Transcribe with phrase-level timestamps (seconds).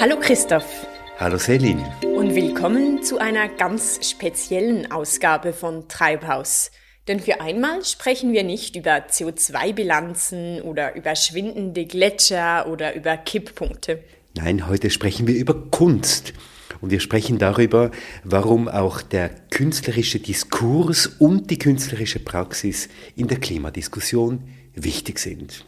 [0.00, 0.86] Hallo Christoph.
[1.18, 1.84] Hallo Selin.
[2.02, 6.70] Und willkommen zu einer ganz speziellen Ausgabe von Treibhaus.
[7.08, 14.04] Denn für einmal sprechen wir nicht über CO2-Bilanzen oder über schwindende Gletscher oder über Kipppunkte.
[14.36, 16.32] Nein, heute sprechen wir über Kunst.
[16.80, 17.90] Und wir sprechen darüber,
[18.22, 25.66] warum auch der künstlerische Diskurs und die künstlerische Praxis in der Klimadiskussion wichtig sind.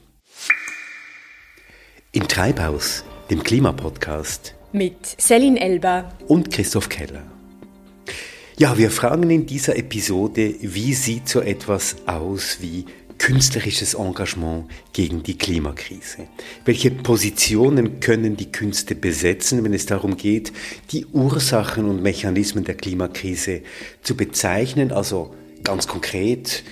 [2.13, 4.57] Im Treibhaus, dem Klimapodcast.
[4.73, 7.23] Mit Selin Elber und Christoph Keller.
[8.59, 12.87] Ja, wir fragen in dieser Episode, wie sieht so etwas aus wie
[13.19, 16.27] künstlerisches Engagement gegen die Klimakrise?
[16.65, 20.53] Welche Positionen können die Künste besetzen, wenn es darum geht,
[20.91, 23.63] die Ursachen und Mechanismen der Klimakrise
[24.03, 26.65] zu bezeichnen, also ganz konkret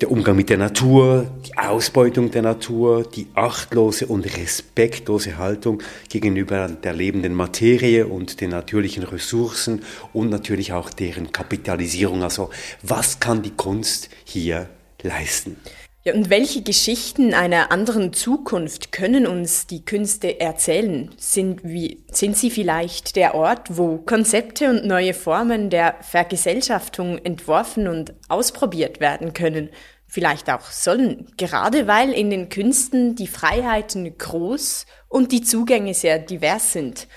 [0.00, 6.68] der Umgang mit der Natur, die Ausbeutung der Natur, die achtlose und respektlose Haltung gegenüber
[6.68, 12.22] der lebenden Materie und den natürlichen Ressourcen und natürlich auch deren Kapitalisierung.
[12.22, 12.50] Also
[12.82, 14.68] was kann die Kunst hier
[15.02, 15.56] leisten?
[16.06, 21.10] Ja, und welche Geschichten einer anderen Zukunft können uns die Künste erzählen?
[21.16, 27.88] Sind, wie, sind sie vielleicht der Ort, wo Konzepte und neue Formen der Vergesellschaftung entworfen
[27.88, 29.70] und ausprobiert werden können?
[30.06, 36.20] Vielleicht auch sollen, gerade weil in den Künsten die Freiheiten groß und die Zugänge sehr
[36.20, 37.08] divers sind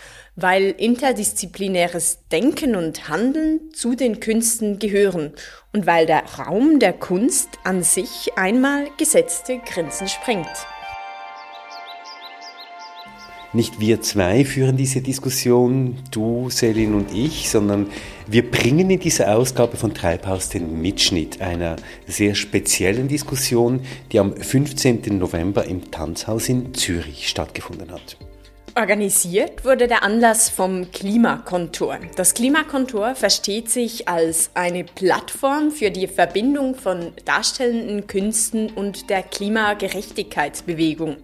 [0.41, 5.33] weil interdisziplinäres Denken und Handeln zu den Künsten gehören
[5.73, 10.47] und weil der Raum der Kunst an sich einmal gesetzte Grenzen sprengt.
[13.51, 17.87] Nicht wir zwei führen diese Diskussion, du, Selin und ich, sondern
[18.27, 24.35] wir bringen in dieser Ausgabe von Treibhaus den Mitschnitt einer sehr speziellen Diskussion, die am
[24.35, 25.17] 15.
[25.17, 28.17] November im Tanzhaus in Zürich stattgefunden hat.
[28.79, 31.99] Organisiert wurde der Anlass vom Klimakontor.
[32.15, 39.23] Das Klimakontor versteht sich als eine Plattform für die Verbindung von darstellenden Künsten und der
[39.23, 41.17] Klimagerechtigkeitsbewegung.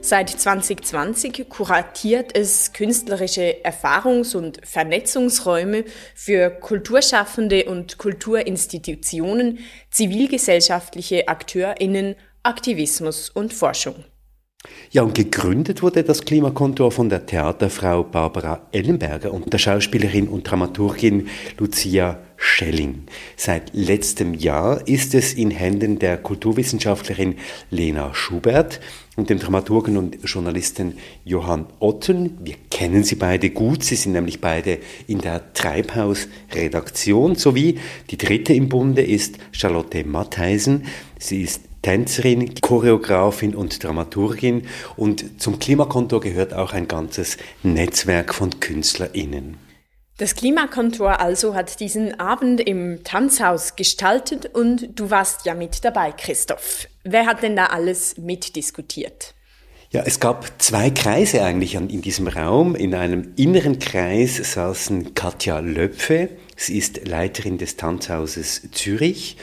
[0.00, 5.84] Seit 2020 kuratiert es künstlerische Erfahrungs- und Vernetzungsräume
[6.14, 9.58] für Kulturschaffende und Kulturinstitutionen,
[9.90, 14.02] zivilgesellschaftliche Akteurinnen, Aktivismus und Forschung.
[14.90, 20.48] Ja, und gegründet wurde das Klimakontor von der Theaterfrau Barbara Ellenberger und der Schauspielerin und
[20.48, 21.28] Dramaturgin
[21.58, 23.04] Lucia Schelling.
[23.36, 27.36] Seit letztem Jahr ist es in Händen der Kulturwissenschaftlerin
[27.70, 28.80] Lena Schubert
[29.16, 32.38] und dem Dramaturgen und Journalisten Johann Otten.
[32.42, 37.78] Wir kennen sie beide gut, sie sind nämlich beide in der Treibhaus-Redaktion, sowie
[38.10, 40.84] die dritte im Bunde ist Charlotte Mattheisen.
[41.18, 44.62] Sie ist Tänzerin, Choreografin und Dramaturgin
[44.96, 49.71] und zum Klimakontor gehört auch ein ganzes Netzwerk von KünstlerInnen.
[50.22, 56.12] Das Klimakontor also hat diesen Abend im Tanzhaus gestaltet und du warst ja mit dabei,
[56.12, 56.86] Christoph.
[57.02, 59.34] Wer hat denn da alles mitdiskutiert?
[59.90, 62.76] Ja, es gab zwei Kreise eigentlich in diesem Raum.
[62.76, 69.38] In einem inneren Kreis saßen Katja Löpfe, sie ist Leiterin des Tanzhauses Zürich,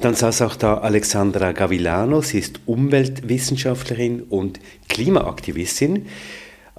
[0.00, 6.06] dann saß auch da Alexandra Gavilano, sie ist Umweltwissenschaftlerin und Klimaaktivistin.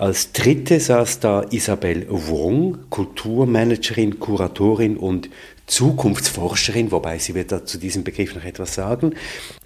[0.03, 5.29] Als dritte saß da Isabel Wong, Kulturmanagerin, Kuratorin und
[5.65, 9.15] Zukunftsforscherin, wobei sie wird da zu diesem Begriff noch etwas sagen.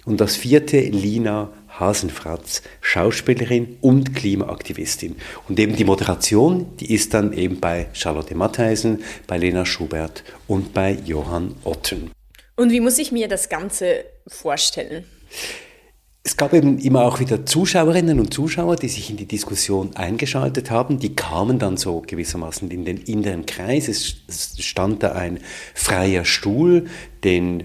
[0.04, 5.16] Und das vierte Lina Hasenfratz, Schauspielerin und Klimaaktivistin.
[5.48, 10.72] Und eben die Moderation, die ist dann eben bei Charlotte Mattheisen, bei Lena Schubert und
[10.72, 12.12] bei Johann Otten.
[12.54, 15.04] Und wie muss ich mir das Ganze vorstellen?
[16.24, 20.70] Es gab eben immer auch wieder Zuschauerinnen und Zuschauer, die sich in die Diskussion eingeschaltet
[20.70, 20.98] haben.
[20.98, 23.88] Die kamen dann so gewissermaßen in den inneren Kreis.
[23.88, 24.16] Es
[24.58, 25.40] stand da ein
[25.74, 26.86] freier Stuhl,
[27.24, 27.64] den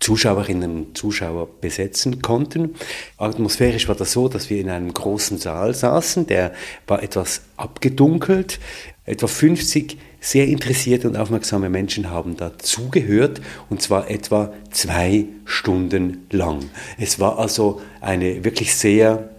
[0.00, 2.74] Zuschauerinnen und Zuschauer besetzen konnten.
[3.16, 6.52] Atmosphärisch war das so, dass wir in einem großen Saal saßen, der
[6.86, 8.60] war etwas abgedunkelt.
[9.04, 16.64] Etwa 50 sehr interessierte und aufmerksame Menschen haben dazugehört und zwar etwa zwei Stunden lang.
[16.98, 19.30] Es war also eine wirklich sehr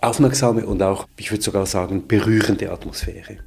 [0.00, 3.38] aufmerksame und auch, ich würde sogar sagen, berührende Atmosphäre.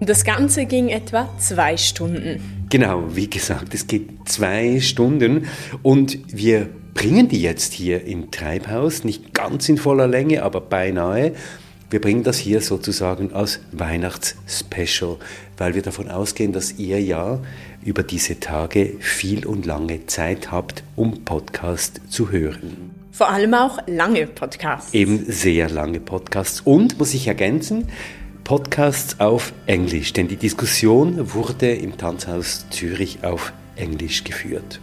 [0.00, 2.66] Das Ganze ging etwa zwei Stunden.
[2.70, 5.46] Genau, wie gesagt, es geht zwei Stunden
[5.82, 11.32] und wir bringen die jetzt hier im Treibhaus, nicht ganz in voller Länge, aber beinahe.
[11.92, 15.18] Wir bringen das hier sozusagen als Weihnachtsspecial,
[15.58, 17.38] weil wir davon ausgehen, dass ihr ja
[17.84, 22.92] über diese Tage viel und lange Zeit habt, um Podcast zu hören.
[23.10, 24.94] Vor allem auch lange Podcasts.
[24.94, 26.62] Eben sehr lange Podcasts.
[26.62, 27.88] Und, muss ich ergänzen,
[28.42, 34.80] Podcasts auf Englisch, denn die Diskussion wurde im Tanzhaus Zürich auf Englisch geführt.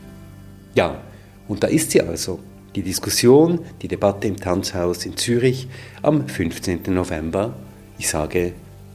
[0.76, 1.02] Ja,
[1.48, 2.40] und da ist sie also,
[2.76, 5.68] die Diskussion, die Debatte im Tanzhaus in Zürich
[6.02, 6.82] am 15.
[6.88, 7.54] November.
[7.98, 8.54] Ich sage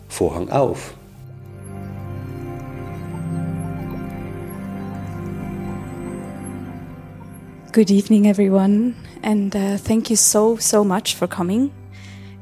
[0.08, 0.94] Vorhang auf.
[7.72, 11.72] Good evening, everyone, and uh, thank you so, so much for coming.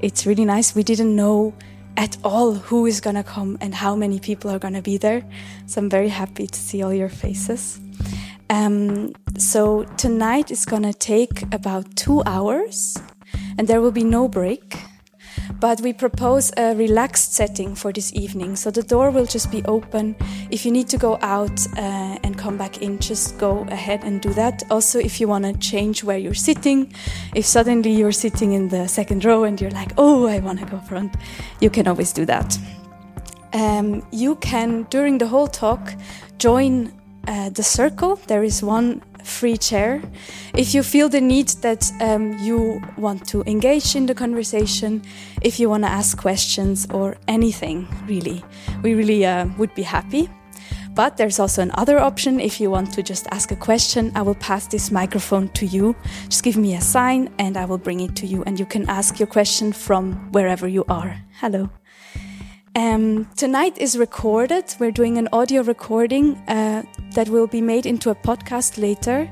[0.02, 0.74] It's really nice.
[0.74, 1.54] We didn't know
[1.96, 4.98] at all who is going to come and how many people are going to be
[4.98, 5.22] there.
[5.66, 7.80] So I'm very happy to see all your faces.
[8.52, 12.98] Um, so tonight is to take about two hours
[13.56, 14.76] and there will be no break.
[15.58, 18.56] But we propose a relaxed setting for this evening.
[18.56, 20.16] So the door will just be open.
[20.50, 24.20] If you need to go out uh, and come back in, just go ahead and
[24.20, 24.64] do that.
[24.70, 26.92] Also, if you want to change where you're sitting,
[27.34, 30.66] if suddenly you're sitting in the second row and you're like, oh, I want to
[30.66, 31.14] go front,
[31.60, 32.58] you can always do that.
[33.54, 35.94] Um, you can, during the whole talk,
[36.38, 36.92] join
[37.26, 38.16] uh, the circle.
[38.26, 40.02] There is one free chair.
[40.54, 45.02] If you feel the need that um, you want to engage in the conversation,
[45.42, 48.44] if you want to ask questions or anything, really,
[48.82, 50.28] we really uh, would be happy.
[50.94, 52.38] But there's also another option.
[52.38, 55.96] If you want to just ask a question, I will pass this microphone to you.
[56.28, 58.88] Just give me a sign and I will bring it to you, and you can
[58.90, 61.16] ask your question from wherever you are.
[61.40, 61.70] Hello.
[62.74, 64.74] Um, tonight is recorded.
[64.78, 66.84] We're doing an audio recording uh,
[67.14, 69.30] that will be made into a podcast later.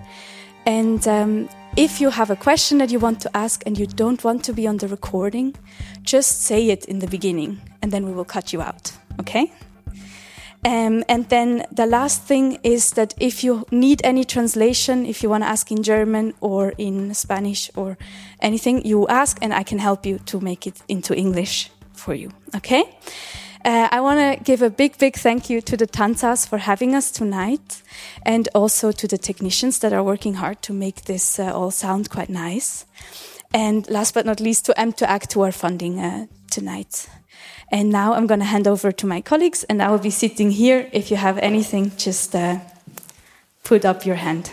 [0.67, 4.23] And um, if you have a question that you want to ask and you don't
[4.23, 5.55] want to be on the recording,
[6.03, 8.93] just say it in the beginning and then we will cut you out.
[9.19, 9.51] Okay?
[10.63, 15.31] Um, and then the last thing is that if you need any translation, if you
[15.31, 17.97] want to ask in German or in Spanish or
[18.41, 22.31] anything, you ask and I can help you to make it into English for you.
[22.57, 22.85] Okay?
[23.63, 26.95] Uh, I want to give a big, big thank you to the Tanzhaus for having
[26.95, 27.83] us tonight
[28.23, 32.09] and also to the technicians that are working hard to make this uh, all sound
[32.09, 32.87] quite nice.
[33.53, 37.09] And last but not least, to M2Act who are funding uh, tonight.
[37.71, 40.51] And now I'm going to hand over to my colleagues and I will be sitting
[40.51, 40.89] here.
[40.93, 42.61] If you have anything, just uh,
[43.63, 44.51] put up your hand.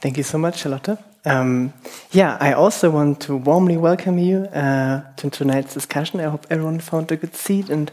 [0.00, 0.98] Thank you so much, Charlotte.
[1.24, 1.72] Um,
[2.12, 6.20] yeah, I also want to warmly welcome you uh, to tonight's discussion.
[6.20, 7.90] I hope everyone found a good seat and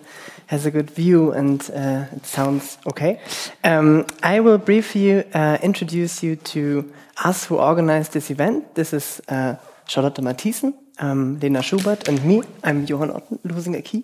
[0.48, 3.22] has a good view and uh, it sounds okay.
[3.63, 6.92] Um, I will briefly uh, introduce you to
[7.24, 8.75] us who organized this event.
[8.75, 9.56] This is uh,
[9.88, 12.44] Charlotte Mattheisen, um, Lena Schubert, and me.
[12.63, 14.04] I'm Johann Otten, losing a key.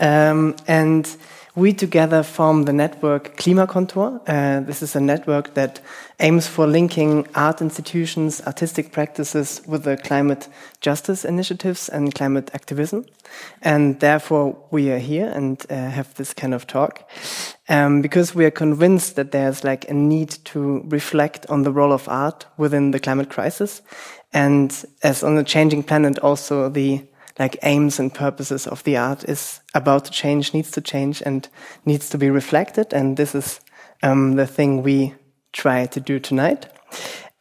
[0.00, 1.06] Um, and
[1.54, 4.20] we together form the network Klimakontor.
[4.26, 5.80] Uh, this is a network that
[6.18, 10.48] aims for linking art institutions, artistic practices with the climate
[10.80, 13.04] justice initiatives and climate activism.
[13.60, 17.08] And therefore, we are here and uh, have this kind of talk
[17.68, 21.92] um, because we are convinced that there's like a need to reflect on the role
[21.92, 23.82] of art within the climate crisis.
[24.32, 24.72] And
[25.02, 27.04] as on a changing planet, also the
[27.38, 31.48] like aims and purposes of the art is about to change, needs to change, and
[31.84, 32.92] needs to be reflected.
[32.92, 33.60] And this is
[34.02, 35.14] um, the thing we
[35.52, 36.66] try to do tonight.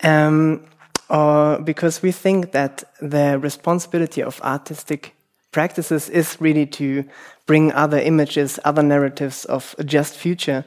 [0.03, 0.65] Um,
[1.09, 5.13] or because we think that the responsibility of artistic
[5.51, 7.03] practices is really to
[7.45, 10.63] bring other images, other narratives of a just future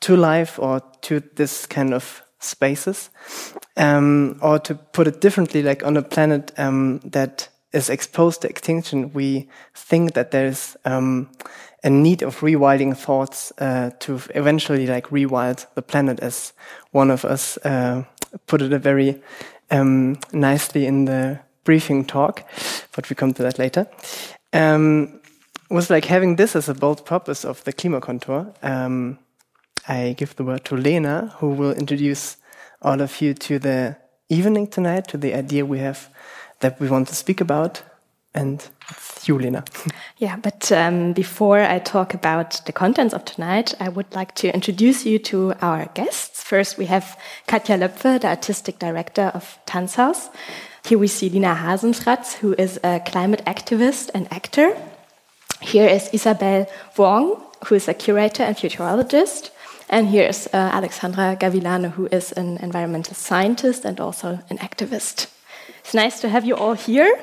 [0.00, 3.08] to life or to this kind of spaces.
[3.78, 8.48] Um, or to put it differently, like on a planet um, that is exposed to
[8.48, 11.28] extinction, we think that there's um,
[11.84, 16.52] a need of rewilding thoughts uh, to eventually like rewild the planet, as
[16.92, 18.02] one of us uh,
[18.46, 19.22] put it very
[19.70, 22.42] um, nicely in the briefing talk,
[22.94, 23.86] but we come to that later.
[24.52, 25.20] Um,
[25.68, 28.54] was like having this as a bold purpose of the Klimakontor.
[28.62, 29.18] Um,
[29.88, 32.36] I give the word to Lena, who will introduce
[32.82, 33.96] all of you to the
[34.28, 36.08] evening tonight, to the idea we have
[36.60, 37.82] that we want to speak about.
[38.34, 39.64] And it's you, Lena.
[40.18, 44.54] yeah, but um, before I talk about the contents of tonight, I would like to
[44.54, 46.42] introduce you to our guests.
[46.42, 50.28] First, we have Catja Loepfe, the artistic director of Tanzhaus.
[50.84, 54.76] Here we see Lina Hasenfratz, who is a climate activist and actor.
[55.62, 59.50] Here is Isabelle Vuong, who is a curator and futurologist.
[59.88, 65.28] And here is uh, Alexandra Gavilano, who is an environmental scientist and also an activist.
[65.86, 67.16] It's nice to have you all here.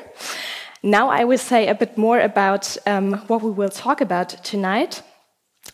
[0.84, 5.04] Now I will say a bit more about um, what we will talk about tonight.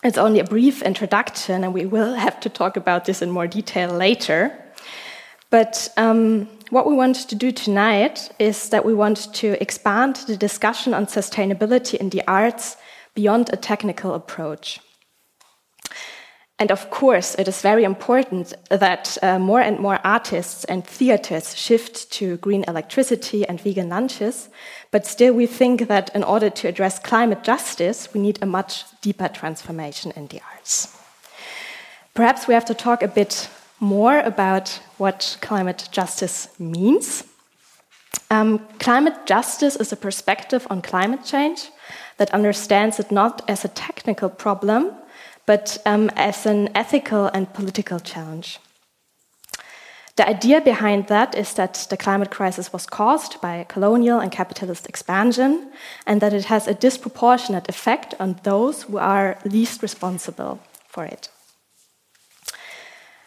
[0.03, 3.45] It's only a brief introduction, and we will have to talk about this in more
[3.45, 4.57] detail later.
[5.51, 10.35] But um, what we want to do tonight is that we want to expand the
[10.35, 12.75] discussion on sustainability in the arts
[13.13, 14.79] beyond a technical approach.
[16.59, 21.55] And of course, it is very important that uh, more and more artists and theaters
[21.57, 24.49] shift to green electricity and vegan lunches.
[24.91, 28.83] But still, we think that in order to address climate justice, we need a much
[29.01, 30.97] deeper transformation in the arts.
[32.13, 33.49] Perhaps we have to talk a bit
[33.79, 37.23] more about what climate justice means.
[38.29, 41.69] Um, climate justice is a perspective on climate change
[42.17, 44.91] that understands it not as a technical problem
[45.49, 48.59] but um, as an ethical and political challenge.
[50.15, 54.87] The idea behind that is that the climate crisis was caused by colonial and capitalist
[54.87, 55.71] expansion,
[56.05, 61.29] and that it has a disproportionate effect on those who are least responsible for it.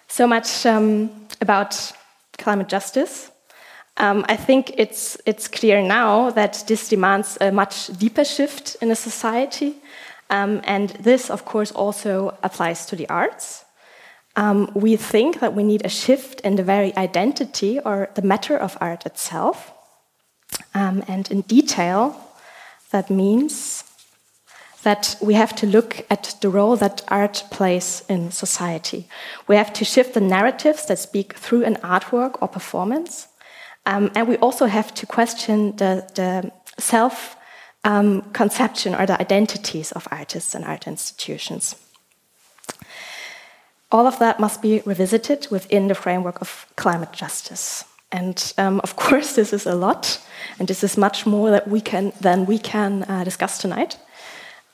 [0.06, 1.10] So much um,
[1.40, 1.92] about
[2.38, 3.32] climate justice.
[3.96, 8.92] Um, I think it's, it's clear now that this demands a much deeper shift in
[8.92, 9.81] a society
[10.32, 13.64] um, and this, of course, also applies to the arts.
[14.34, 18.56] Um, we think that we need a shift in the very identity or the matter
[18.56, 19.72] of art itself.
[20.74, 22.16] Um, and in detail,
[22.92, 23.84] that means
[24.84, 29.06] that we have to look at the role that art plays in society.
[29.46, 33.28] We have to shift the narratives that speak through an artwork or performance.
[33.84, 37.36] Um, and we also have to question the, the self
[37.84, 41.74] um, conception or the identities of artists and art institutions.
[43.90, 47.84] All of that must be revisited within the framework of climate justice.
[48.10, 50.20] And um, of course, this is a lot,
[50.58, 53.98] and this is much more that we can, than we can uh, discuss tonight.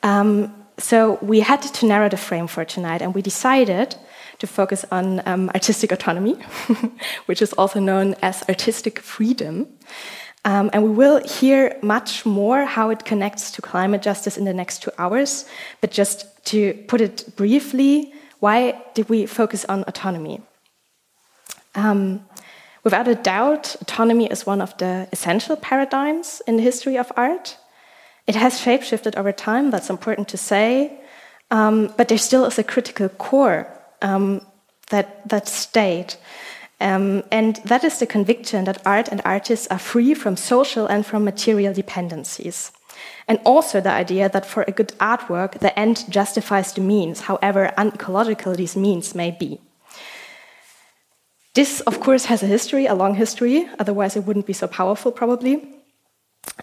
[0.03, 3.95] Um, so we had to narrow the frame for tonight, and we decided
[4.39, 6.37] to focus on um, artistic autonomy,
[7.25, 9.67] which is also known as artistic freedom.
[10.45, 14.53] Um, and we will hear much more how it connects to climate justice in the
[14.53, 15.45] next two hours.
[15.81, 20.41] But just to put it briefly, why did we focus on autonomy?
[21.75, 22.25] Um,
[22.83, 27.57] without a doubt, autonomy is one of the essential paradigms in the history of art.
[28.25, 30.99] It has shapeshifted over time, that's important to say,
[31.51, 33.67] um, but there still is a critical core
[34.01, 34.41] um,
[34.89, 36.15] that, that stayed.
[36.81, 41.05] Um, and that is the conviction that art and artists are free from social and
[41.05, 42.71] from material dependencies.
[43.27, 47.73] And also the idea that for a good artwork, the end justifies the means, however
[47.77, 49.59] unecological these means may be.
[51.53, 55.11] This, of course, has a history, a long history, otherwise, it wouldn't be so powerful,
[55.11, 55.67] probably.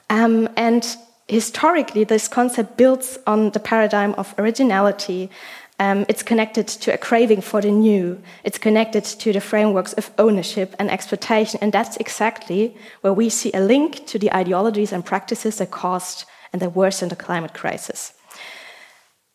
[0.08, 0.96] Um, and
[1.28, 5.30] historically, this concept builds on the paradigm of originality,
[5.78, 8.20] um, it's connected to a craving for the new.
[8.44, 11.58] It's connected to the frameworks of ownership and exploitation.
[11.60, 16.24] And that's exactly where we see a link to the ideologies and practices that caused
[16.52, 18.14] and that worsened the climate crisis.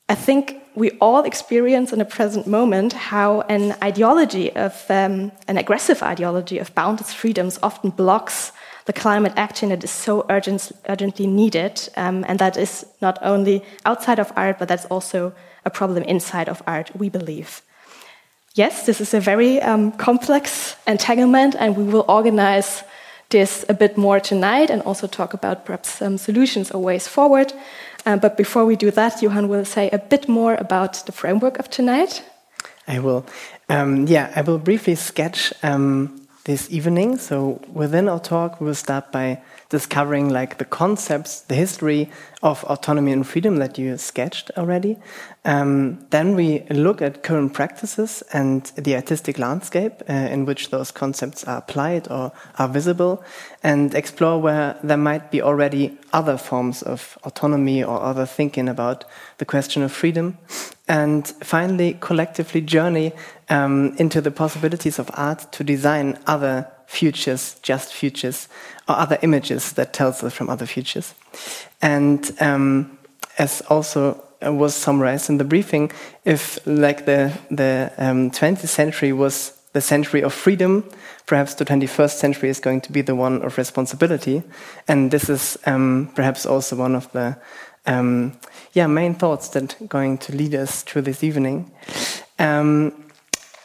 [0.10, 5.58] I think we all experience in the present moment how an ideology of um, an
[5.58, 8.52] aggressive ideology of boundless freedoms often blocks
[8.86, 13.64] the climate action that is so urgent, urgently needed, um, and that is not only
[13.86, 15.34] outside of art, but that's also
[15.66, 17.62] a problem inside of art, we believe.
[18.56, 22.84] Yes, this is a very um, complex entanglement, and we will organize
[23.30, 27.54] this a bit more tonight and also talk about perhaps some solutions or ways forward.
[28.06, 31.60] Um, but before we do that, Johann will say a bit more about the framework
[31.60, 32.24] of tonight.
[32.88, 33.26] I will.
[33.70, 37.18] Um, yeah, I will briefly sketch um, this evening.
[37.18, 42.10] So within our talk, we will start by discovering like the concepts, the history
[42.42, 44.98] of autonomy and freedom that you sketched already.
[45.44, 50.92] Um, then we look at current practices and the artistic landscape uh, in which those
[50.92, 53.24] concepts are applied or are visible,
[53.64, 59.04] and explore where there might be already other forms of autonomy or other thinking about
[59.40, 60.38] the question of freedom.
[60.88, 63.14] And finally, collectively journey
[63.50, 68.48] um, into the possibilities of art to design other futures, just futures,
[68.88, 71.16] or other images that tells us from other futures.
[71.82, 73.00] And um,
[73.40, 75.92] as also was summarized in the briefing,
[76.26, 80.84] if like the the um, 20th century was the century of freedom,
[81.26, 84.44] perhaps the 21st century is going to be the one of responsibility,
[84.88, 87.38] and this is um, perhaps also one of the
[87.86, 88.34] um,
[88.74, 91.72] yeah main thoughts that going to lead us through this evening.
[92.40, 93.11] Um,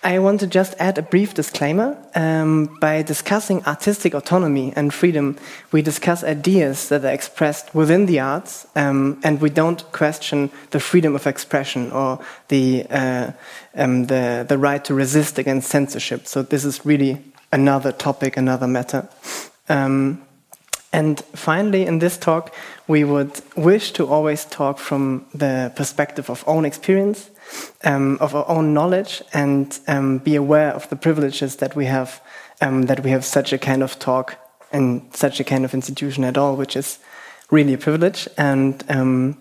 [0.03, 1.97] I want to just add a brief disclaimer.
[2.15, 5.37] Um, by discussing artistic autonomy and freedom,
[5.73, 10.81] we discuss ideas that are expressed within the arts, um, and we don't question the
[10.81, 13.33] freedom of expression or the, uh,
[13.75, 16.27] um, the, the right to resist against censorship.
[16.27, 17.23] So this is really
[17.53, 19.09] another topic, another matter.
[19.69, 20.23] Um,
[20.93, 22.55] and finally, in this talk,
[22.87, 27.31] we would wish to always talk from the perspective of own experience,
[27.85, 32.21] um, of our own knowledge, and um, be aware of the privileges that we have,
[32.61, 34.39] um, that we have such a kind of talk
[34.73, 36.99] and such a kind of institution at all, which is
[37.51, 38.29] really a privilege.
[38.37, 39.39] And um,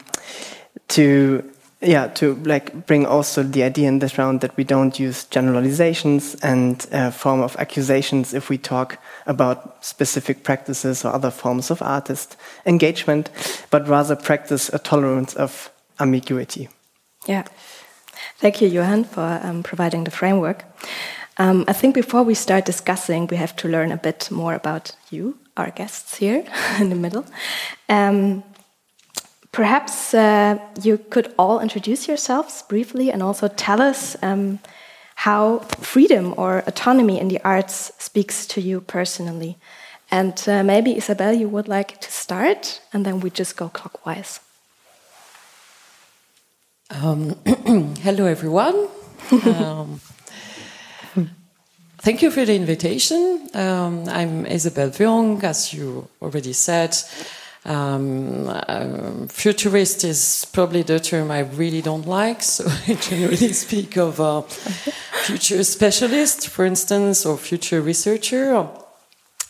[0.89, 1.43] to
[1.81, 6.35] yeah, to like bring also the idea in this round that we don't use generalizations
[6.35, 11.81] and uh, form of accusations if we talk about specific practices or other forms of
[11.81, 13.29] artist engagement,
[13.69, 15.69] but rather practice a tolerance of
[15.99, 16.69] ambiguity.
[17.27, 17.43] Yeah.
[18.37, 20.65] Thank you, Johann, for um, providing the framework.
[21.37, 24.95] Um, I think before we start discussing, we have to learn a bit more about
[25.09, 26.45] you, our guests here
[26.79, 27.25] in the middle.
[27.89, 28.43] Um,
[29.55, 34.59] Perhaps uh, you could all introduce yourselves briefly and also tell us um,
[35.15, 39.57] how freedom or autonomy in the arts speaks to you personally.
[40.11, 44.41] And uh, maybe, Isabelle, you would like to start, and then we just go clockwise.
[46.89, 47.35] Um,
[48.01, 48.87] hello, everyone.
[49.31, 49.99] um,
[51.97, 53.49] thank you for the invitation.
[53.55, 56.95] Um, I'm Isabelle Vuong, as you already said.
[57.65, 63.97] Um, uh, futurist is probably the term I really don't like, so I generally speak
[63.97, 68.67] of a future specialist, for instance, or future researcher.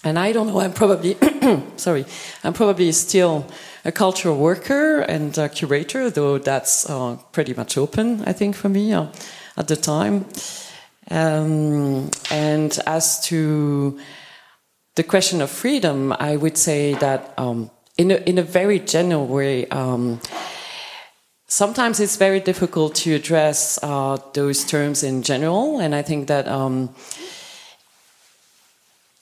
[0.05, 1.17] And I don't know, I'm probably,
[1.75, 2.05] sorry,
[2.45, 3.45] I'm probably still
[3.85, 8.67] a cultural worker and a curator, though that's uh, pretty much open, I think, for
[8.67, 9.07] me uh,
[9.55, 10.25] at the time.
[11.11, 13.99] Um, and as to
[14.95, 19.27] the question of freedom, I would say that um, in a, in a very general
[19.27, 20.19] way, um,
[21.47, 26.47] sometimes it's very difficult to address uh, those terms in general, and I think that
[26.47, 26.89] um,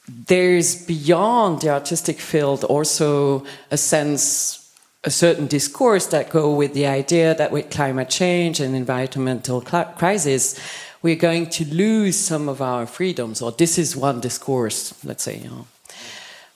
[0.07, 4.72] there's beyond the artistic field also a sense,
[5.03, 10.60] a certain discourse that go with the idea that with climate change and environmental crisis,
[11.01, 15.38] we're going to lose some of our freedoms, or this is one discourse, let's say.
[15.38, 15.67] You know.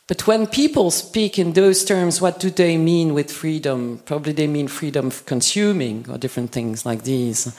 [0.08, 4.02] But when people speak in those terms, what do they mean with freedom?
[4.06, 7.54] Probably they mean freedom of consuming or different things like these.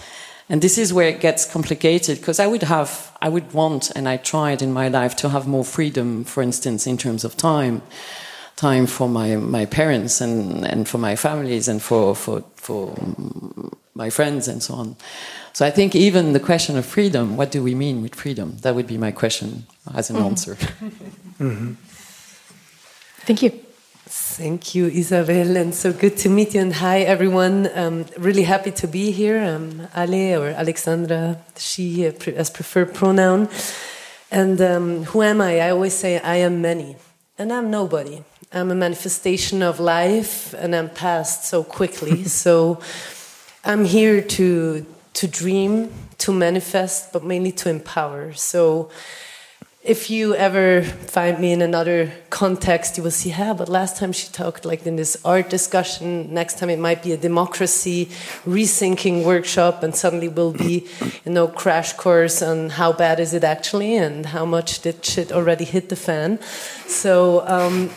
[0.48, 4.08] And this is where it gets complicated because I would have, I would want, and
[4.08, 7.82] I tried in my life to have more freedom, for instance, in terms of time,
[8.56, 12.96] time for my, my parents and, and for my families and for, for, for
[13.94, 14.96] my friends and so on.
[15.52, 18.56] So I think even the question of freedom, what do we mean with freedom?
[18.62, 20.28] That would be my question as an mm -hmm.
[20.28, 20.56] answer.
[21.38, 21.76] mm -hmm.
[23.26, 23.67] Thank you.
[24.10, 26.62] Thank you, Isabelle, and so good to meet you.
[26.62, 27.68] And hi, everyone.
[27.74, 29.38] Um, really happy to be here.
[29.38, 33.50] I'm Ale or Alexandra, she as preferred pronoun.
[34.30, 35.60] And um, who am I?
[35.60, 36.96] I always say I am many,
[37.36, 38.24] and I'm nobody.
[38.50, 42.24] I'm a manifestation of life, and I'm past so quickly.
[42.44, 42.80] so
[43.62, 48.32] I'm here to to dream, to manifest, but mainly to empower.
[48.32, 48.90] So
[49.82, 54.10] if you ever find me in another context, you will see, yeah, but last time
[54.12, 58.06] she talked like in this art discussion, next time it might be a democracy
[58.44, 60.88] rethinking workshop, and suddenly we'll be,
[61.24, 65.30] you know, crash course on how bad is it actually and how much did shit
[65.30, 66.40] already hit the fan.
[66.86, 67.90] So, um,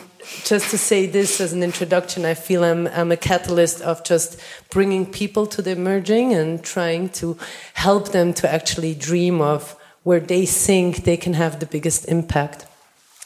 [0.44, 4.40] just to say this as an introduction, I feel I'm, I'm a catalyst of just
[4.70, 7.38] bringing people to the emerging and trying to
[7.74, 12.66] help them to actually dream of where they think they can have the biggest impact.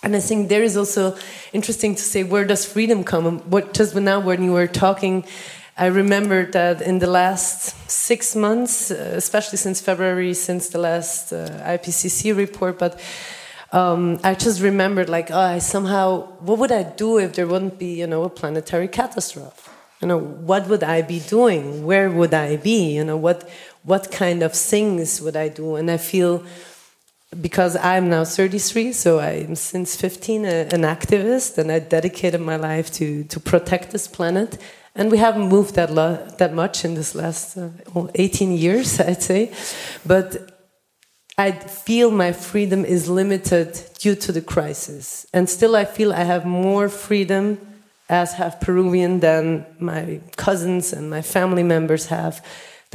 [0.04, 1.16] And I think there is also
[1.52, 3.40] interesting to say where does freedom come?
[3.50, 5.26] What just now when you were talking,
[5.78, 11.34] I remember that in the last six months, uh, especially since February, since the last
[11.34, 13.00] uh, IPCC report, but
[13.72, 17.78] um, I just remembered like, oh, I somehow, what would I do if there wouldn't
[17.78, 19.72] be, you know, a planetary catastrophe?
[20.02, 21.86] You know, what would I be doing?
[21.86, 22.96] Where would I be?
[22.96, 23.50] You know, what
[23.86, 25.76] what kind of things would I do?
[25.76, 26.44] And I feel
[27.42, 32.56] because I'm now 33, so I'm since 15 a, an activist, and I dedicated my
[32.56, 34.58] life to to protect this planet.
[34.96, 35.90] And we haven't moved that
[36.38, 37.70] that much in this last uh,
[38.16, 39.52] 18 years, I'd say,
[40.06, 40.52] but.
[41.38, 45.28] I feel my freedom is limited due to the crisis.
[45.34, 47.60] And still, I feel I have more freedom
[48.08, 52.42] as half Peruvian than my cousins and my family members have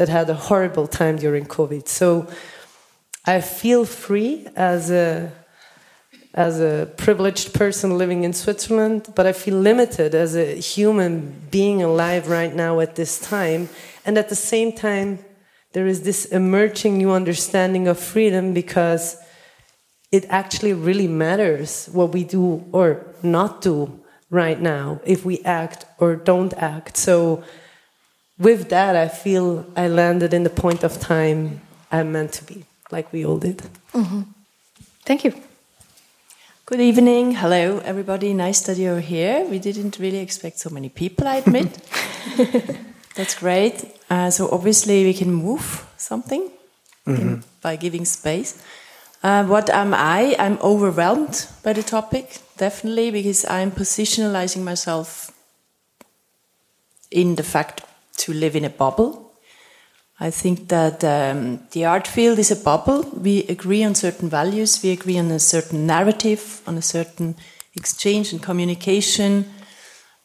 [0.00, 1.86] that had a horrible time during COVID.
[1.86, 2.26] So
[3.26, 5.30] I feel free as a
[6.32, 11.12] as a privileged person living in Switzerland, but I feel limited as a human
[11.50, 13.68] being alive right now at this time.
[14.06, 15.18] And at the same time,
[15.74, 19.18] there is this emerging new understanding of freedom because
[20.10, 25.84] it actually really matters what we do or not do right now, if we act
[25.98, 26.96] or don't act.
[26.96, 27.44] So,
[28.40, 31.60] with that, I feel I landed in the point of time
[31.92, 33.62] I'm meant to be, like we all did.
[33.92, 34.24] Mm -hmm.
[35.04, 35.34] Thank you.
[36.64, 37.36] Good evening.
[37.36, 38.32] Hello, everybody.
[38.32, 39.44] Nice that you're here.
[39.50, 41.78] We didn't really expect so many people, I admit.
[43.16, 43.84] That's great.
[44.10, 46.42] Uh, so, obviously, we can move something
[47.04, 47.20] mm -hmm.
[47.20, 48.54] in, by giving space.
[49.22, 50.34] Uh, what am I?
[50.38, 55.30] I'm overwhelmed by the topic, definitely, because I'm positionalizing myself
[57.08, 57.89] in the fact
[58.20, 59.32] to live in a bubble.
[60.18, 63.02] I think that um, the art field is a bubble.
[63.14, 67.36] We agree on certain values, we agree on a certain narrative, on a certain
[67.74, 69.46] exchange and communication.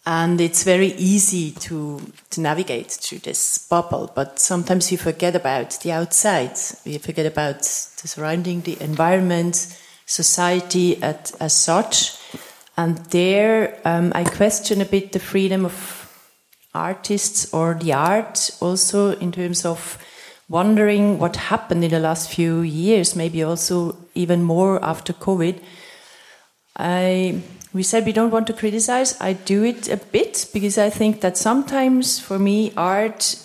[0.06, 4.12] And it's very easy to, to navigate through this bubble.
[4.14, 6.60] But sometimes you forget about the outside.
[6.84, 9.56] You forget about the surrounding the environment
[10.06, 12.18] society at, as such.
[12.78, 15.95] And there um, i question a bit the freedom of
[16.76, 19.98] artists or the art also in terms of
[20.50, 25.60] wondering what happened in the last few years maybe also even more after covid
[26.78, 27.42] i
[27.76, 29.20] we said we don't want to criticize.
[29.20, 33.36] I do it a bit because I think that sometimes for me art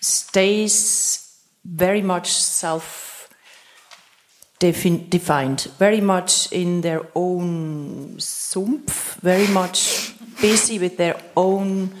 [0.00, 3.30] stays very much self
[4.58, 11.94] defined, very much in their own sumpf, very much busy with their own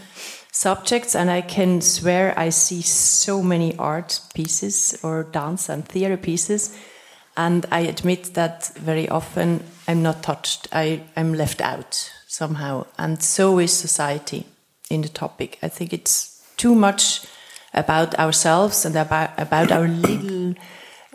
[0.52, 1.14] subjects.
[1.14, 6.76] And I can swear I see so many art pieces or dance and theater pieces
[7.36, 10.68] and I admit that very often I'm not touched.
[10.72, 12.86] I, I'm left out somehow.
[12.96, 14.46] And so is society
[14.88, 15.58] in the topic.
[15.62, 17.26] I think it's too much
[17.72, 20.54] about ourselves and about, about our little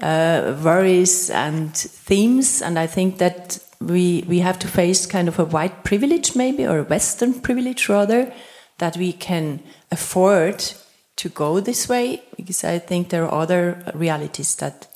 [0.01, 2.62] uh, worries and themes.
[2.62, 6.65] And I think that we, we have to face kind of a white privilege, maybe,
[6.65, 8.32] or a Western privilege rather,
[8.78, 9.62] that we can
[9.92, 10.74] afford
[11.15, 14.88] to go this way, because I think there are other realities that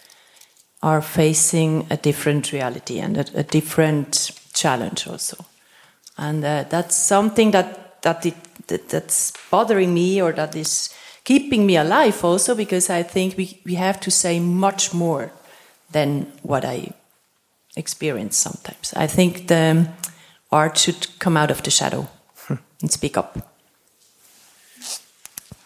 [0.82, 5.46] are facing a different reality and a, a different challenge also.
[6.18, 8.36] And uh, that's something that, that, it,
[8.68, 10.94] that, that's bothering me or that is
[11.24, 15.32] keeping me alive also because I think we, we have to say much more
[15.92, 16.94] than what I
[17.76, 18.94] experience sometimes.
[18.96, 19.90] I think the
[20.52, 22.08] art should come out of the shadow
[22.82, 23.38] and speak up.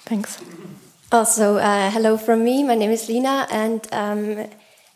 [0.05, 0.39] Thanks.
[1.11, 2.63] Also, uh, hello from me.
[2.63, 4.47] My name is Lina, and um,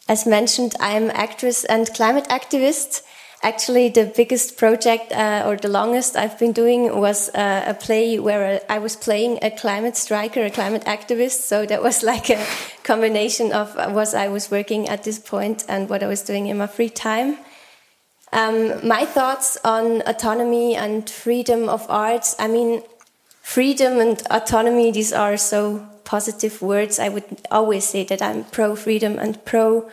[0.07, 3.01] as mentioned, I'm actress and climate activist.
[3.43, 8.19] Actually, the biggest project uh, or the longest I've been doing was uh, a play
[8.19, 11.41] where I was playing a climate striker, a climate activist.
[11.41, 12.45] So that was like a
[12.83, 16.57] combination of what I was working at this point and what I was doing in
[16.57, 17.37] my free time.
[18.31, 22.35] Um, my thoughts on autonomy and freedom of arts.
[22.39, 22.83] I mean,
[23.41, 26.99] freedom and autonomy, these are so positive words.
[26.99, 29.89] I would always say that I'm pro freedom and pro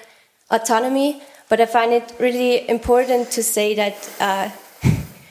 [0.50, 4.50] autonomy, but I find it really important to say that uh,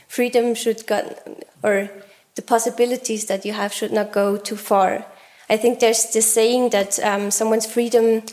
[0.08, 1.16] freedom should go,
[1.64, 1.90] or
[2.36, 5.06] the possibilities that you have should not go too far.
[5.50, 8.24] I think there's this saying that um, someone's freedom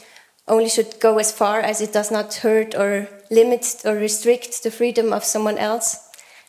[0.46, 4.70] only should go as far as it does not hurt or limit or restrict the
[4.70, 5.98] freedom of someone else.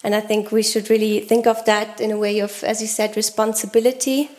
[0.03, 2.87] And I think we should really think of that in a way of, as you
[2.87, 4.29] said, responsibility.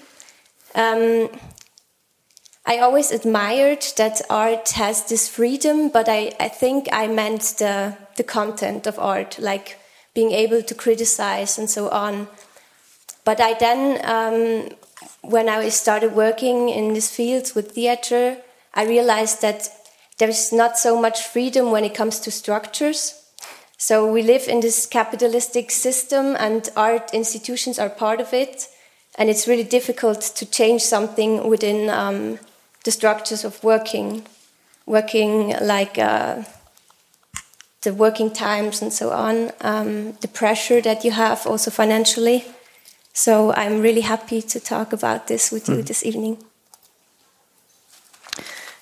[0.74, 1.30] Um,
[2.68, 7.96] I always admired that art has this freedom, but I, I think I meant the,
[8.16, 9.78] the content of art, like
[10.14, 12.26] being able to criticize and so on.
[13.24, 14.76] But I then, um,
[15.22, 18.38] when I started working in these fields with theater,
[18.74, 19.68] I realized that
[20.18, 23.22] there's not so much freedom when it comes to structures.
[23.78, 28.68] So we live in this capitalistic system, and art institutions are part of it.
[29.18, 32.38] And it's really difficult to change something within um,
[32.86, 34.22] the structures of working,
[34.86, 36.44] working like uh,
[37.82, 42.44] the working times and so on, um, the pressure that you have also financially.
[43.12, 45.86] So I'm really happy to talk about this with you mm.
[45.86, 46.38] this evening.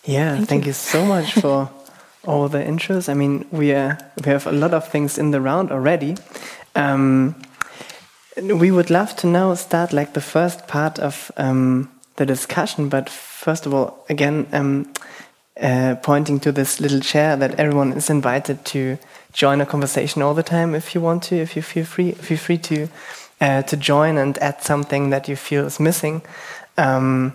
[0.04, 0.68] Yeah, thank, thank you.
[0.68, 0.74] you.
[0.74, 1.70] so much for
[2.26, 3.08] all the intros.
[3.08, 6.16] I mean, we uh, we have a lot of things in the round already.
[6.74, 7.34] Um,
[8.36, 13.08] we would love to now start like the first part of um, the discussion, but
[13.10, 14.92] first of all, again, um,
[15.60, 18.98] uh, pointing to this little chair that everyone is invited to
[19.32, 22.38] join a conversation all the time if you want to, if you feel free, feel
[22.38, 22.88] free to
[23.40, 26.22] uh, to join and add something that you feel is missing.
[26.78, 27.32] Um,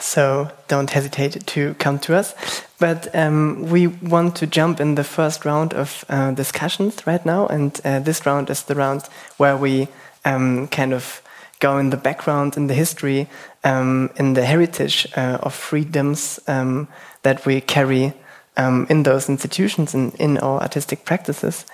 [0.00, 2.34] so don't hesitate to come to us.
[2.78, 7.46] But um, we want to jump in the first round of uh, discussions right now,
[7.46, 9.02] and uh, this round is the round
[9.36, 9.88] where we
[10.24, 11.22] um, kind of
[11.60, 13.28] go in the background, in the history,
[13.64, 16.88] um, in the heritage uh, of freedoms um,
[17.22, 18.12] that we carry
[18.56, 21.64] um, in those institutions and in our artistic practices.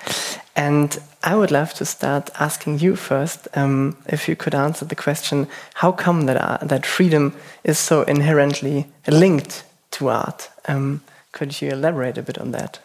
[0.54, 4.94] And I would love to start asking you first, um, if you could answer the
[4.94, 10.50] question: How come that uh, that freedom is so inherently linked to art?
[10.68, 11.00] Um,
[11.32, 12.78] could you elaborate a bit on that?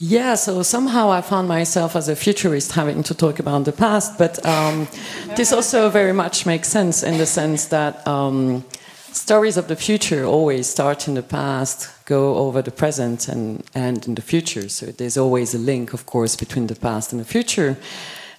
[0.00, 4.16] Yeah, so somehow I found myself as a futurist having to talk about the past,
[4.16, 4.86] but um,
[5.34, 8.64] this also very much makes sense in the sense that um,
[9.10, 14.06] stories of the future always start in the past, go over the present, and end
[14.06, 14.68] in the future.
[14.68, 17.76] So there's always a link, of course, between the past and the future.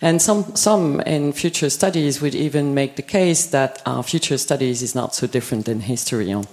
[0.02, 4.82] And some, some in future studies would even make the case that uh, future studies
[4.82, 6.30] is not so different than history.
[6.30, 6.46] You know?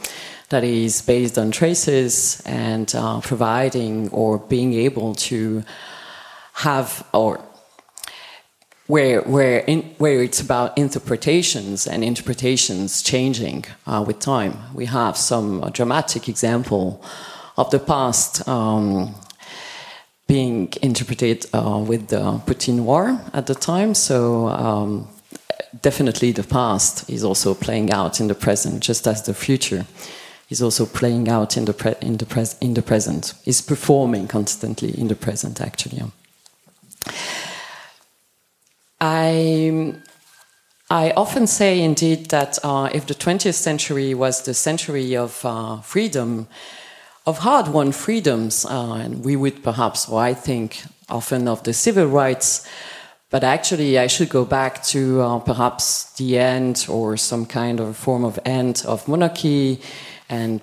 [0.51, 5.65] That is based on traces and uh, providing or being able to
[6.55, 7.41] have or
[8.87, 14.57] where where in, where it's about interpretations and interpretations changing uh, with time.
[14.73, 17.03] We have some uh, dramatic example
[17.57, 19.15] of the past um,
[20.29, 23.95] being interpreted uh, with the Putin war at the time.
[23.95, 24.49] So.
[24.49, 25.09] Um,
[25.83, 29.85] definitely, the past is also playing out in the present, just as the future
[30.49, 35.09] is also playing out in the, in the, in the present, is performing constantly in
[35.09, 36.03] the present, actually.
[39.01, 39.95] I,
[40.89, 45.81] I often say, indeed, that uh, if the 20th century was the century of uh,
[45.81, 46.47] freedom,
[47.27, 51.73] of hard won freedoms, uh, and we would perhaps, or I think often of the
[51.73, 52.67] civil rights,
[53.29, 57.97] but actually, I should go back to uh, perhaps the end or some kind of
[57.97, 59.81] form of end of monarchy
[60.29, 60.61] and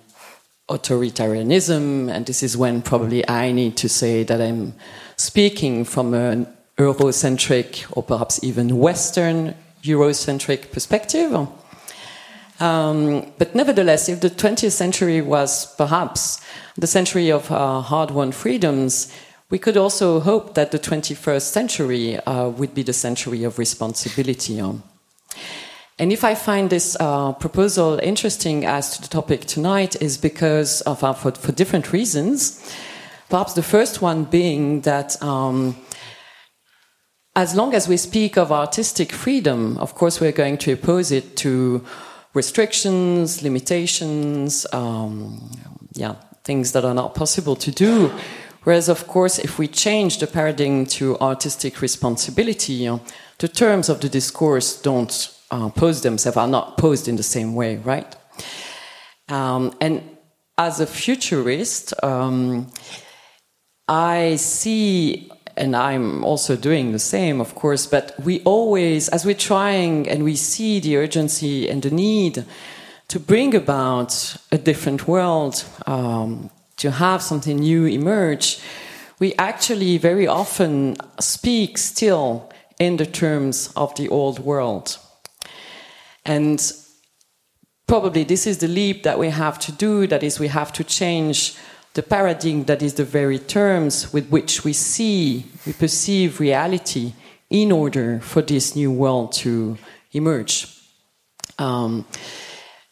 [0.69, 2.11] authoritarianism.
[2.11, 4.73] And this is when probably I need to say that I'm
[5.17, 6.47] speaking from an
[6.77, 11.47] Eurocentric or perhaps even Western Eurocentric perspective.
[12.59, 16.39] Um, but nevertheless, if the 20th century was perhaps
[16.77, 19.11] the century of uh, hard won freedoms,
[19.49, 24.61] we could also hope that the 21st century uh, would be the century of responsibility.
[26.03, 30.81] And if I find this uh, proposal interesting as to the topic tonight, is because
[30.81, 32.59] of uh, for, for, different reasons.
[33.29, 35.77] Perhaps the first one being that um,
[37.37, 41.37] as long as we speak of artistic freedom, of course, we're going to oppose it
[41.37, 41.85] to
[42.33, 45.51] restrictions, limitations, um,
[45.93, 48.11] yeah, things that are not possible to do.
[48.63, 52.89] Whereas, of course, if we change the paradigm to artistic responsibility,
[53.37, 57.53] the terms of the discourse don't uh, pose themselves are not posed in the same
[57.53, 58.15] way, right?
[59.29, 60.01] Um, and
[60.57, 62.71] as a futurist, um,
[63.87, 69.35] I see, and I'm also doing the same, of course, but we always, as we're
[69.53, 72.45] trying and we see the urgency and the need
[73.09, 78.59] to bring about a different world, um, to have something new emerge,
[79.19, 84.97] we actually very often speak still in the terms of the old world.
[86.25, 86.59] And
[87.87, 90.83] probably this is the leap that we have to do that is, we have to
[90.83, 91.55] change
[91.93, 97.13] the paradigm that is the very terms with which we see, we perceive reality
[97.49, 99.77] in order for this new world to
[100.11, 100.67] emerge.
[101.59, 102.05] Um,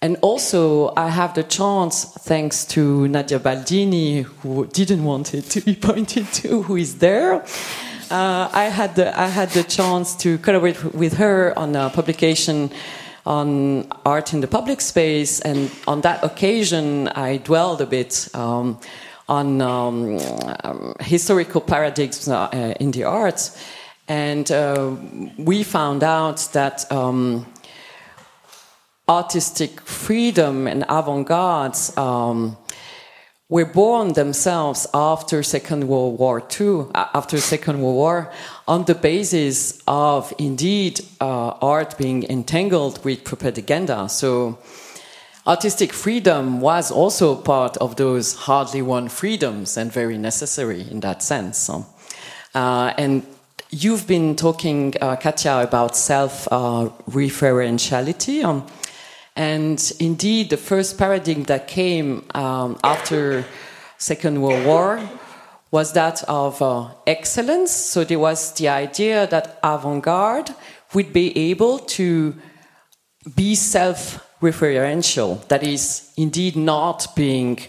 [0.03, 5.61] and also, I have the chance, thanks to Nadia Baldini, who didn't want it to
[5.61, 7.43] be pointed to, who is there.
[8.09, 12.69] Uh, I had the I had the chance to collaborate with her on a publication
[13.25, 18.79] on art in the public space, and on that occasion, I dwelled a bit um,
[19.27, 20.19] on um,
[20.63, 23.57] um, historical paradigms uh, in the arts,
[24.07, 24.95] and uh,
[25.37, 27.45] we found out that um,
[29.07, 32.57] artistic freedom and avant-garde um,
[33.51, 38.31] were born themselves after Second World War II, after Second World War,
[38.65, 44.07] on the basis of indeed uh, art being entangled with propaganda.
[44.07, 44.57] So,
[45.45, 51.21] artistic freedom was also part of those hardly won freedoms and very necessary in that
[51.21, 51.69] sense.
[52.55, 53.25] Uh, and
[53.69, 58.45] you've been talking, uh, Catja, about self uh, referentiality.
[58.45, 58.65] Um,
[59.35, 63.45] and indeed, the first paradigm that came um, after
[63.97, 64.99] Second World War
[65.71, 67.71] was that of uh, excellence.
[67.71, 70.53] So there was the idea that avant-garde
[70.93, 72.35] would be able to
[73.35, 75.47] be self-referential.
[75.47, 77.59] That is, indeed, not being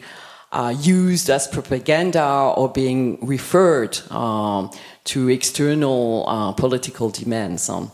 [0.51, 4.71] uh, used as propaganda or being referred um,
[5.05, 7.69] to external uh, political demands.
[7.69, 7.91] Um,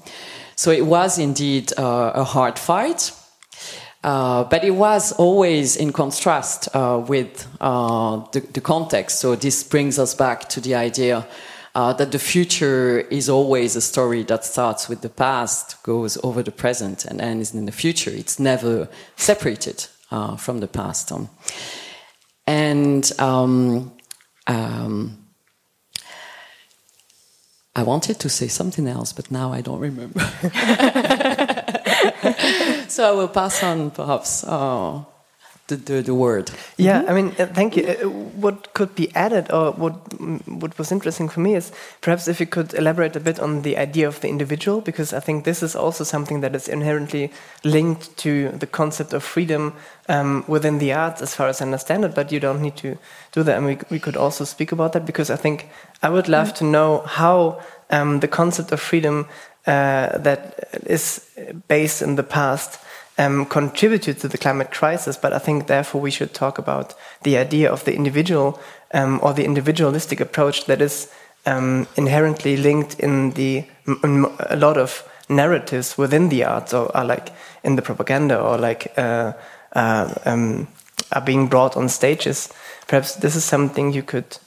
[0.57, 3.12] so it was indeed uh, a hard fight.
[4.05, 9.19] Uh, but it was always in contrast uh, with uh, the, the, context.
[9.19, 11.27] So this brings us back to the idea
[11.75, 16.45] uh, that the future is always a story that starts with the past, goes over
[16.45, 18.11] the present, and ends in the future.
[18.11, 21.11] It's never separated uh, from the past.
[21.11, 21.29] Um,
[22.47, 23.93] and um,
[24.47, 25.27] um,
[27.75, 30.21] I wanted to say something else, but now I don't remember.
[32.94, 35.05] so I will pass on perhaps uh,
[35.68, 36.51] the, the, the, word.
[36.77, 37.11] Yeah, mm -hmm.
[37.11, 37.85] I mean, uh, thank you.
[37.87, 39.94] Uh, what could be added, or what
[40.61, 43.77] what was interesting for me is perhaps if you could elaborate a bit on the
[43.77, 47.31] idea of the individual, because I think this is also something that is inherently
[47.62, 49.72] linked to the concept of freedom
[50.09, 52.14] um, within the arts, as far as I understand it.
[52.14, 52.88] But you don't need to
[53.35, 55.66] do that, and we we could also speak about that because I think
[56.03, 56.59] I would love mm -hmm.
[56.59, 57.57] to know how
[57.90, 59.27] um, the concept of freedom
[59.68, 61.28] uh, that is
[61.68, 62.81] based in the past
[63.18, 67.37] um, contributed to the climate crisis, but I think therefore we should talk about the
[67.37, 68.59] idea of the individual
[68.94, 71.12] um, or the individualistic approach that is
[71.44, 73.64] um, inherently linked in the
[74.02, 77.31] in a lot of narratives within the arts or are like
[77.62, 79.33] in the propaganda or like uh,
[79.74, 80.66] uh, um,
[81.12, 82.52] are being brought on stages.
[82.87, 84.38] Perhaps this is something you could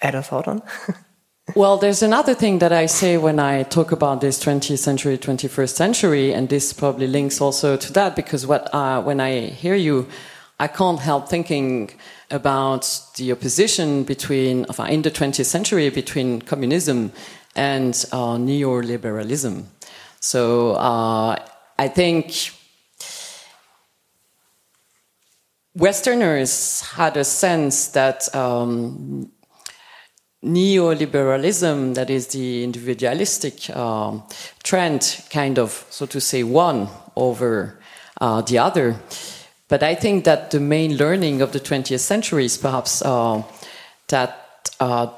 [0.00, 0.62] add a thought on.
[1.54, 5.74] Well, there's another thing that I say when I talk about this 20th century, 21st
[5.74, 10.08] century, and this probably links also to that because what uh, when I hear you,
[10.58, 11.92] I can't help thinking
[12.32, 17.12] about the opposition between in the 20th century between communism
[17.54, 19.66] and uh, neoliberalism.
[20.18, 21.36] So uh,
[21.78, 22.50] I think
[25.76, 28.34] Westerners had a sense that.
[28.34, 29.30] Um,
[30.44, 34.18] neoliberalism, that is the individualistic uh,
[34.62, 37.78] trend, kind of, so to say, won over
[38.20, 38.96] uh, the other.
[39.68, 43.42] But I think that the main learning of the 20th century is perhaps uh,
[44.08, 45.08] that uh,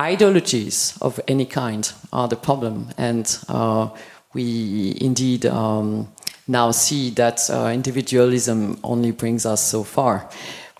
[0.00, 2.88] ideologies of any kind are the problem.
[2.96, 3.90] And uh,
[4.32, 6.08] we indeed um,
[6.48, 10.28] now see that uh, individualism only brings us so far.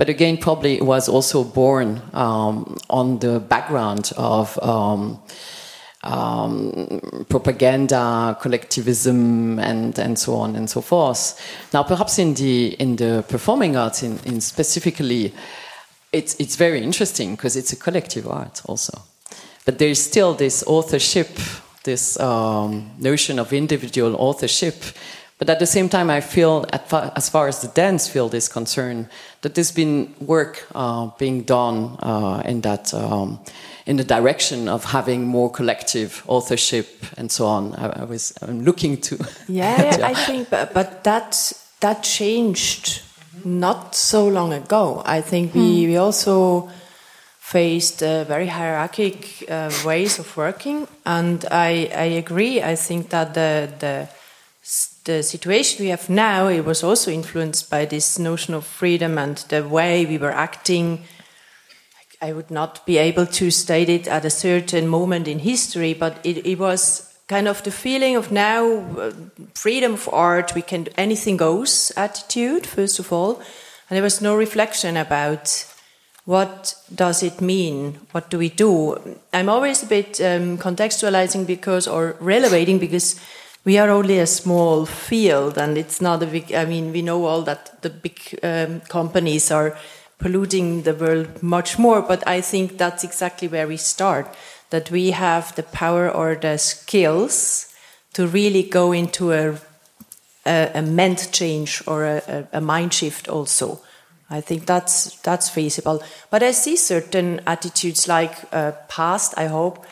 [0.03, 5.23] But again, probably it was also born um, on the background of um,
[6.03, 11.41] um, propaganda, collectivism, and, and so on and so forth.
[11.73, 15.33] Now, perhaps in the in the performing arts, in, in specifically,
[16.11, 19.03] it's it's very interesting because it's a collective art also.
[19.65, 21.39] But there is still this authorship,
[21.85, 24.83] this um, notion of individual authorship
[25.43, 29.09] but at the same time, I feel, as far as the dance field is concerned,
[29.41, 33.41] that there's been work uh, being done uh, in that, um,
[33.85, 37.75] in the direction of having more collective authorship and so on.
[37.75, 39.19] I, I was I'm looking to.
[39.49, 43.03] Yeah, I think, but, but that that changed
[43.45, 45.03] not so long ago.
[45.05, 45.91] I think we, hmm.
[45.91, 46.71] we also
[47.41, 52.63] faced uh, very hierarchic uh, ways of working, and I, I agree.
[52.63, 54.22] I think that the the
[55.05, 59.39] the situation we have now, it was also influenced by this notion of freedom and
[59.49, 61.05] the way we were acting.
[62.21, 66.19] I would not be able to state it at a certain moment in history, but
[66.25, 68.65] it, it was kind of the feeling of now
[68.99, 69.13] uh,
[69.55, 73.37] freedom of art, we can anything goes attitude, first of all.
[73.89, 75.67] And there was no reflection about
[76.25, 77.99] what does it mean?
[78.13, 78.97] What do we do?
[79.33, 83.21] I'm always a bit um, contextualizing because, or relevating because
[83.65, 87.25] we are only a small field and it's not a big i mean we know
[87.25, 89.77] all that the big um, companies are
[90.19, 94.27] polluting the world much more but i think that's exactly where we start
[94.71, 97.73] that we have the power or the skills
[98.13, 99.57] to really go into a
[100.45, 103.81] a, a change or a, a, mind shift also
[104.33, 109.35] I think that's that's feasible, but I see certain attitudes like uh, past.
[109.37, 109.85] I hope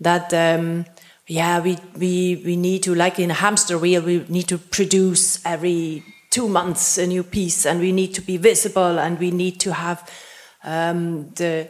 [0.00, 0.84] that um,
[1.28, 5.44] yeah, we, we, we need to, like in a hamster wheel, we need to produce
[5.44, 9.60] every two months a new piece and we need to be visible and we need
[9.60, 10.10] to have
[10.64, 11.68] um, the,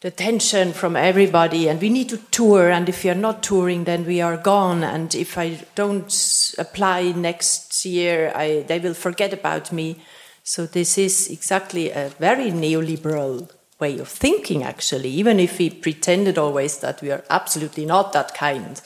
[0.00, 4.04] the attention from everybody and we need to tour and if you're not touring then
[4.06, 9.72] we are gone and if I don't apply next year I, they will forget about
[9.72, 10.00] me.
[10.42, 13.50] So this is exactly a very neoliberal
[13.80, 18.34] way of thinking actually, even if we pretended always that we are absolutely not that
[18.34, 18.80] kind.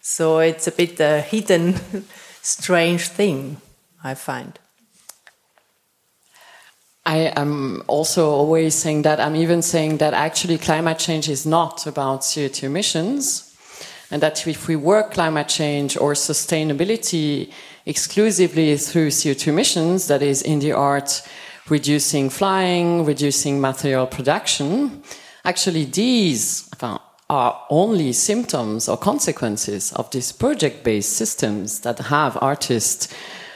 [0.00, 1.74] So it's a bit a hidden,
[2.42, 3.58] strange thing,
[4.02, 4.58] I find.
[7.04, 9.18] I am also always saying that.
[9.18, 13.56] I'm even saying that actually climate change is not about CO2 emissions,
[14.10, 17.50] and that if we work climate change or sustainability
[17.86, 21.22] exclusively through CO2 emissions, that is in the art
[21.70, 25.02] reducing flying, reducing material production,
[25.44, 26.68] actually these
[27.30, 33.08] are only symptoms or consequences of these project-based systems that have artists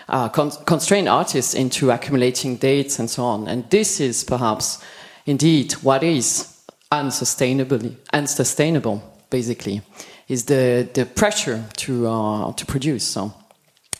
[0.08, 3.48] uh, con constrain artists into accumulating dates and so on.
[3.48, 4.78] And this is perhaps
[5.26, 6.48] indeed what is
[6.90, 9.80] unsustainably unsustainable, basically,
[10.28, 13.04] is the, the pressure to uh, to produce.
[13.04, 13.32] So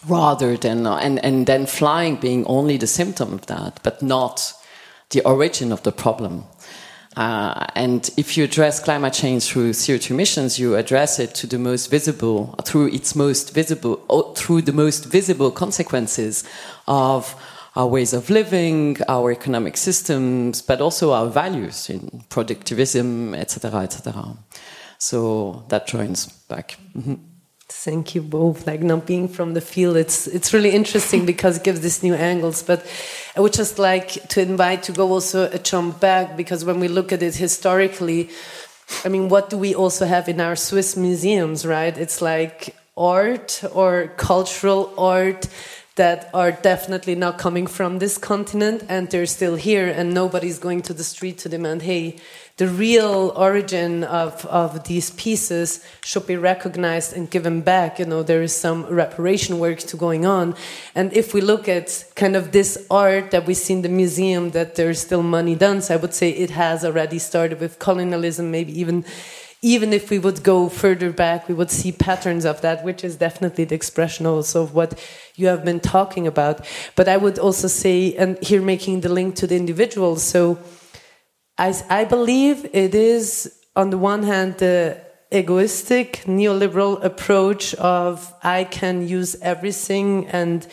[0.06, 4.52] rather than uh, and and then flying being only the symptom of that, but not
[5.10, 6.44] the origin of the problem.
[7.16, 11.58] Uh, and if you address climate change through CO2 emissions, you address it to the
[11.58, 13.96] most visible, through its most visible,
[14.34, 16.44] through the most visible consequences
[16.88, 17.34] of
[17.76, 24.36] our ways of living, our economic systems, but also our values in productivism, etc., etc.
[24.98, 26.78] So that joins back.
[26.94, 27.31] Mm -hmm.
[27.72, 28.66] Thank you both.
[28.66, 32.14] Like not being from the field, it's it's really interesting because it gives these new
[32.14, 32.62] angles.
[32.62, 32.86] But
[33.36, 36.88] I would just like to invite to go also a jump back because when we
[36.88, 38.28] look at it historically,
[39.04, 41.96] I mean, what do we also have in our Swiss museums, right?
[41.96, 45.48] It's like art or cultural art
[45.96, 50.80] that are definitely not coming from this continent and they're still here and nobody's going
[50.82, 52.16] to the street to demand hey
[52.58, 58.22] the real origin of, of these pieces should be recognized and given back you know
[58.22, 60.54] there is some reparation work to going on
[60.94, 64.50] and if we look at kind of this art that we see in the museum
[64.50, 68.50] that there's still money done so i would say it has already started with colonialism
[68.50, 69.04] maybe even
[69.64, 73.14] even if we would go further back, we would see patterns of that, which is
[73.14, 74.98] definitely the expression also of what
[75.36, 76.66] you have been talking about.
[76.96, 80.16] But I would also say, and here making the link to the individual.
[80.16, 80.58] So
[81.62, 84.98] I, I believe it is, on the one hand, the
[85.30, 90.66] egoistic neoliberal approach of I can use everything and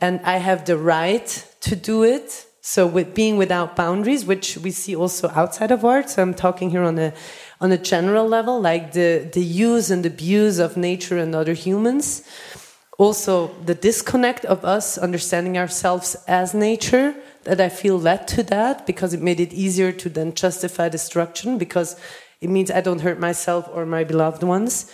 [0.00, 1.28] and I have the right
[1.62, 2.46] to do it.
[2.60, 6.08] So with being without boundaries, which we see also outside of art.
[6.08, 7.12] So I'm talking here on a
[7.60, 12.22] on a general level, like the, the use and abuse of nature and other humans.
[12.96, 17.14] Also, the disconnect of us understanding ourselves as nature,
[17.48, 21.58] that I feel led to that because it made it easier to then justify destruction
[21.58, 21.96] because
[22.40, 24.92] it means I don't hurt myself or my beloved ones.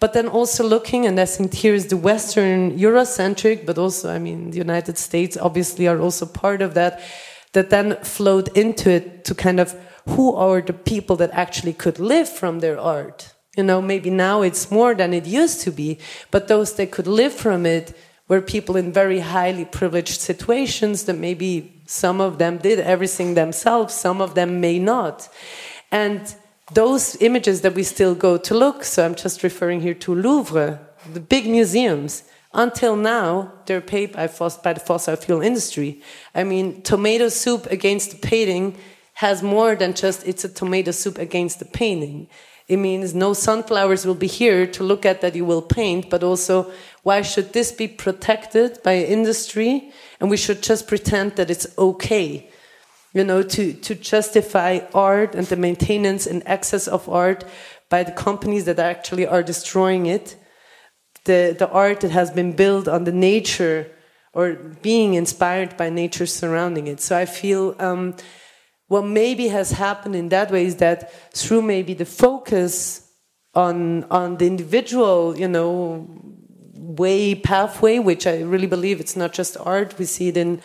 [0.00, 4.18] But then also looking, and I think here is the Western Eurocentric, but also, I
[4.18, 7.00] mean, the United States obviously are also part of that,
[7.52, 9.74] that then flowed into it to kind of
[10.08, 13.32] who are the people that actually could live from their art?
[13.56, 15.98] You know, maybe now it's more than it used to be,
[16.30, 17.96] but those that could live from it
[18.28, 23.94] were people in very highly privileged situations that maybe some of them did everything themselves,
[23.94, 25.28] some of them may not.
[25.90, 26.34] And
[26.72, 30.80] those images that we still go to look, so I'm just referring here to Louvre,
[31.12, 32.24] the big museums,
[32.54, 36.00] until now, they're paid by, the fossil fuel industry.
[36.34, 38.78] I mean, tomato soup against the painting
[39.14, 42.28] has more than just it's a tomato soup against the painting.
[42.66, 46.22] It means no sunflowers will be here to look at that you will paint, but
[46.22, 51.66] also why should this be protected by industry and we should just pretend that it's
[51.76, 52.48] okay?
[53.12, 57.44] You know, to, to justify art and the maintenance and access of art
[57.90, 60.36] by the companies that actually are destroying it.
[61.26, 63.90] The, the art that has been built on the nature
[64.32, 67.00] or being inspired by nature surrounding it.
[67.00, 68.16] So I feel um,
[68.88, 73.10] what maybe has happened in that way is that through maybe the focus
[73.54, 76.06] on on the individual, you know,
[76.74, 80.60] way pathway, which I really believe it's not just art, we see it in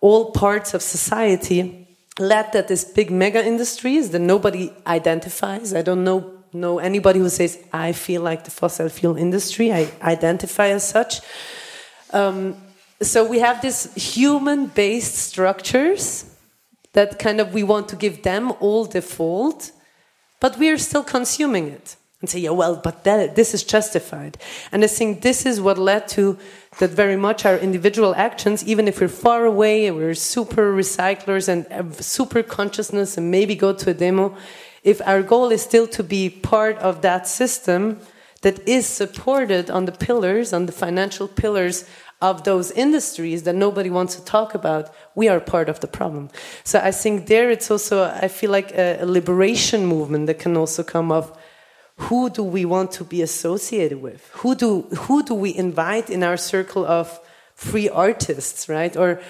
[0.00, 1.88] all parts of society,
[2.18, 5.74] led that this big mega industries that nobody identifies.
[5.74, 9.72] I don't know know anybody who says I feel like the fossil fuel industry.
[9.72, 11.20] I identify as such.
[12.12, 12.56] Um,
[13.02, 16.33] so we have these human-based structures
[16.94, 19.70] that kind of we want to give them all the fault,
[20.40, 24.38] but we are still consuming it and say, yeah, well, but that, this is justified.
[24.72, 26.38] And I think this is what led to
[26.78, 31.48] that very much our individual actions, even if we're far away and we're super recyclers
[31.48, 34.34] and super consciousness and maybe go to a demo,
[34.82, 38.00] if our goal is still to be part of that system
[38.42, 41.84] that is supported on the pillars, on the financial pillars
[42.30, 46.30] of those industries that nobody wants to talk about, we are part of the problem.
[46.64, 50.56] So I think there it's also, I feel like a, a liberation movement that can
[50.56, 51.36] also come of
[52.08, 54.28] who do we want to be associated with?
[54.40, 57.20] Who do, who do we invite in our circle of
[57.54, 58.96] free artists, right?
[58.96, 59.20] Or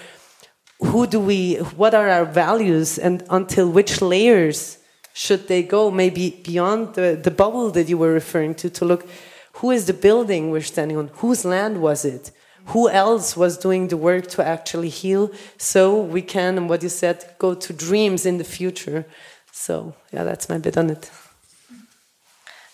[0.79, 4.77] who do we, what are our values, and until which layers
[5.13, 5.91] should they go?
[5.91, 9.07] Maybe beyond the, the bubble that you were referring to, to look
[9.59, 11.09] who is the building we're standing on?
[11.15, 12.31] Whose land was it?
[12.67, 15.31] Who else was doing the work to actually heal?
[15.57, 19.05] So we can, what you said, go to dreams in the future.
[19.51, 21.11] So, yeah, that's my bit on it.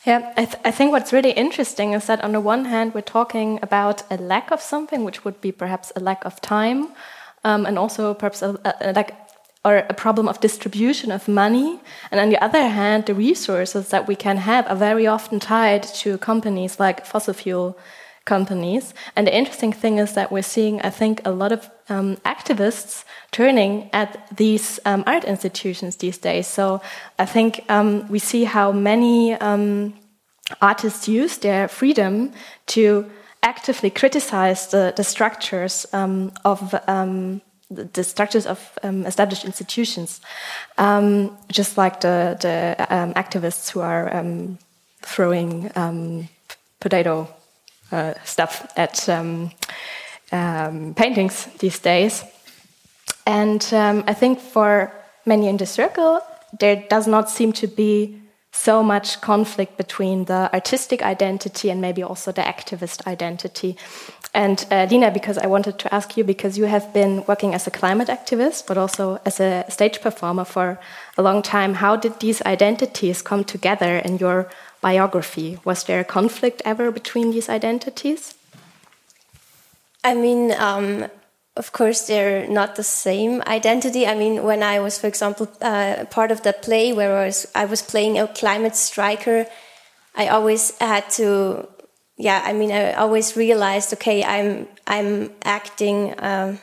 [0.05, 3.13] Yeah, I, th I, think what's really interesting is that on the one hand, we're
[3.19, 6.87] talking about a lack of something, which would be perhaps a lack of time,
[7.43, 9.13] um, and also perhaps a, a, like
[9.63, 11.79] or a problem of distribution of money.
[12.09, 15.83] And on the other hand, the resources that we can have are very often tied
[16.01, 17.77] to companies like fossil fuel
[18.25, 18.93] companies.
[19.15, 23.03] And the interesting thing is that we're seeing, I think, a lot of um, activists
[23.31, 26.47] turning at these um, art institutions these days.
[26.47, 26.81] So
[27.17, 29.93] I think um, we see how many um,
[30.61, 32.31] artists use their freedom
[32.67, 33.09] to
[33.43, 37.41] actively criticize the, the structures um, of um,
[37.71, 40.19] the structures of um, established institutions,
[40.77, 44.23] um, just like the, the um, activists who are
[45.01, 45.71] throwing
[46.81, 47.27] potato
[48.23, 49.51] stuff at um,
[50.95, 52.23] paintings these days.
[53.25, 54.91] And I think for
[55.25, 56.21] many in the circle,
[56.59, 58.21] there does not seem to be
[58.51, 63.77] so much conflict between the artistic identity and maybe also the activist identity.
[64.33, 67.67] And uh, Lina, because I wanted to ask you, because you have been working as
[67.67, 70.79] a climate activist, but also as a stage performer for
[71.17, 74.49] a long time, how did these identities come together in your
[74.81, 75.59] biography?
[75.63, 78.35] Was there a conflict ever between these identities?
[80.03, 81.07] I mean, um,
[81.55, 84.07] of course, they're not the same identity.
[84.07, 87.45] I mean, when I was, for example, uh, part of the play where I was,
[87.53, 89.45] I was playing a climate striker,
[90.15, 91.67] I always had to
[92.21, 96.59] yeah, I mean, I always realized, okay, I'm I'm acting, um,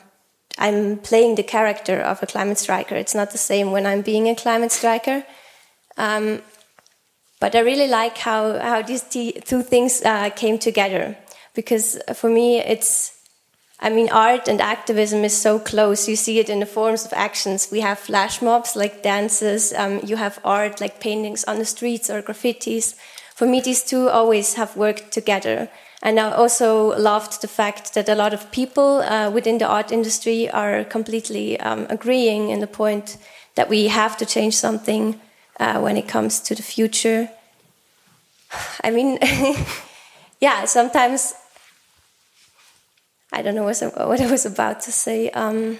[0.57, 2.95] I'm playing the character of a climate striker.
[2.95, 5.25] It's not the same when I'm being a climate striker.
[5.97, 6.41] Um,
[7.39, 11.17] but I really like how how these two things uh, came together
[11.53, 13.15] because for me, it's.
[13.81, 16.09] I mean, art and activism is so close.
[16.09, 17.69] You see it in the forms of actions.
[17.71, 19.71] We have flash mobs like dances.
[19.71, 22.95] Um, you have art like paintings on the streets or graffitis
[23.39, 25.69] for me, these two always have worked together.
[26.03, 29.93] And I also loved the fact that a lot of people uh, within the art
[29.93, 33.17] industry are completely um, agreeing in the point
[33.55, 35.21] that we have to change something
[35.59, 37.29] uh, when it comes to the future.
[38.83, 39.19] I mean,
[40.39, 41.33] yeah, sometimes
[43.31, 45.29] I don't know what I was about to say.
[45.31, 45.77] Um,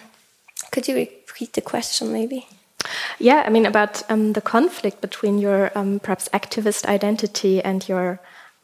[0.71, 2.47] could you repeat the question, maybe?
[3.17, 8.19] Yeah, I mean, about um, the conflict between your um, perhaps activist identity and your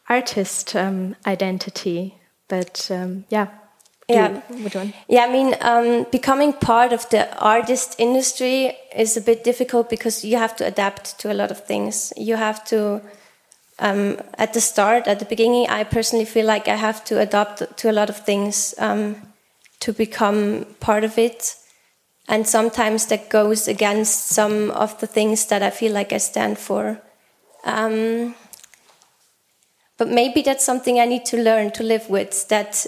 [0.08, 2.16] artist um, identity.
[2.48, 3.26] But um,
[4.08, 4.42] yeah.
[4.50, 4.92] Yeah.
[5.08, 10.24] Yeah, I mean, um, becoming part of the artist industry is a bit difficult because
[10.24, 12.14] you have to adapt to a lot of things.
[12.16, 13.02] You have to,
[13.80, 17.78] um, at the start, at the beginning, I personally feel like I have to adapt
[17.78, 21.56] to a lot of things to become part of it
[22.28, 26.58] and sometimes that goes against some of the things that I feel like I stand
[26.58, 27.00] for.
[27.64, 28.36] Um,
[29.98, 32.48] but maybe that's something I need to learn to live with.
[32.50, 32.86] That,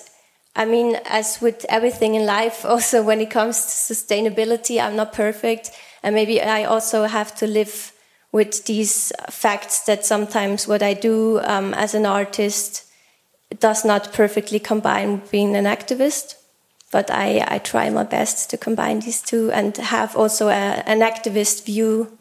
[0.57, 5.13] I mean, as with everything in life, also when it comes to sustainability, I'm not
[5.13, 5.71] perfect.
[6.03, 7.93] And maybe I also have to live
[8.33, 12.83] with these facts that sometimes what I do um, as an artist
[13.59, 16.35] does not perfectly combine being an activist
[16.91, 20.99] but I, I try my best to combine these two and have also a, an
[21.01, 22.17] activist view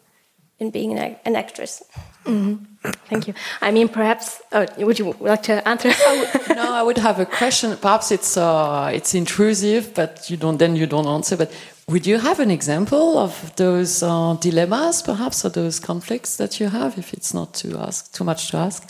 [0.59, 1.83] in being an, an actress.
[2.27, 2.77] Mm -hmm.
[3.09, 3.35] Thank you.
[3.61, 5.91] I mean, perhaps oh, would you like to answer?
[5.91, 7.77] I no, I would have a question.
[7.77, 10.59] Perhaps it's uh, it's intrusive, but you don't.
[10.59, 11.37] Then you don't answer.
[11.37, 11.51] But
[11.89, 16.71] would you have an example of those uh, dilemmas, perhaps, or those conflicts that you
[16.71, 16.99] have?
[16.99, 18.89] If it's not too ask too much to ask.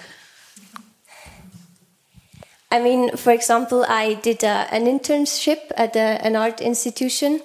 [2.71, 7.41] I mean, for example, I did a, an internship at a, an art institution,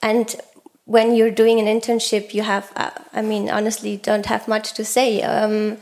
[0.00, 0.34] and
[0.86, 4.84] when you're doing an internship, you have, uh, I mean, honestly, don't have much to
[4.84, 5.22] say.
[5.22, 5.78] Um,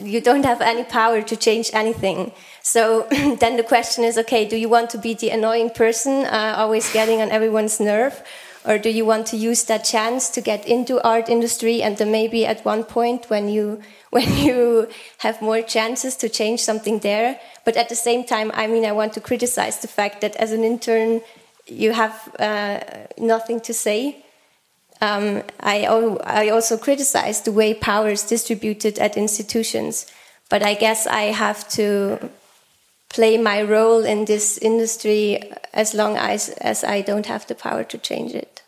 [0.00, 2.32] you don't have any power to change anything.
[2.62, 6.54] So then the question is, okay, do you want to be the annoying person, uh,
[6.56, 8.22] always getting on everyone's nerve,
[8.64, 12.10] or do you want to use that chance to get into art industry and then
[12.12, 13.80] maybe at one point when you
[14.10, 17.38] when you have more chances to change something there.
[17.64, 20.50] But at the same time, I mean, I want to criticize the fact that as
[20.50, 21.20] an intern,
[21.66, 22.80] you have uh,
[23.18, 24.24] nothing to say.
[25.00, 25.84] Um, I,
[26.24, 30.06] I also criticize the way power is distributed at institutions.
[30.48, 32.30] But I guess I have to,
[33.08, 35.40] play my role in this industry
[35.72, 38.62] as long as, as I don't have the power to change it.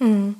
[0.00, 0.34] Mm.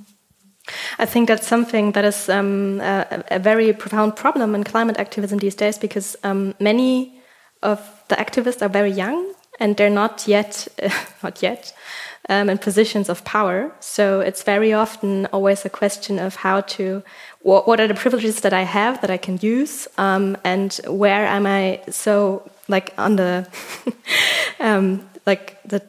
[0.98, 5.38] I think that's something that is um, a, a, very profound problem in climate activism
[5.38, 7.20] these days because um, many
[7.62, 10.90] of the activists are very young and they're not yet, uh,
[11.22, 11.72] not yet,
[12.30, 13.70] um, in positions of power.
[13.80, 17.02] So it's very often always a question of how to,
[17.42, 21.26] what, what are the privileges that I have that I can use, um, and where
[21.26, 23.46] am I so like on the,
[24.60, 25.82] um, like the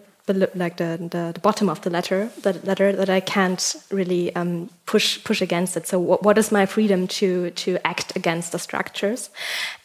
[0.56, 4.70] like the, the, the, bottom of the letter, the letter that I can't really um,
[4.86, 5.88] push push against it.
[5.88, 9.30] So what, what is my freedom to to act against the structures?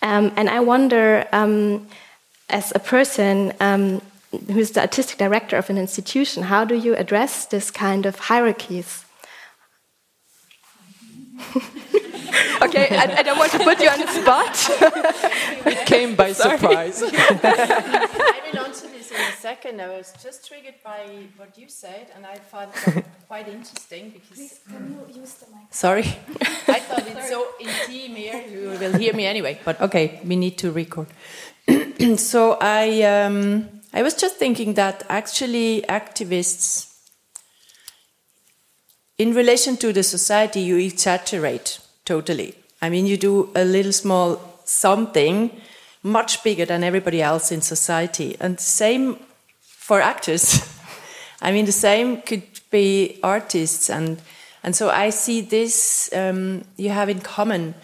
[0.02, 1.88] Um, and I wonder, um,
[2.48, 4.00] as a person um,
[4.38, 9.04] who's the artistic director of an institution, how do you address this kind of hierarchies?
[12.62, 14.54] okay, I, I, don't want to put you on the spot.
[15.66, 19.80] it came by surprise I will answer this in a second.
[19.80, 24.38] I was just triggered by what you said, and I found it quite interesting because.
[24.38, 25.66] Please, can you use the mic?
[25.70, 26.06] Sorry,
[26.68, 28.44] I thought it's so intimate here.
[28.50, 29.60] You will hear me anyway.
[29.64, 31.08] But okay, we need to record.
[32.16, 36.92] so I, um, I was just thinking that actually activists,
[39.16, 42.54] in relation to the society, you exaggerate totally.
[42.82, 45.50] I mean, you do a little small something
[46.02, 48.36] much bigger than everybody else in society.
[48.38, 49.18] And same
[49.62, 50.60] for actors.
[51.40, 53.88] I mean, the same could be artists.
[53.88, 54.20] And,
[54.62, 57.74] and so I see this um, you have in common.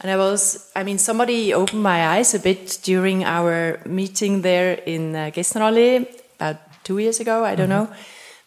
[0.00, 4.74] And I was, I mean, somebody opened my eyes a bit during our meeting there
[4.86, 7.86] in uh, Gessnerallee about two years ago, I don't mm -hmm.
[7.86, 7.96] know,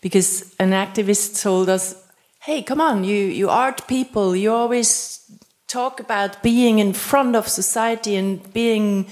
[0.01, 1.95] because an activist told us,
[2.39, 5.21] hey, come on, you, you art people, you always
[5.67, 9.05] talk about being in front of society and being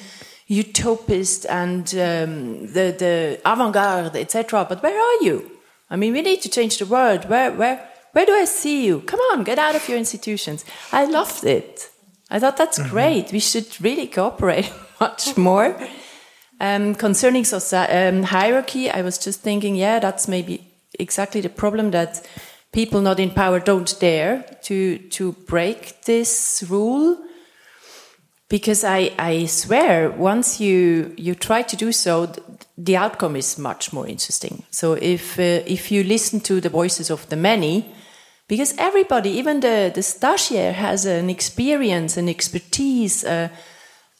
[0.47, 4.65] utopist and um, the, the avant-garde, etc.
[4.65, 5.51] But where are you?
[5.89, 7.25] I mean, we need to change the world.
[7.29, 7.79] Where, where,
[8.13, 9.01] where do I see you?
[9.01, 10.63] Come on, get out of your institutions.
[10.91, 11.91] I loved it.
[12.30, 12.91] I thought that's mm -hmm.
[12.91, 13.32] great.
[13.32, 15.76] We should really cooperate much more.
[16.59, 20.59] Um, concerning um, hierarchy, I was just thinking, yeah, that's maybe
[20.99, 22.21] exactly the problem that
[22.71, 27.17] people not in power don't dare to to break this rule
[28.49, 32.28] because I, I swear once you you try to do so
[32.78, 37.09] the outcome is much more interesting so if uh, if you listen to the voices
[37.09, 37.86] of the many
[38.48, 43.50] because everybody even the the stagiaire has an experience an expertise a,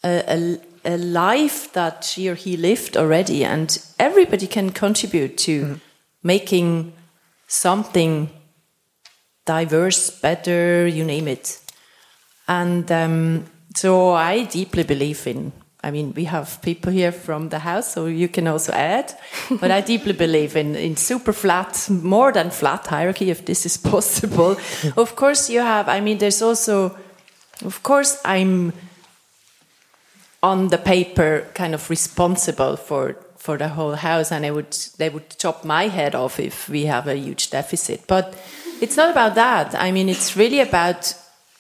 [0.04, 5.72] a, a life that she or he lived already and everybody can contribute to mm
[5.72, 5.80] -hmm.
[6.22, 6.94] making
[7.48, 8.30] something
[9.46, 11.60] diverse, better, you name it.
[12.48, 13.46] And um,
[13.76, 15.52] so I deeply believe in.
[15.86, 19.14] I mean, we have people here from the house, so you can also add.
[19.62, 23.78] but I deeply believe in, in super flat, more than flat hierarchy, if this is
[23.92, 24.58] possible.
[24.98, 26.98] of course, you have, I mean, there's also,
[27.64, 28.74] of course, I'm
[30.42, 35.10] on the paper kind of responsible for for the whole house and I would they
[35.10, 38.34] would chop my head off if we have a huge deficit but
[38.82, 39.76] it's not about that.
[39.76, 41.14] I mean, it's really about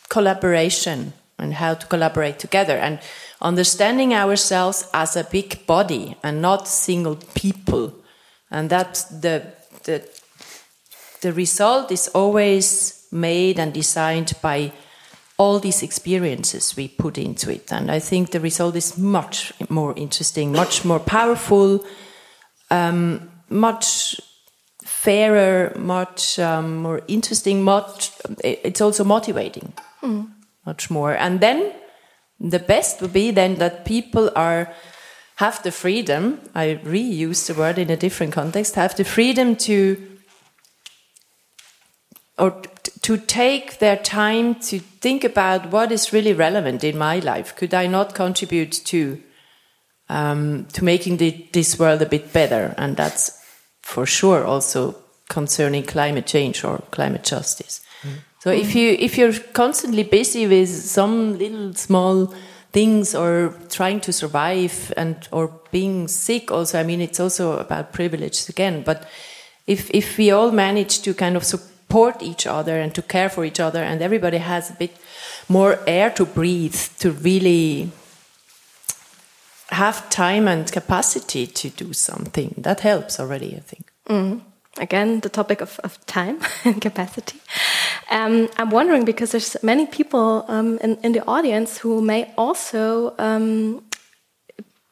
[0.09, 2.99] collaboration and how to collaborate together and
[3.41, 7.93] understanding ourselves as a big body and not single people.
[8.49, 9.45] And that's the,
[9.83, 10.07] the,
[11.21, 14.71] the result is always made and designed by
[15.37, 17.71] all these experiences we put into it.
[17.71, 21.83] And I think the result is much more interesting, much more powerful,
[22.71, 24.19] um, much
[24.83, 28.11] fairer, much um, more interesting, much
[28.43, 30.27] it's also motivating, mm.
[30.65, 31.13] Much more.
[31.13, 31.73] And then
[32.39, 34.73] the best would be then that people are
[35.37, 36.39] have the freedom.
[36.53, 38.75] I reuse the word in a different context.
[38.75, 39.97] Have the freedom to
[42.37, 42.61] or
[43.01, 47.55] to take their time to think about what is really relevant in my life.
[47.55, 49.21] Could I not contribute to
[50.09, 52.73] um, to making the, this world a bit better?
[52.77, 53.39] And that's
[53.81, 54.95] for sure also
[55.29, 57.81] concerning climate change or climate justice.
[58.03, 58.17] Mm.
[58.45, 62.31] So if you if you're constantly busy with some little small
[62.71, 67.91] things or trying to survive and or being sick also I mean it's also about
[67.91, 69.09] privilege again but
[69.65, 73.45] if if we all manage to kind of support each other and to care for
[73.45, 74.95] each other and everybody has a bit
[75.49, 77.89] more air to breathe to really
[79.69, 84.41] have time and capacity to do something that helps already I think Mm.
[84.77, 87.39] Again, the topic of, of time and capacity.
[88.11, 93.15] Um, I'm wondering because there's many people um, in, in, the audience who may also
[93.17, 93.83] um,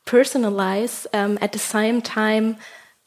[0.06, 2.58] personalize um, at the same time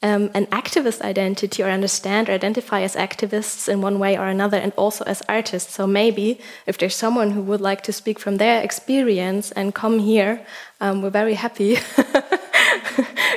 [0.03, 4.57] um, an activist identity or understand or identify as activists in one way or another
[4.57, 5.73] and also as artists.
[5.73, 9.97] So maybe if there's someone who would like to speak from their experience and come
[9.99, 10.45] here,
[10.79, 11.71] um, we're very happy.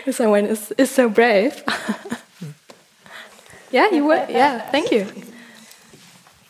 [0.07, 1.65] if someone is, is so brave.
[3.71, 4.29] yeah, you would.
[4.29, 5.07] Yeah, thank you.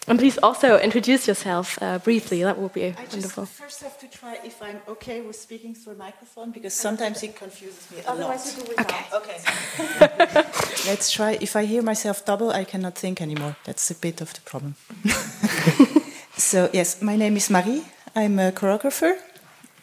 [0.08, 2.42] And please also introduce yourself uh, briefly.
[2.42, 3.44] That would be I wonderful.
[3.44, 7.22] just first have to try if I'm okay with speaking through a microphone because sometimes
[7.22, 8.58] it confuses me a Otherwise, lot.
[8.58, 9.04] you do it Okay.
[9.14, 10.44] Okay.
[10.90, 11.38] Let's try.
[11.40, 13.54] If I hear myself double, I cannot think anymore.
[13.64, 14.74] That's a bit of the problem.
[16.36, 17.84] so yes, my name is Marie.
[18.16, 19.16] I'm a choreographer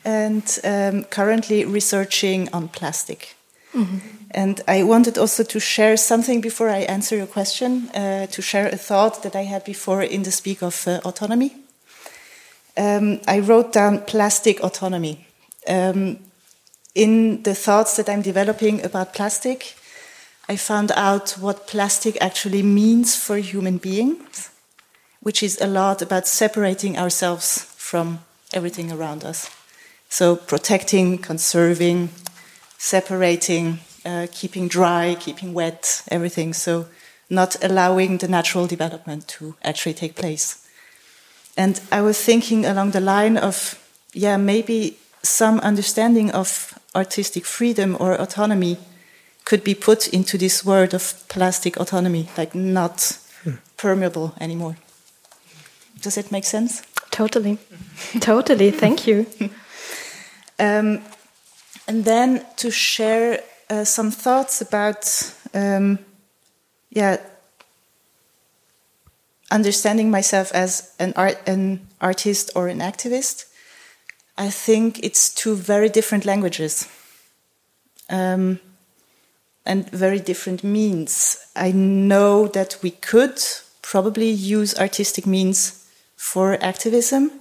[0.03, 3.35] and um, currently researching on plastic.
[4.37, 8.67] And I wanted also to share something before I answer your question, uh, to share
[8.67, 11.55] a thought that I had before in the speak of uh, autonomy.
[12.77, 15.25] Um, I wrote down plastic autonomy.
[15.67, 16.19] Um,
[16.93, 19.75] in the thoughts that I'm developing about plastic,
[20.47, 24.51] I found out what plastic actually means for human beings,
[25.19, 28.19] which is a lot about separating ourselves from
[28.53, 29.49] everything around us.
[30.09, 32.09] So, protecting, conserving,
[32.77, 36.53] separating, uh, keeping dry, keeping wet, everything.
[36.53, 36.85] So,
[37.29, 40.65] not allowing the natural development to actually take place.
[41.57, 43.75] And I was thinking along the line of,
[44.13, 48.77] yeah, maybe some understanding of artistic freedom or autonomy
[49.43, 53.17] could be put into this word of plastic autonomy, like not
[53.77, 54.77] permeable anymore.
[56.01, 56.81] Does it make sense?
[57.11, 57.57] Totally.
[58.19, 58.71] totally.
[58.71, 59.25] Thank you.
[60.59, 61.03] Um,
[61.87, 65.99] and then to share uh, some thoughts about, um,
[66.89, 67.17] yeah,
[69.51, 73.45] understanding myself as an art, an artist or an activist.
[74.37, 76.87] I think it's two very different languages.
[78.09, 78.59] Um,
[79.65, 81.37] and very different means.
[81.55, 83.39] I know that we could
[83.81, 87.31] probably use artistic means for activism,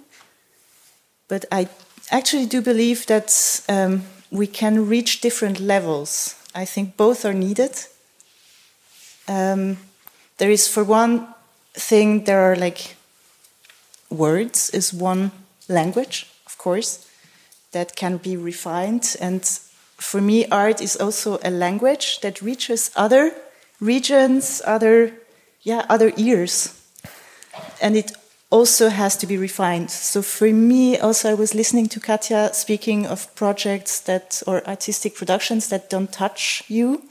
[1.28, 1.68] but I
[2.10, 6.34] actually do believe that um, we can reach different levels.
[6.54, 7.72] I think both are needed.
[9.28, 9.78] Um,
[10.38, 11.28] there is, for one
[11.74, 12.96] thing, there are like
[14.10, 15.30] words, is one
[15.68, 17.08] language, of course,
[17.72, 19.16] that can be refined.
[19.20, 19.44] And
[19.96, 23.32] for me, art is also a language that reaches other
[23.80, 25.12] regions, other,
[25.62, 26.80] yeah, other ears.
[27.80, 28.12] And it
[28.50, 29.90] also has to be refined.
[29.90, 35.14] So for me, also, I was listening to Catja speaking of projects that, or artistic
[35.14, 37.02] productions that don't touch you.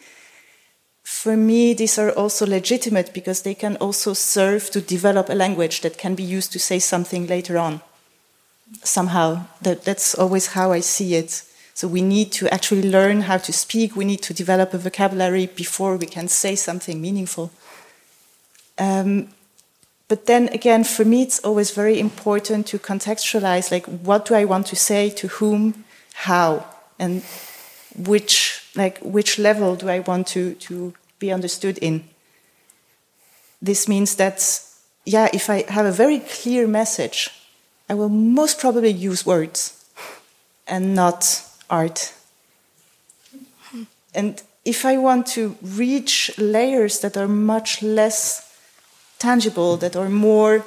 [1.03, 5.81] For me, these are also legitimate because they can also serve to develop a language
[5.81, 7.81] that can be used to say something later on.
[8.83, 11.43] Somehow, that, that's always how I see it.
[11.73, 13.95] So we need to actually learn how to speak.
[13.95, 17.51] We need to develop a vocabulary before we can say something meaningful.
[18.79, 19.27] Um,
[20.07, 24.45] but then again, for me, it's always very important to contextualize like, what do I
[24.45, 26.65] want to say to whom, how,
[26.99, 27.23] and
[27.97, 32.03] which, like, which level do I want to, to be understood in?
[33.61, 34.61] This means that,
[35.05, 37.29] yeah, if I have a very clear message,
[37.89, 39.85] I will most probably use words
[40.67, 42.13] and not art.
[44.13, 48.54] And if I want to reach layers that are much less
[49.25, 50.63] tangible, that are more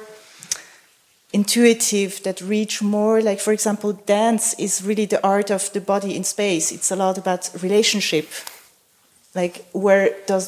[1.31, 6.11] intuitive, that reach more, like, for example, dance is really the art of the body
[6.17, 6.71] in space.
[6.75, 8.27] It's a lot about relationship.
[9.35, 10.45] Like, where does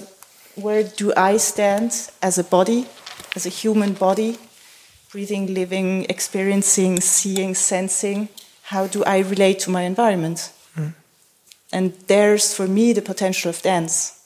[0.56, 1.92] where do I stand
[2.22, 2.86] as a body,
[3.36, 4.38] as a human body,
[5.12, 8.28] breathing, living, experiencing, seeing, sensing?
[8.64, 10.52] How do I relate to my environment?
[10.76, 10.94] Mm.
[11.72, 14.21] And there's, for me, the potential of dance.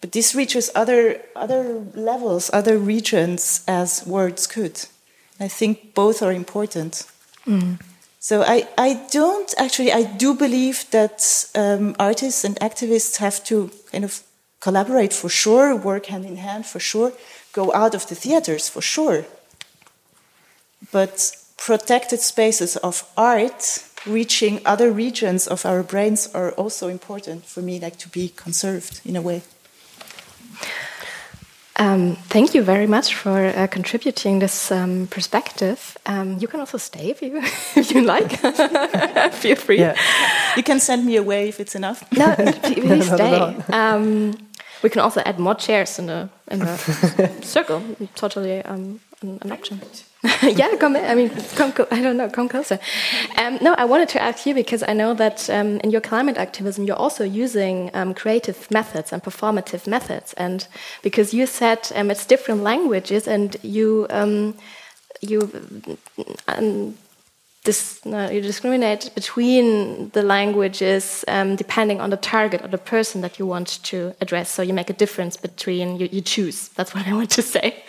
[0.00, 4.80] But this reaches other, other levels, other regions as words could.
[5.40, 7.04] I think both are important.
[8.18, 13.70] So I, I don't actually, I do believe that um, artists and activists have to
[13.92, 14.22] kind of
[14.60, 17.12] collaborate for sure, work hand in hand for sure,
[17.52, 19.24] go out of the theaters for sure.
[20.90, 27.62] But protected spaces of art reaching other regions of our brains are also important for
[27.62, 29.42] me, like to be conserved in a way.
[31.78, 35.98] Um, thank you very much for uh, contributing this um, perspective.
[36.06, 37.36] Um, you can also stay if you,
[37.76, 38.30] if you like.
[39.32, 39.78] Feel free.
[39.80, 39.94] Yeah.
[40.56, 42.02] You can send me away if it's enough.
[42.12, 43.56] No, please stay.
[43.72, 44.32] Um,
[44.82, 46.76] we can also add more chairs in the in the
[47.42, 47.82] circle.
[48.14, 49.80] Totally um, an option.
[50.42, 50.96] yeah, come.
[50.96, 51.72] I mean, come.
[51.90, 52.28] I don't know.
[52.28, 52.78] Come closer.
[53.36, 56.36] Um, no, I wanted to ask you because I know that um, in your climate
[56.36, 60.66] activism, you're also using um, creative methods and performative methods, and
[61.02, 64.54] because you said um, it's different languages, and you um,
[65.20, 65.50] you
[66.48, 66.96] um,
[67.64, 71.24] dis no, you discriminate between the languages
[71.56, 74.50] depending on the target or the person that you want to address.
[74.50, 76.68] So you make a difference between you, you choose.
[76.70, 77.84] That's what I want to say.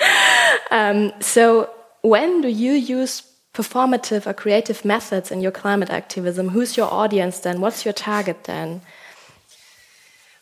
[1.22, 1.70] so
[2.08, 6.50] when do you use performative or creative methods in your climate activism?
[6.50, 7.60] Who's your audience then?
[7.62, 8.82] What's your target then?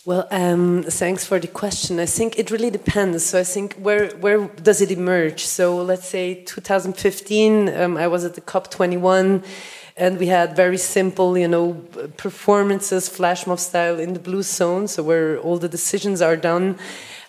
[0.06, 2.00] Well, um, thanks for the question.
[2.00, 3.26] I think it really depends.
[3.26, 5.46] So I think where where does it emerge?
[5.46, 9.44] So let's say 2015, um, I was at the COP 21,
[9.98, 11.74] and we had very simple, you know,
[12.18, 16.78] performances, flash mob style in the blue zone, so where all the decisions are done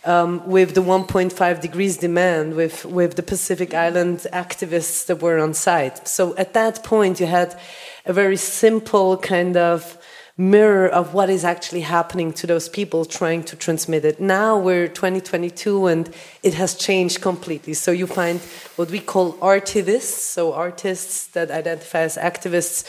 [0.07, 5.53] um, with the 1.5 degrees demand with, with the Pacific Island activists that were on
[5.53, 6.07] site.
[6.07, 7.59] So at that point, you had
[8.05, 9.99] a very simple kind of
[10.39, 14.21] mirror of what is actually happening to those people trying to transmit it.
[14.21, 17.73] Now we're 2022 and it has changed completely.
[17.73, 18.41] So you find
[18.77, 22.85] what we call artivists, so artists that identify as activists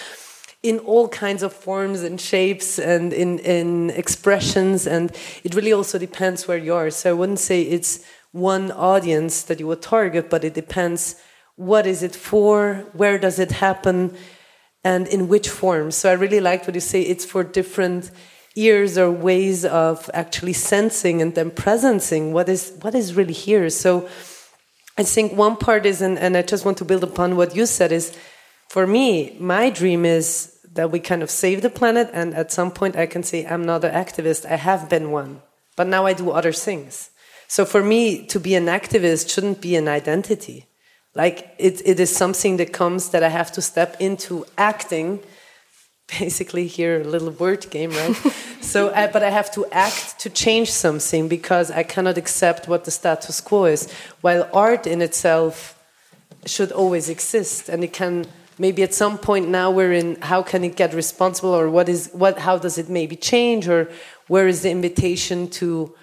[0.63, 4.87] in all kinds of forms and shapes and in, in expressions.
[4.87, 5.11] And
[5.43, 6.89] it really also depends where you are.
[6.89, 11.15] So I wouldn't say it's one audience that you would target, but it depends
[11.55, 14.15] what is it for, where does it happen,
[14.83, 15.91] and in which form.
[15.91, 18.11] So I really liked what you say it's for different
[18.55, 23.69] ears or ways of actually sensing and then presencing what is what is really here.
[23.69, 24.07] So
[24.97, 27.67] I think one part is, and, and I just want to build upon what you
[27.67, 28.17] said, is
[28.69, 32.71] for me, my dream is that we kind of save the planet, and at some
[32.71, 35.41] point I can say, I'm not an activist, I have been one,
[35.75, 37.09] but now I do other things.
[37.47, 40.65] So for me, to be an activist shouldn't be an identity.
[41.15, 45.19] Like it, it is something that comes that I have to step into acting.
[46.19, 48.15] Basically, here a little word game, right?
[48.61, 52.85] so, I, but I have to act to change something because I cannot accept what
[52.85, 53.91] the status quo is.
[54.21, 55.77] While art in itself
[56.45, 58.25] should always exist, and it can
[58.59, 62.09] maybe at some point now we're in how can it get responsible or what is
[62.13, 63.89] what how does it maybe change or
[64.27, 65.93] where is the invitation to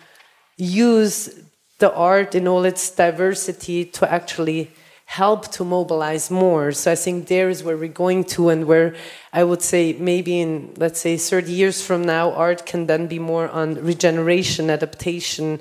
[0.56, 1.40] use
[1.78, 4.70] the art in all its diversity to actually
[5.06, 6.72] help to mobilize more?
[6.72, 8.94] So i think there is where we're going to and where
[9.32, 13.18] i would say maybe in let's say 30 years from now art can then be
[13.18, 15.60] more on regeneration adaptation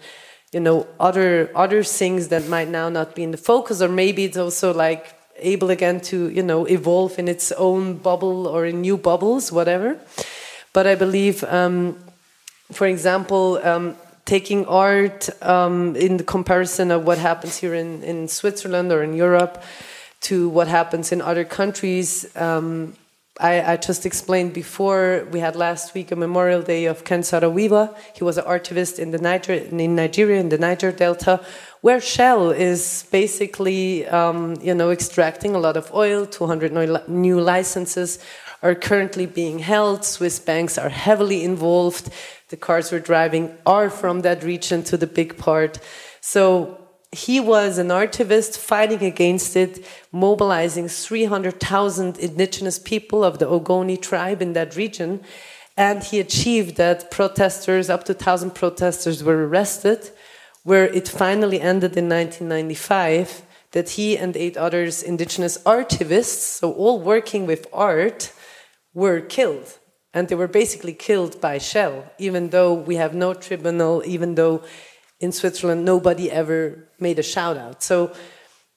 [0.54, 4.24] you know other other things that might now not be in the focus or maybe
[4.24, 8.82] it's also like able again to you know evolve in its own bubble or in
[8.82, 10.00] new bubbles, whatever.
[10.74, 11.98] But I believe, um,
[12.72, 18.28] for example, um, taking art um, in the comparison of what happens here in, in
[18.28, 19.62] Switzerland or in Europe
[20.22, 22.26] to what happens in other countries.
[22.36, 22.96] Um,
[23.40, 27.96] I, I, just explained before we had last week a Memorial Day of Ken Saro-Wiwa.
[28.16, 31.44] He was an artivist in the Niger in Nigeria in the Niger Delta,
[31.82, 36.28] where Shell is basically, um, you know, extracting a lot of oil.
[36.28, 38.20] 200 new licenses
[38.62, 40.06] are currently being held.
[40.06, 42.12] Swiss banks are heavily involved.
[42.50, 45.80] The cars we're driving are from that region to the big part.
[46.22, 46.83] So
[47.14, 54.42] he was an artivist fighting against it, mobilizing 300,000 indigenous people of the Ogoni tribe
[54.42, 55.22] in that region.
[55.78, 60.12] And he achieved that protesters, up to 1,000 protesters, were arrested
[60.64, 67.00] where it finally ended in 1995 that he and eight others indigenous artivists, so all
[67.00, 68.32] working with art,
[68.94, 69.78] were killed.
[70.14, 74.64] And they were basically killed by Shell, even though we have no tribunal, even though
[75.20, 77.84] in Switzerland nobody ever made a shout out.
[77.84, 78.14] So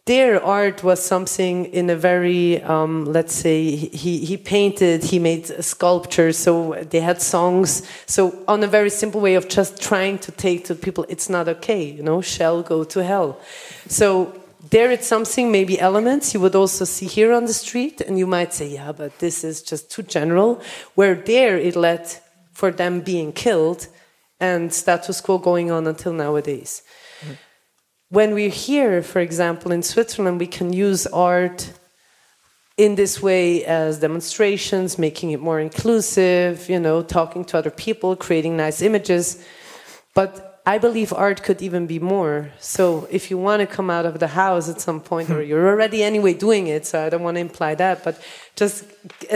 [0.07, 5.47] their art was something in a very um, let's say he, he painted he made
[5.65, 7.83] sculptures so they had songs.
[8.07, 11.49] So on a very simple way of just trying to take to people it's not
[11.49, 13.41] okay you know Shell go to hell.
[13.89, 14.07] So
[14.71, 18.27] there it's something maybe elements you would also see here on the street and you
[18.27, 20.61] might say yeah but this is just too general
[20.95, 22.07] where there it led
[22.53, 23.89] for them being killed
[24.41, 26.83] and status quo going on until nowadays
[28.09, 31.73] when we're here, for example, in Switzerland, we can use art
[32.77, 38.15] in this way as demonstrations, making it more inclusive, you know, talking to other people,
[38.15, 39.45] creating nice images.
[40.15, 42.51] But I believe art could even be more.
[42.59, 45.49] So if you want to come out of the house at some point, or hmm.
[45.49, 48.21] you're already anyway doing it, so I don't want to imply that, but
[48.57, 48.85] just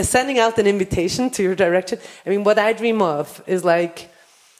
[0.01, 1.99] sending out an invitation to your direction.
[2.25, 4.11] I mean, what I dream of is like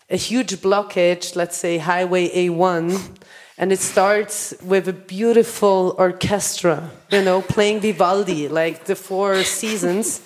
[0.10, 3.18] a huge blockage, let's say Highway A1
[3.62, 10.22] and it starts with a beautiful orchestra, you know, playing Vivaldi, like the four seasons.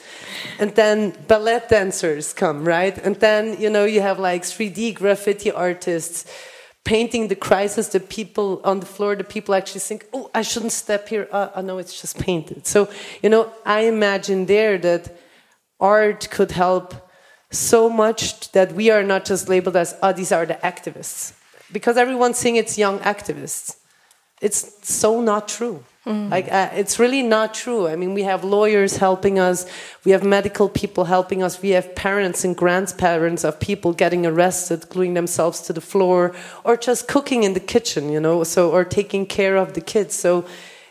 [0.57, 2.97] And then ballet dancers come, right?
[2.97, 6.25] And then, you know, you have like 3D graffiti artists
[6.85, 10.71] painting the crisis, the people on the floor, the people actually think, oh, I shouldn't
[10.71, 11.27] step here.
[11.29, 12.65] Uh, oh, no, it's just painted.
[12.65, 12.87] So,
[13.21, 15.13] you know, I imagine there that
[15.81, 17.11] art could help
[17.51, 21.33] so much that we are not just labeled as, oh, these are the activists
[21.71, 23.77] because everyone's saying it's young activists.
[24.41, 25.83] It's so not true.
[26.05, 26.29] Mm.
[26.29, 27.87] Like uh, it's really not true.
[27.87, 29.65] I mean, we have lawyers helping us,
[30.03, 34.87] we have medical people helping us, we have parents and grandparents of people getting arrested,
[34.89, 38.85] gluing themselves to the floor, or just cooking in the kitchen, you know, so or
[38.85, 40.13] taking care of the kids.
[40.13, 40.45] So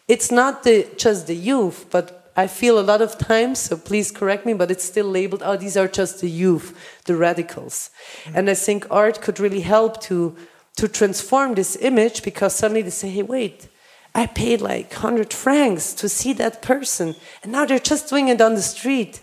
[0.08, 4.10] it's not the just the youth, but I feel a lot of times, so please
[4.10, 7.90] correct me, but it's still labeled, oh, these are just the youth, the radicals.
[8.24, 8.32] Mm.
[8.34, 10.34] And I think art could really help to
[10.76, 13.68] to transform this image because suddenly they say, hey, wait,
[14.14, 18.40] I paid like 100 francs to see that person, and now they're just doing it
[18.40, 19.20] on the street.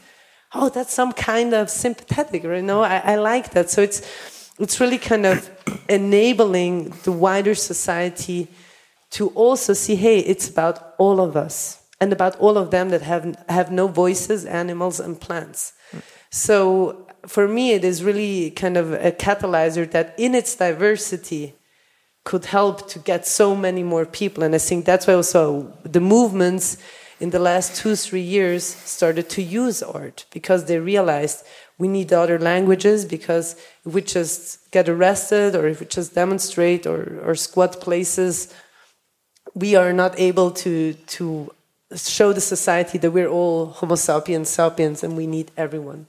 [0.53, 2.81] Oh, that's some kind of sympathetic, you know?
[2.81, 3.69] I, I like that.
[3.69, 5.49] So it's, it's really kind of
[5.89, 8.49] enabling the wider society
[9.11, 13.01] to also see, hey, it's about all of us and about all of them that
[13.01, 15.73] have, have no voices, animals, and plants.
[16.31, 21.55] So for me, it is really kind of a catalyzer that in its diversity
[22.23, 24.43] could help to get so many more people.
[24.43, 26.77] And I think that's why also the movements
[27.19, 31.45] in the last two, three years started to use art because they realized
[31.77, 33.55] we need other languages because
[33.85, 38.53] if we just get arrested or if we just demonstrate or, or squat places,
[39.53, 41.51] we are not able to, to
[41.95, 46.07] show the society that we're all Homo sapiens sapiens and we need everyone.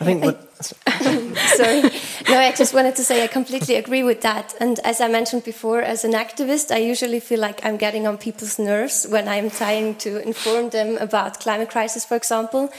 [0.00, 0.46] I think what.
[0.64, 1.82] Sorry.
[2.28, 4.54] No, I just wanted to say I completely agree with that.
[4.60, 8.18] And as I mentioned before, as an activist, I usually feel like I'm getting on
[8.18, 12.70] people's nerves when I'm trying to inform them about climate crisis, for example.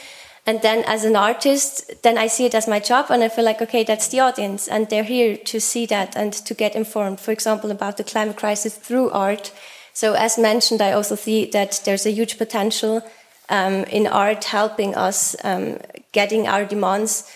[0.46, 3.46] And then as an artist, then I see it as my job and I feel
[3.46, 7.20] like, okay, that's the audience and they're here to see that and to get informed,
[7.20, 9.52] for example, about the climate crisis through art.
[9.94, 13.04] So as mentioned, I also see that there's a huge potential
[13.52, 15.78] um, in art helping us um,
[16.14, 17.30] getting our demands.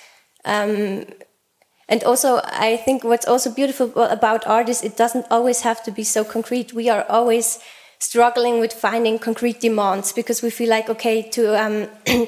[0.45, 1.05] Um,
[1.87, 5.91] and also, I think what's also beautiful about art is it doesn't always have to
[5.91, 6.73] be so concrete.
[6.73, 7.59] We are always
[7.99, 11.87] struggling with finding concrete demands because we feel like, okay, to, um,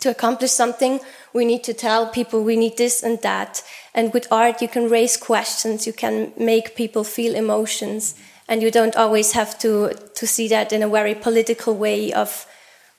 [0.00, 1.00] to accomplish something,
[1.34, 3.62] we need to tell people we need this and that.
[3.94, 8.14] And with art, you can raise questions, you can make people feel emotions,
[8.48, 12.46] and you don't always have to, to see that in a very political way of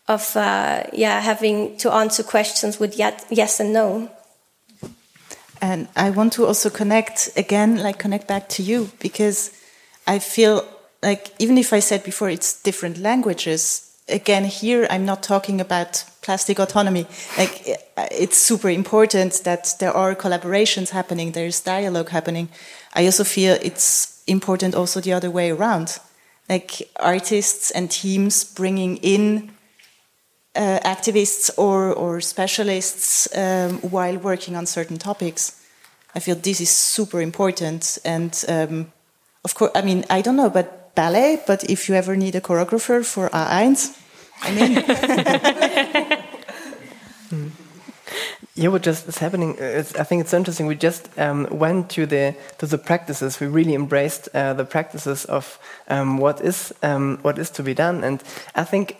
[0.07, 4.09] of uh, yeah having to answer questions with yet, yes and no.
[5.61, 9.51] And I want to also connect again, like connect back to you because
[10.05, 10.63] I feel
[11.01, 16.03] like even if I said before it's different languages, again here I'm not talking about
[16.21, 17.07] plastic autonomy.
[17.37, 17.67] Like
[18.11, 22.49] it's super important that there are collaborations happening, there's dialogue happening.
[22.93, 25.97] I also feel it's important also the other way around,
[26.49, 29.54] like artists and teams bringing in
[30.55, 35.61] uh, activists or, or specialists um, while working on certain topics.
[36.13, 37.97] I feel this is super important.
[38.05, 38.91] And um,
[39.43, 42.41] of course, I mean, I don't know about ballet, but if you ever need a
[42.41, 43.97] choreographer for A1,
[44.41, 44.77] I mean.
[47.31, 47.51] in.
[48.57, 49.59] Yeah, what just is happening?
[49.59, 50.65] Uh, I think it's so interesting.
[50.65, 53.41] We just um, went to the to the practices.
[53.41, 57.73] We really embraced uh, the practices of um, what is um, what is to be
[57.73, 58.23] done, and
[58.55, 58.95] I think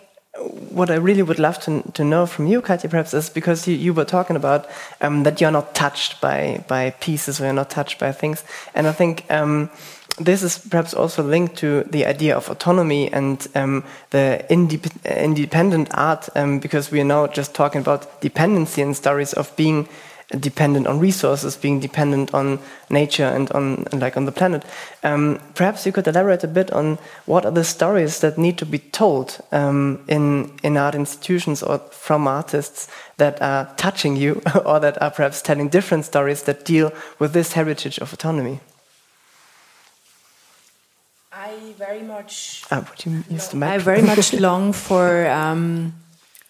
[0.70, 3.76] what I really would love to, to know from you, Catja, perhaps, is because you,
[3.76, 4.66] you were talking about
[5.00, 8.44] um, that you're not touched by, by pieces or you're not touched by things.
[8.74, 9.70] And I think um,
[10.18, 15.88] this is perhaps also linked to the idea of autonomy and um, the indep independent
[15.92, 19.88] art, um, because we are now just talking about dependency and stories of being
[20.30, 22.58] dependent on resources, being dependent on
[22.90, 24.64] nature and on like on the planet.
[25.04, 28.66] Um, perhaps you could elaborate a bit on what are the stories that need to
[28.66, 34.80] be told um, in in art institutions or from artists that are touching you, or
[34.80, 38.60] that are perhaps telling different stories that deal with this heritage of autonomy.
[41.32, 42.64] I very much.
[42.70, 45.26] Ah, would you use the I very much long for.
[45.28, 45.94] Um,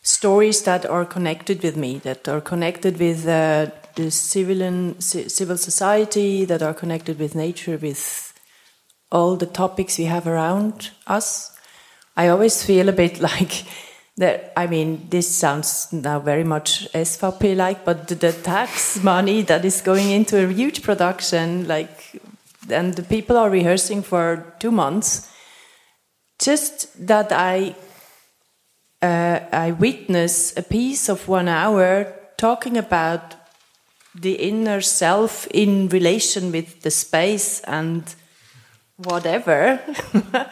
[0.07, 6.45] stories that are connected with me, that are connected with uh, the civil, civil society,
[6.45, 8.33] that are connected with nature, with
[9.11, 11.53] all the topics we have around us.
[12.17, 13.65] I always feel a bit like
[14.17, 14.53] that.
[14.57, 19.65] I mean, this sounds now very much SVP like, but the, the tax money that
[19.65, 22.21] is going into a huge production, like
[22.71, 25.33] and the people are rehearsing for two months.
[26.39, 27.75] Just that I
[29.03, 33.35] uh, I witness a piece of one hour talking about
[34.15, 38.15] the inner self in relation with the space and
[38.97, 39.81] whatever.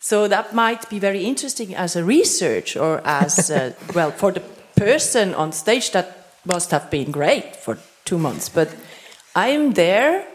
[0.00, 4.42] so that might be very interesting as a research or as a, well for the
[4.76, 8.48] person on stage that must have been great for two months.
[8.48, 8.74] But
[9.34, 10.26] I'm there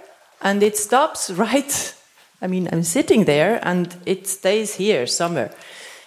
[0.42, 1.96] and it stops right.
[2.42, 5.52] I mean, I'm sitting there and it stays here somewhere.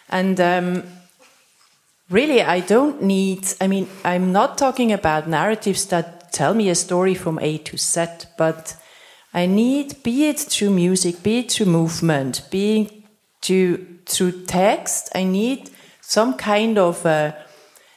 [0.09, 0.85] And um,
[2.13, 6.75] really, I don't need, I mean, I'm not talking about narratives that tell me a
[6.75, 8.07] story from A to Z,
[8.37, 8.77] but
[9.35, 12.93] I need, be it through music, be it through movement, be it
[13.41, 17.35] through, through text, I need some kind of a,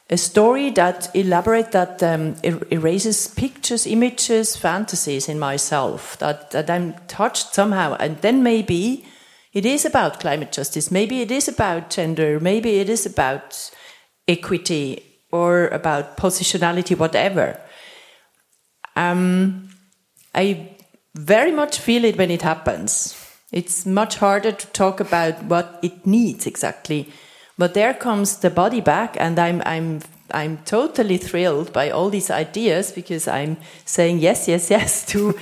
[0.09, 6.69] a story that elaborate that um, er erases pictures, images, fantasies in myself that, that
[6.69, 9.05] I'm touched somehow, and then maybe
[9.51, 13.71] it is about climate justice, maybe it is about gender, maybe it is about
[14.27, 17.59] equity or about positionality, whatever.
[18.95, 19.69] Um,
[20.33, 20.75] I
[21.13, 23.21] very much feel it when it happens.
[23.51, 27.09] It's much harder to talk about what it needs exactly.
[27.57, 30.01] But there comes the body back, and I'm, I'm,
[30.31, 35.33] I'm totally thrilled by all these ideas because I'm saying yes, yes, yes to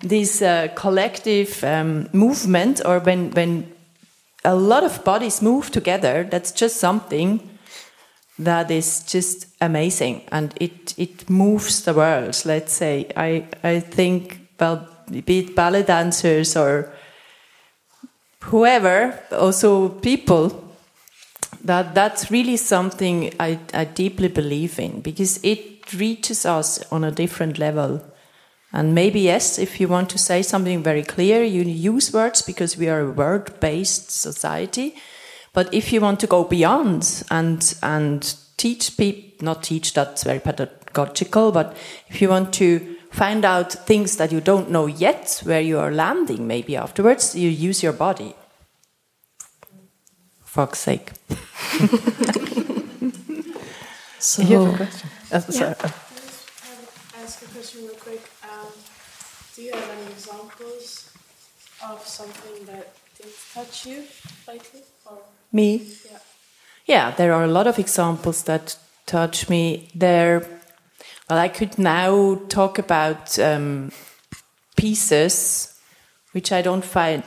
[0.00, 3.72] this uh, collective um, movement, or when, when
[4.44, 7.48] a lot of bodies move together, that's just something
[8.44, 13.10] that is just amazing and it, it moves the world, let's say.
[13.16, 14.88] I, I think, well,
[15.24, 16.92] be it ballet dancers or
[18.40, 20.62] whoever, also people,
[21.64, 27.10] that that's really something I, I deeply believe in because it reaches us on a
[27.10, 28.02] different level.
[28.72, 32.76] And maybe, yes, if you want to say something very clear, you use words because
[32.76, 34.96] we are a word based society.
[35.52, 40.40] But if you want to go beyond and, and teach people, not teach, that's very
[40.40, 41.76] pedagogical, but
[42.08, 45.90] if you want to find out things that you don't know yet, where you are
[45.90, 48.34] landing maybe afterwards, you use your body.
[50.44, 51.12] Fuck's sake.
[54.18, 55.10] so, you have a question?
[55.30, 55.74] Uh, sorry.
[55.80, 55.92] Yeah.
[57.22, 58.22] ask a question real quick.
[58.44, 58.68] Um,
[59.54, 61.10] do you have any examples
[61.84, 64.04] of something that didn't touch you
[64.46, 64.80] lately?
[64.80, 64.91] Or?
[65.52, 65.76] Me?
[65.76, 66.18] Yeah.
[66.86, 68.76] Yeah, there are a lot of examples that
[69.06, 69.88] touch me.
[69.94, 70.40] There,
[71.28, 73.92] well, I could now talk about um,
[74.76, 75.68] pieces
[76.32, 77.22] which I don't find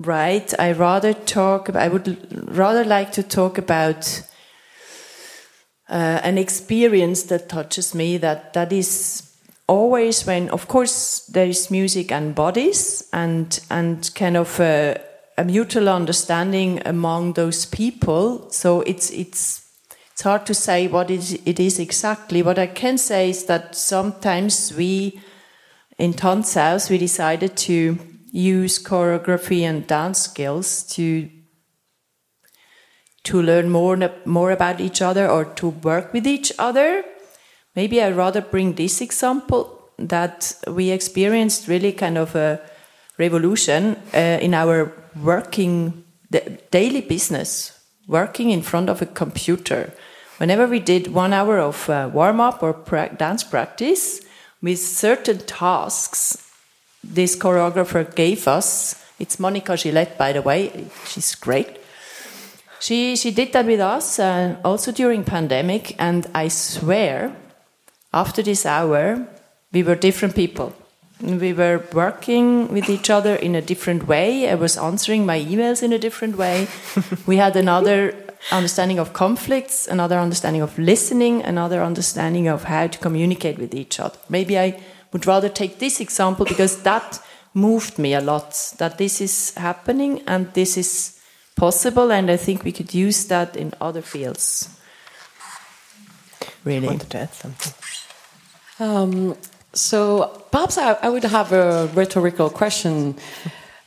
[0.00, 0.52] right.
[0.58, 1.74] I rather talk.
[1.74, 2.18] I would
[2.48, 4.22] rather like to talk about
[5.88, 8.18] uh, an experience that touches me.
[8.18, 9.32] That that is
[9.68, 14.60] always when, of course, there is music and bodies, and and kind of.
[14.60, 14.96] Uh,
[15.38, 18.50] a mutual understanding among those people.
[18.50, 19.62] So it's it's
[20.12, 22.42] it's hard to say what it is exactly.
[22.42, 25.20] What I can say is that sometimes we
[25.98, 27.98] in Tanzhaus we decided to
[28.32, 31.28] use choreography and dance skills to
[33.24, 37.04] to learn more more about each other or to work with each other.
[37.74, 42.60] Maybe I rather bring this example that we experienced really kind of a
[43.18, 44.92] revolution uh, in our
[45.22, 46.04] working
[46.70, 49.92] daily business, working in front of a computer.
[50.38, 54.20] Whenever we did one hour of uh, warm up or pra dance practice
[54.60, 56.50] with certain tasks,
[57.02, 59.02] this choreographer gave us.
[59.18, 60.86] It's Monica Gillette, by the way.
[61.06, 61.78] She's great.
[62.80, 67.34] She she did that with us uh, also during pandemic, and I swear,
[68.12, 69.26] after this hour,
[69.72, 70.74] we were different people.
[71.20, 74.50] We were working with each other in a different way.
[74.50, 76.68] I was answering my emails in a different way.
[77.26, 78.14] we had another
[78.52, 83.98] understanding of conflicts, another understanding of listening, another understanding of how to communicate with each
[83.98, 84.18] other.
[84.28, 84.80] Maybe I
[85.12, 87.18] would rather take this example because that
[87.54, 91.18] moved me a lot that this is happening and this is
[91.56, 94.68] possible, and I think we could use that in other fields.
[96.64, 96.86] Really.
[96.86, 97.72] I wanted to add something.
[98.78, 99.36] Um,
[99.76, 103.14] so perhaps I, I, would have a rhetorical question.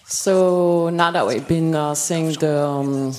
[0.05, 3.13] So now that we've been uh, seeing the um,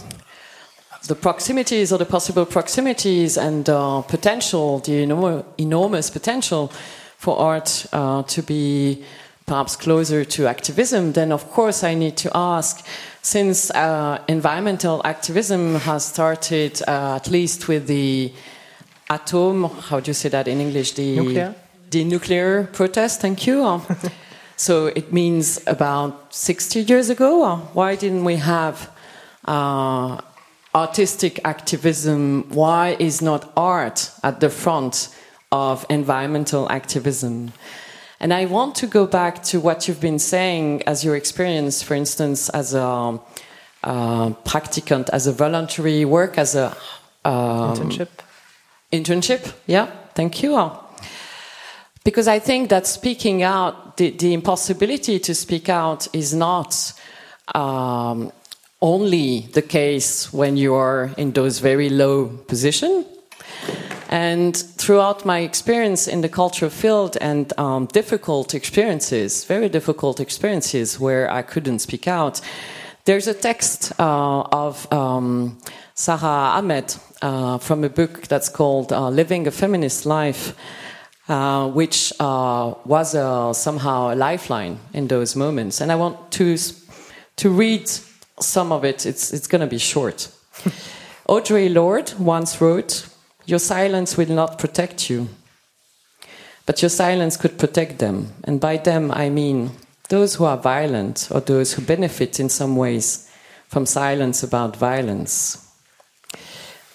[1.09, 6.69] the proximities or the possible proximities and uh, potential, the enorm enormous potential
[7.17, 9.05] for art uh, to be
[9.47, 12.87] perhaps closer to activism, then of course I need to ask,
[13.21, 18.33] since uh, environmental activism has started uh, at least with the
[19.09, 20.93] atom, how do you say that in English?
[20.93, 21.55] The nuclear
[21.91, 23.21] the nuclear protest.
[23.21, 23.83] Thank you.
[24.61, 27.57] So it means about 60 years ago.
[27.73, 28.91] Why didn't we have
[29.47, 30.21] uh,
[30.75, 32.45] artistic activism?
[32.51, 35.17] Why is not art at the front
[35.51, 37.55] of environmental activism?
[38.21, 41.95] And I want to go back to what you've been saying as your experience, for
[41.95, 43.19] instance, as a
[43.83, 46.77] uh, practicant, as a voluntary work, as a
[47.25, 48.09] um, internship.
[48.93, 50.55] Internship, yeah, thank you.
[52.11, 56.93] Because I think that speaking out, the, the impossibility to speak out is not
[57.55, 58.33] um,
[58.83, 63.07] only the case when you are in those very low position.
[64.09, 70.99] And throughout my experience in the cultural field and um, difficult experiences, very difficult experiences
[70.99, 72.41] where I couldn't speak out,
[73.05, 75.59] there's a text uh, of um,
[75.95, 76.93] Sara Ahmed
[77.23, 80.57] uh, from a book that's called uh, Living a Feminist Life.
[81.31, 83.13] Uh, which uh, was
[83.57, 85.81] somehow a lifeline in those moments.
[85.81, 86.59] And I want to,
[87.37, 87.89] to read
[88.41, 89.07] some of it.
[89.07, 90.29] It's, it's going to be short.
[91.29, 93.07] Audre Lorde once wrote,
[93.47, 95.29] Your silence will not protect you,
[96.67, 98.33] but your silence could protect them.
[98.43, 99.71] And by them, I mean
[100.09, 103.31] those who are violent or those who benefit in some ways
[103.69, 105.65] from silence about violence.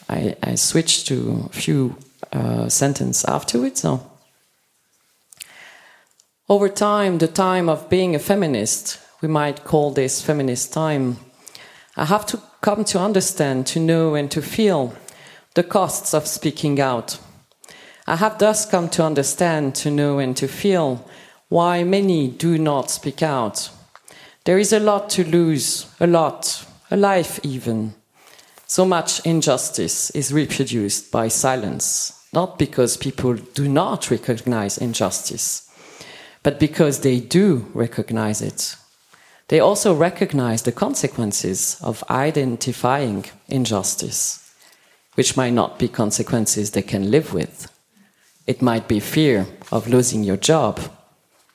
[0.09, 1.95] I, I switched to a few
[2.33, 3.79] uh, sentences afterwards.
[3.79, 4.11] So.
[6.47, 11.17] Over time, the time of being a feminist, we might call this feminist time,
[11.97, 14.93] I have to come to understand, to know, and to feel
[15.55, 17.17] the costs of speaking out.
[18.05, 21.09] I have thus come to understand, to know, and to feel
[21.49, 23.71] why many do not speak out.
[24.43, 27.95] There is a lot to lose, a lot, a life even.
[28.67, 35.64] So much injustice is reproduced by silence, not because people do not recognize injustice
[36.45, 38.75] but because they do recognize it.
[39.47, 44.53] They also recognize the consequences of identifying injustice,
[45.15, 47.67] which might not be consequences they can live with.
[48.45, 50.79] It might be fear of losing your job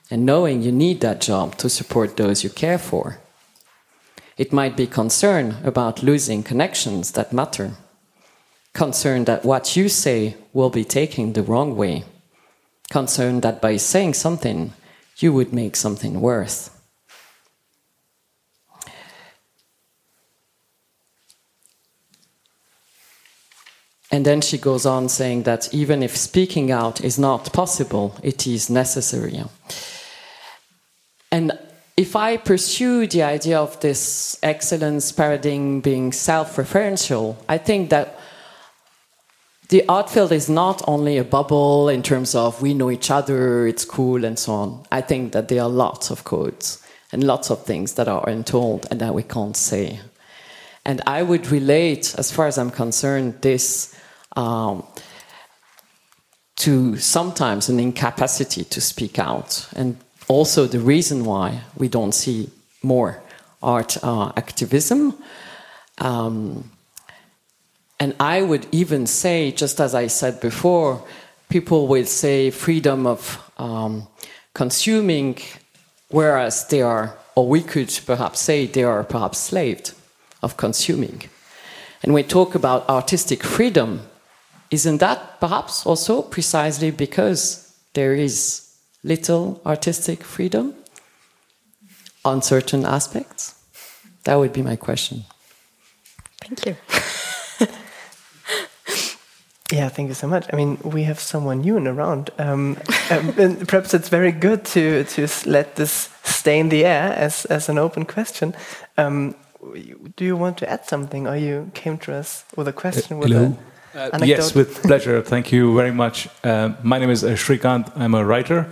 [0.09, 3.21] and knowing you need that job to support those you care for.
[4.37, 7.75] It might be concern about losing connections that matter,
[8.73, 12.03] concern that what you say will be taken the wrong way,
[12.89, 14.73] concern that by saying something,
[15.21, 16.77] you would make something worth.
[24.11, 28.45] And then she goes on saying that even if speaking out is not possible, it
[28.45, 29.41] is necessary.
[31.31, 31.57] And
[31.95, 38.19] if I pursue the idea of this excellence paradigm being self referential, I think that
[39.71, 43.65] the art field is not only a bubble in terms of we know each other,
[43.65, 44.83] it's cool, and so on.
[44.91, 48.85] I think that there are lots of codes and lots of things that are untold
[48.91, 50.01] and that we can't say.
[50.83, 53.97] And I would relate, as far as I'm concerned, this
[54.35, 54.83] um,
[56.57, 59.95] to sometimes an incapacity to speak out, and
[60.27, 62.49] also the reason why we don't see
[62.83, 63.23] more
[63.63, 65.13] art uh, activism.
[65.99, 66.69] Um,
[68.01, 71.03] and I would even say, just as I said before,
[71.49, 74.07] people will say freedom of um,
[74.55, 75.37] consuming,
[76.09, 79.93] whereas they are, or we could perhaps say they are perhaps slaved
[80.41, 81.29] of consuming.
[82.01, 84.01] And we talk about artistic freedom,
[84.71, 88.67] isn't that perhaps also precisely because there is
[89.03, 90.73] little artistic freedom
[92.25, 93.53] on certain aspects?
[94.23, 95.25] That would be my question.
[96.41, 96.75] Thank you.
[99.71, 100.45] Yeah, thank you so much.
[100.51, 102.29] I mean, we have someone new and around.
[102.37, 102.77] Um,
[103.09, 107.45] um, and perhaps it's very good to to let this stay in the air as
[107.45, 108.53] as an open question.
[108.97, 109.35] Um,
[110.15, 113.17] do you want to add something, or you came to us with a question?
[113.17, 113.57] Uh, hello.
[113.93, 115.21] Uh, yes, with pleasure.
[115.21, 116.27] Thank you very much.
[116.43, 117.91] Uh, my name is uh, Shrikant.
[117.95, 118.67] I'm a writer,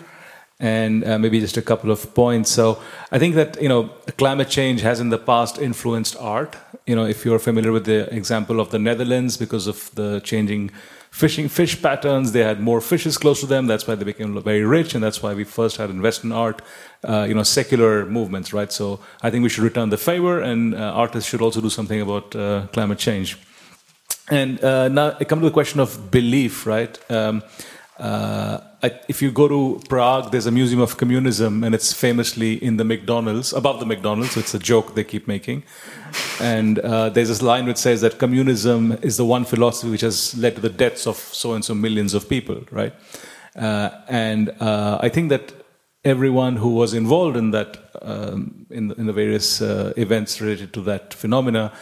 [0.60, 2.52] and uh, maybe just a couple of points.
[2.52, 2.81] So
[3.11, 6.56] I think that you know climate change has in the past influenced art
[6.90, 10.72] you know, if you're familiar with the example of the Netherlands, because of the changing
[11.11, 13.68] fishing fish patterns, they had more fishes close to them.
[13.68, 16.64] That's why they became very rich, and that's why we first had in Western art,
[17.03, 18.72] uh, you know, secular movements, right?
[18.72, 22.02] So I think we should return the favor, and uh, artists should also do something
[22.02, 23.38] about uh, climate change.
[24.31, 26.98] And uh, now I come to the question of belief, right?
[27.11, 27.44] Um,
[27.99, 28.61] uh,
[29.07, 32.85] if you go to Prague, there's a museum of communism, and it's famously in the
[32.85, 34.38] McDonald's, above the McDonald's.
[34.38, 35.63] It's a joke they keep making.
[36.39, 40.38] And uh, there's this line which says that communism is the one philosophy which has
[40.38, 42.93] led to the deaths of so and so millions of people, right?
[43.55, 45.53] Uh, and uh, I think that
[46.05, 50.81] everyone who was involved in that, um, in, in the various uh, events related to
[50.84, 51.73] that phenomena,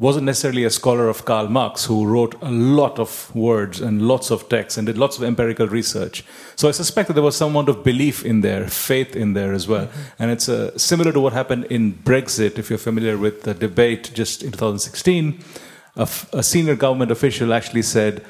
[0.00, 4.30] wasn't necessarily a scholar of Karl Marx who wrote a lot of words and lots
[4.30, 6.24] of texts and did lots of empirical research.
[6.56, 9.52] So I suspect that there was some amount of belief in there, faith in there
[9.52, 9.86] as well.
[9.86, 10.22] Mm-hmm.
[10.22, 14.10] And it's uh, similar to what happened in Brexit, if you're familiar with the debate
[14.14, 15.44] just in 2016.
[15.96, 18.24] A, f- a senior government official actually said,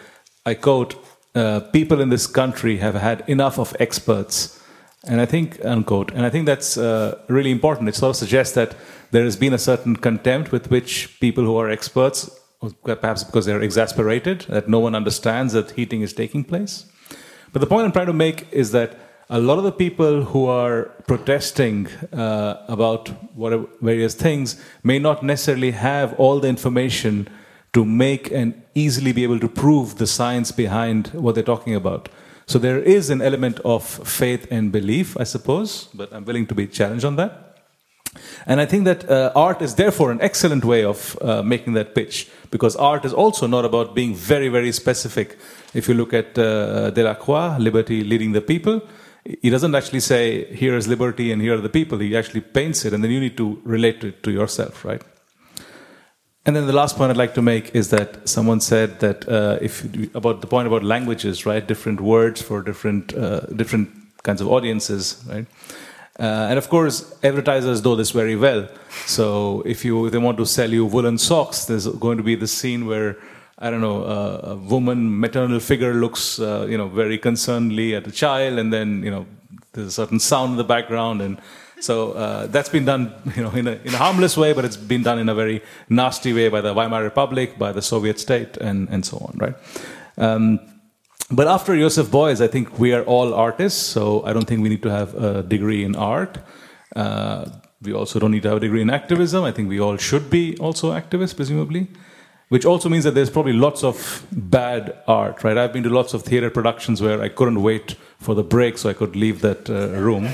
[0.44, 0.96] I quote,
[1.36, 4.59] uh, people in this country have had enough of experts
[5.06, 7.88] and I think, unquote, and I think that's uh, really important.
[7.88, 8.76] It sort of suggests that
[9.10, 12.30] there has been a certain contempt with which people who are experts,
[12.84, 16.84] perhaps because they're exasperated, that no one understands that heating is taking place.
[17.52, 18.98] But the point I'm trying to make is that
[19.30, 25.22] a lot of the people who are protesting uh, about whatever, various things may not
[25.22, 27.28] necessarily have all the information
[27.72, 32.08] to make and easily be able to prove the science behind what they're talking about.
[32.50, 36.54] So there is an element of faith and belief, I suppose, but I'm willing to
[36.56, 37.62] be challenged on that.
[38.44, 41.94] And I think that uh, art is therefore an excellent way of uh, making that
[41.94, 45.38] pitch because art is also not about being very, very specific.
[45.74, 48.82] If you look at uh, Delacroix, Liberty Leading the People,
[49.24, 51.98] he doesn't actually say, here is liberty and here are the people.
[51.98, 55.02] He actually paints it and then you need to relate it to yourself, right?
[56.46, 59.58] And then the last point I'd like to make is that someone said that uh,
[59.60, 59.84] if
[60.14, 61.66] about the point about languages, right?
[61.66, 63.90] Different words for different uh, different
[64.22, 65.46] kinds of audiences, right?
[66.18, 68.68] Uh, and of course, advertisers know this very well.
[69.06, 72.36] So if you if they want to sell you woolen socks, there's going to be
[72.36, 73.16] the scene where
[73.58, 78.12] I don't know a woman maternal figure looks uh, you know very concernedly at a
[78.12, 79.26] child, and then you know
[79.72, 81.38] there's a certain sound in the background and
[81.80, 84.76] so uh, that's been done, you know, in a, in a harmless way, but it's
[84.76, 88.56] been done in a very nasty way by the Weimar Republic, by the Soviet state,
[88.58, 89.54] and, and so on, right?
[90.18, 90.60] Um,
[91.30, 94.68] but after Joseph Beuys, I think we are all artists, so I don't think we
[94.68, 96.38] need to have a degree in art.
[96.94, 97.46] Uh,
[97.82, 99.44] we also don't need to have a degree in activism.
[99.44, 101.88] I think we all should be also activists, presumably.
[102.48, 105.56] Which also means that there's probably lots of bad art, right?
[105.56, 108.90] I've been to lots of theater productions where I couldn't wait for the break so
[108.90, 110.28] I could leave that uh, room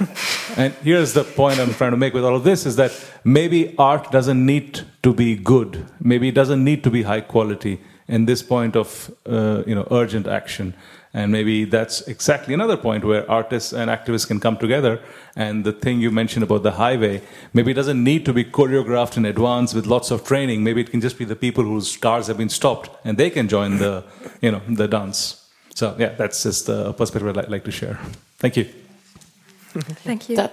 [0.56, 2.92] and here's the point I'm trying to make with all of this is that
[3.24, 5.86] maybe art doesn't need to be good.
[6.00, 9.86] Maybe it doesn't need to be high quality in this point of uh, you know
[9.90, 10.74] urgent action.
[11.14, 14.98] And maybe that's exactly another point where artists and activists can come together.
[15.36, 17.20] And the thing you mentioned about the highway,
[17.52, 20.64] maybe it doesn't need to be choreographed in advance with lots of training.
[20.64, 23.46] Maybe it can just be the people whose cars have been stopped and they can
[23.46, 24.04] join the,
[24.40, 25.50] you know, the dance.
[25.74, 27.98] So yeah, that's just a perspective I'd like to share.
[28.38, 28.81] Thank you.
[30.04, 30.36] Thank you.
[30.36, 30.52] That,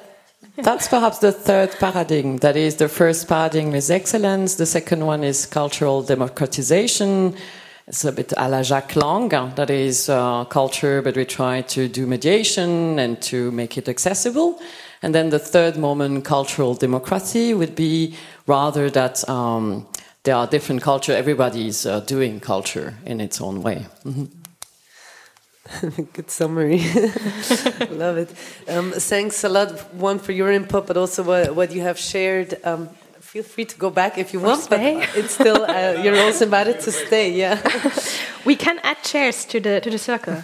[0.57, 2.37] that's perhaps the third paradigm.
[2.37, 4.55] That is, the first paradigm is excellence.
[4.55, 7.35] The second one is cultural democratization.
[7.87, 9.29] It's a bit a la Jack Lang.
[9.55, 14.61] That is uh, culture, but we try to do mediation and to make it accessible.
[15.01, 18.15] And then the third moment, cultural democracy, would be
[18.47, 19.87] rather that um,
[20.23, 21.13] there are different culture.
[21.13, 23.87] Everybody is uh, doing culture in its own way.
[24.03, 24.38] Mm -hmm.
[26.13, 26.77] Good summary.
[27.91, 28.29] Love it.
[28.67, 32.57] Um, thanks a lot, one for your input, but also what, what you have shared.
[32.63, 32.89] Um,
[33.19, 36.79] feel free to go back if you want, but it's still uh, you're also invited
[36.81, 37.31] to stay.
[37.31, 37.61] Yeah,
[38.45, 40.43] we can add chairs to the to the circle.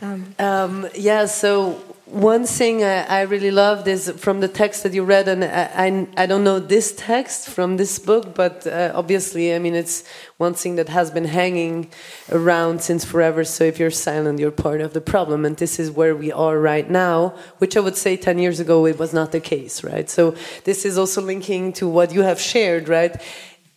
[0.00, 0.34] Um.
[0.38, 1.26] um, yeah.
[1.26, 1.80] So
[2.14, 5.68] one thing I, I, really loved is from the text that you read, and I,
[5.74, 10.04] I, I don't know this text from this book, but uh, obviously, I mean, it's
[10.36, 11.90] one thing that has been hanging
[12.30, 13.42] around since forever.
[13.42, 15.44] So if you're silent, you're part of the problem.
[15.44, 18.86] And this is where we are right now, which I would say 10 years ago,
[18.86, 20.08] it was not the case, right?
[20.08, 23.20] So this is also linking to what you have shared, right?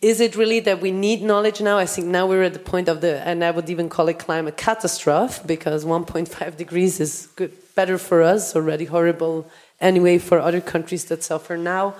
[0.00, 1.76] is it really that we need knowledge now?
[1.76, 4.18] I think now we're at the point of the, and I would even call it
[4.20, 9.36] climate catastrophe because 1.5 degrees is good, better for us, already horrible
[9.80, 11.94] anyway for other countries that suffer now.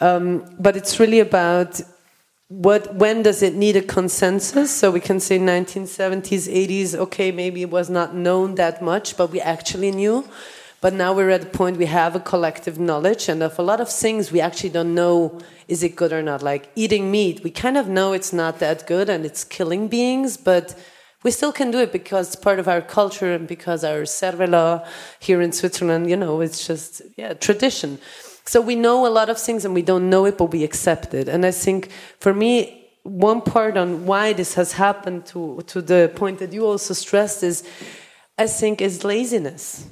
[0.00, 0.24] Um,
[0.58, 1.70] but it's really about
[2.48, 4.70] what, when does it need a consensus?
[4.80, 9.30] So we can say 1970s, 80s, okay, maybe it was not known that much, but
[9.30, 10.24] we actually knew.
[10.80, 13.80] But now we're at the point we have a collective knowledge, and of a lot
[13.80, 16.42] of things we actually don't know is it good or not.
[16.42, 20.36] Like eating meat, we kind of know it's not that good and it's killing beings,
[20.36, 20.74] but
[21.22, 24.86] we still can do it because it's part of our culture and because our cervelat
[25.20, 27.98] here in Switzerland, you know, it's just yeah tradition.
[28.44, 31.14] So we know a lot of things and we don't know it, but we accept
[31.14, 31.28] it.
[31.28, 36.10] And I think for me, one part on why this has happened to to the
[36.14, 37.64] point that you also stressed is,
[38.38, 39.86] I think, is laziness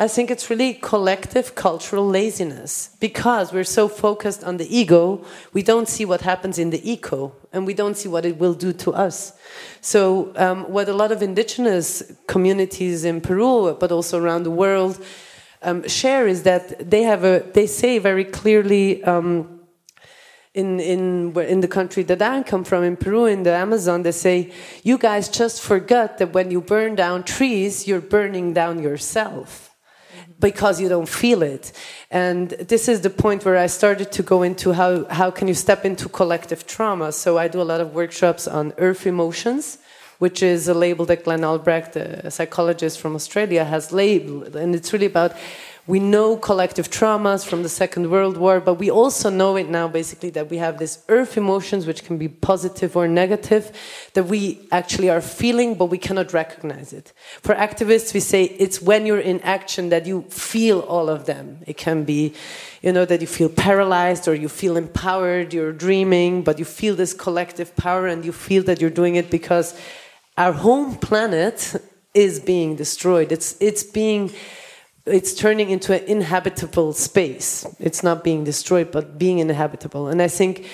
[0.00, 5.64] I think it's really collective cultural laziness because we're so focused on the ego, we
[5.64, 8.72] don't see what happens in the eco and we don't see what it will do
[8.74, 9.32] to us.
[9.80, 15.04] So, um, what a lot of indigenous communities in Peru, but also around the world,
[15.62, 19.58] um, share is that they have a they say very clearly um,
[20.54, 24.12] in in in the country that I come from in Peru in the Amazon they
[24.12, 24.52] say
[24.84, 29.67] you guys just forgot that when you burn down trees you're burning down yourself
[30.38, 31.72] because you don't feel it
[32.10, 35.54] and this is the point where I started to go into how how can you
[35.54, 39.78] step into collective trauma so I do a lot of workshops on earth emotions
[40.18, 44.56] which is a label that Glenn Albrecht, a psychologist from Australia, has labeled.
[44.56, 45.32] And it's really about
[45.88, 49.88] we know collective traumas from the Second World War, but we also know it now
[49.88, 53.72] basically that we have these earth emotions, which can be positive or negative,
[54.12, 57.14] that we actually are feeling, but we cannot recognize it.
[57.40, 61.60] For activists, we say it's when you're in action that you feel all of them.
[61.66, 62.34] It can be,
[62.82, 66.96] you know, that you feel paralyzed or you feel empowered, you're dreaming, but you feel
[66.96, 69.74] this collective power and you feel that you're doing it because
[70.36, 71.74] our home planet
[72.12, 73.32] is being destroyed.
[73.32, 74.32] It's, it's being
[75.10, 77.66] it's turning into an inhabitable space.
[77.78, 80.08] It's not being destroyed, but being inhabitable.
[80.08, 80.66] And I think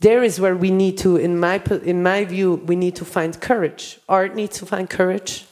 [0.00, 3.40] there is where we need to, in my in my view, we need to find
[3.40, 3.98] courage.
[4.08, 5.44] Art needs to find courage.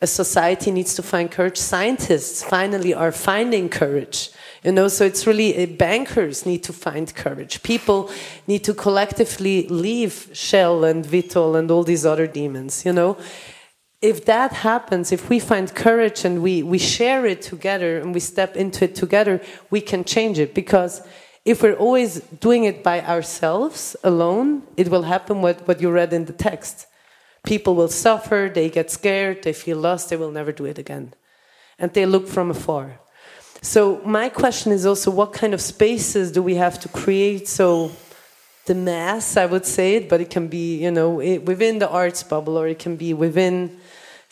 [0.00, 1.56] A society needs to find courage.
[1.56, 4.30] Scientists finally are finding courage.
[4.64, 7.62] You know, so it's really uh, bankers need to find courage.
[7.62, 8.10] People
[8.46, 12.84] need to collectively leave Shell and Vitol and all these other demons.
[12.84, 13.16] You know,
[14.04, 18.20] if that happens, if we find courage and we, we share it together and we
[18.20, 19.40] step into it together,
[19.70, 20.54] we can change it.
[20.54, 21.00] Because
[21.46, 26.12] if we're always doing it by ourselves alone, it will happen what, what you read
[26.12, 26.86] in the text.
[27.46, 31.14] People will suffer, they get scared, they feel lost, they will never do it again.
[31.78, 33.00] And they look from afar.
[33.62, 37.90] So, my question is also what kind of spaces do we have to create so
[38.66, 42.22] the mass, I would say it, but it can be, you know, within the arts
[42.22, 43.78] bubble or it can be within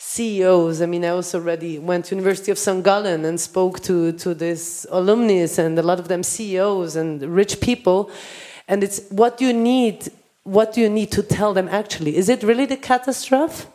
[0.05, 0.81] CEOs.
[0.81, 2.83] I mean, I also already went to University of St.
[2.83, 7.61] Gallen and spoke to, to this alumnus and a lot of them CEOs and rich
[7.61, 8.11] people.
[8.67, 10.11] And it's what you need,
[10.43, 12.17] what do you need to tell them actually?
[12.17, 13.65] Is it really the catastrophe?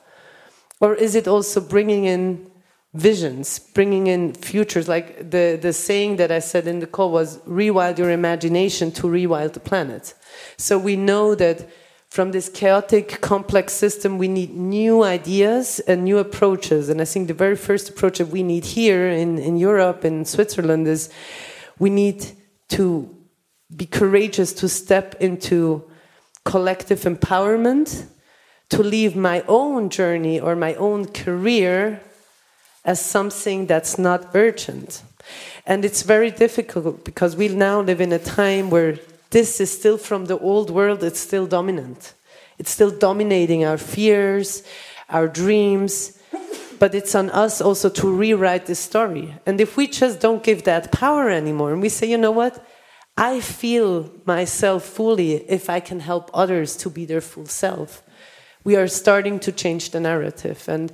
[0.80, 2.48] Or is it also bringing in
[2.92, 4.86] visions, bringing in futures?
[4.86, 9.08] Like the, the saying that I said in the call was rewild your imagination to
[9.08, 10.14] rewild the planet.
[10.56, 11.68] So we know that
[12.08, 16.88] from this chaotic, complex system, we need new ideas and new approaches.
[16.88, 20.26] And I think the very first approach that we need here in, in Europe and
[20.26, 21.10] Switzerland is
[21.78, 22.26] we need
[22.70, 23.14] to
[23.74, 25.84] be courageous to step into
[26.44, 28.06] collective empowerment,
[28.70, 32.00] to leave my own journey or my own career
[32.84, 35.02] as something that's not urgent.
[35.66, 38.98] And it's very difficult because we now live in a time where
[39.30, 42.14] this is still from the old world, it's still dominant.
[42.58, 44.62] It's still dominating our fears,
[45.08, 46.18] our dreams,
[46.78, 49.34] but it's on us also to rewrite the story.
[49.46, 52.64] And if we just don't give that power anymore and we say, you know what?
[53.16, 58.02] I feel myself fully if I can help others to be their full self.
[58.64, 60.68] We are starting to change the narrative.
[60.68, 60.92] And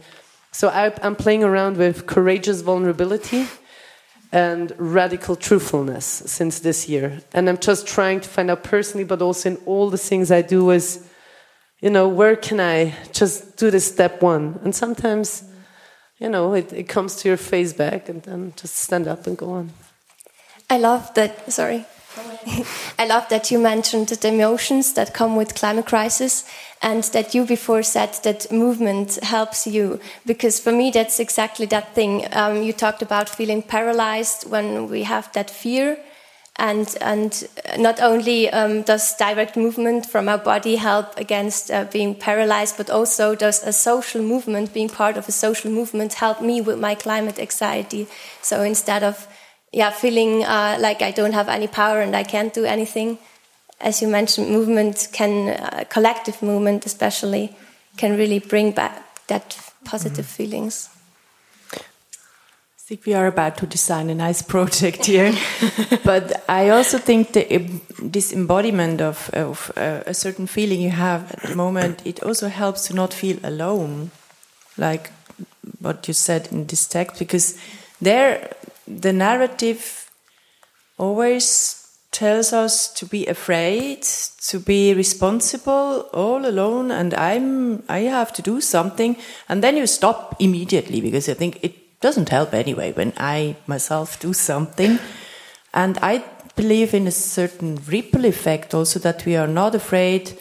[0.51, 3.47] so I, am playing around with courageous vulnerability
[4.35, 7.21] and radical truthfulness since this year.
[7.33, 10.43] And I'm just trying to find out personally, but also in all the things I
[10.43, 11.07] do, is,
[11.81, 14.59] you know, where can I just do this step one?
[14.65, 15.45] And sometimes,
[16.19, 19.39] you know, it, it comes to your face back and then just stand up and
[19.39, 19.71] go on.
[20.69, 21.87] I love that, sorry.
[22.99, 26.45] I love that you mentioned the emotions that come with climate crisis
[26.83, 29.99] and that you before said that movement helps you.
[30.27, 32.27] Because for me that's exactly that thing.
[32.33, 35.99] Um, you talked about feeling paralyzed when we have that fear.
[36.57, 42.15] And and not only um, does direct movement from our body help against uh, being
[42.15, 46.61] paralyzed but also does a social movement being part of a social movement help me
[46.61, 48.07] with my climate anxiety.
[48.41, 49.27] So instead of
[49.75, 53.19] yeah feeling uh, like i don't have any power and i can't do anything
[53.81, 57.55] as you mentioned, movement can, uh, collective movement especially,
[57.97, 60.37] can really bring back that positive mm -hmm.
[60.37, 60.89] feelings.
[61.73, 65.33] I think we are about to design a nice project here,
[66.13, 67.47] but I also think that
[68.13, 72.49] this embodiment of, of uh, a certain feeling you have at the moment, it also
[72.49, 74.11] helps to not feel alone,
[74.77, 75.11] like
[75.81, 77.55] what you said in this text, because
[78.03, 78.51] there
[78.87, 80.11] the narrative
[80.99, 81.81] always
[82.11, 88.43] tells us to be afraid, to be responsible all alone, and I'm I have to
[88.43, 89.17] do something,
[89.49, 94.21] and then you stop immediately because I think it doesn't help anyway when I myself
[94.21, 94.99] do something,
[95.73, 96.25] and I
[96.57, 100.39] believe in a certain ripple effect also that we are not afraid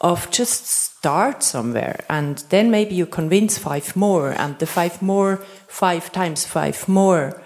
[0.00, 5.36] of just start somewhere and then maybe you convince five more and the five more
[5.66, 7.42] five times five more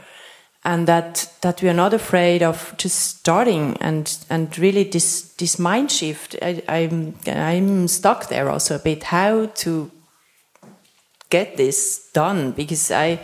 [0.64, 5.58] and that that we are not afraid of just starting and and really this this
[5.58, 6.36] mind shift.
[6.40, 9.04] I, I'm I'm stuck there also a bit.
[9.04, 9.90] How to
[11.30, 13.20] get this done because I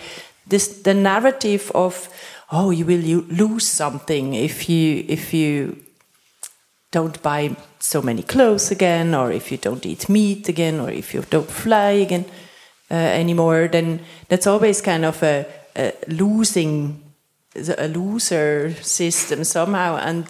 [0.46, 2.08] this the narrative of
[2.52, 5.76] oh you will lose something if you if you
[6.90, 11.14] don't buy so many clothes again or if you don't eat meat again or if
[11.14, 12.24] you don't fly again
[12.90, 15.46] uh, anymore then that's always kind of a,
[15.76, 17.09] a losing
[17.54, 19.96] a loser system somehow?
[19.96, 20.26] And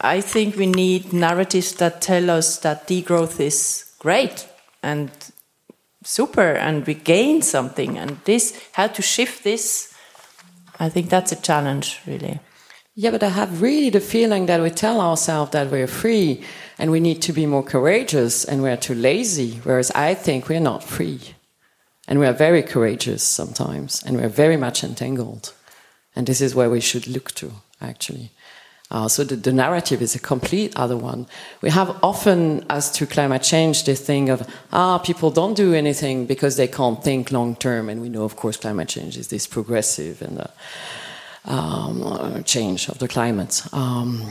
[0.00, 4.46] I think we need narratives that tell us that degrowth is great
[4.82, 5.10] and
[6.04, 7.98] super and we gain something.
[7.98, 9.92] And this how to shift this
[10.78, 12.38] i think that's a challenge really.
[12.94, 16.42] Yeah but i have really the feeling that we tell ourselves that we're free
[16.78, 20.60] and we need to be more courageous and we're too lazy whereas i think we're
[20.60, 21.20] not free.
[22.08, 25.52] And we are very courageous sometimes and we're very much entangled
[26.16, 28.30] and this is where we should look to actually
[28.88, 31.26] uh, so the, the, narrative is a complete other one.
[31.60, 36.26] We have often, as to climate change, this thing of ah, people don't do anything
[36.26, 39.46] because they can't think long term, and we know, of course, climate change is this
[39.48, 43.62] progressive and uh, um, change of the climate.
[43.72, 44.22] Um,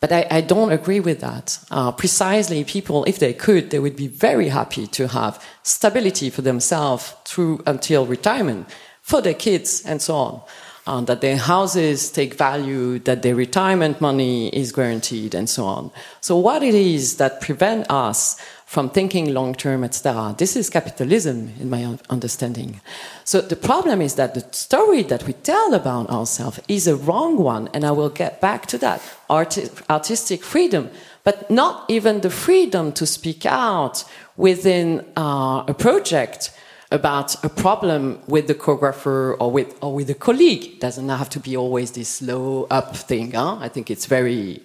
[0.00, 1.58] but I, I, don't agree with that.
[1.70, 6.42] Uh, precisely, people, if they could, they would be very happy to have stability for
[6.42, 8.68] themselves through until retirement,
[9.00, 10.42] for their kids, and so on
[10.86, 15.90] uh, that their houses take value, that their retirement money is guaranteed, and so on.
[16.20, 20.34] So, what it is that prevent us from thinking long term, etc.
[20.36, 22.80] This is capitalism, in my understanding.
[23.24, 27.38] So the problem is that the story that we tell about ourselves is a wrong
[27.38, 29.00] one, and I will get back to that.
[29.30, 30.90] Arti artistic freedom,
[31.22, 34.04] but not even the freedom to speak out
[34.36, 36.50] within uh, a project
[36.96, 40.80] about a problem with the choreographer or with or with a colleague.
[40.80, 43.32] Doesn't have to be always this low up thing.
[43.32, 43.58] Huh?
[43.60, 44.62] I think it's very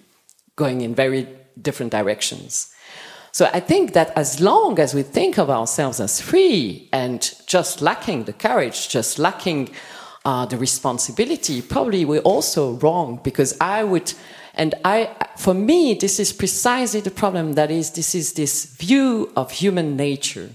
[0.56, 1.28] going in very
[1.60, 2.74] different directions.
[3.32, 7.80] So I think that as long as we think of ourselves as free and just
[7.80, 9.70] lacking the courage, just lacking
[10.26, 14.12] uh, the responsibility, probably we're also wrong because I would,
[14.54, 17.54] and I, for me, this is precisely the problem.
[17.54, 20.50] That is, this is this view of human nature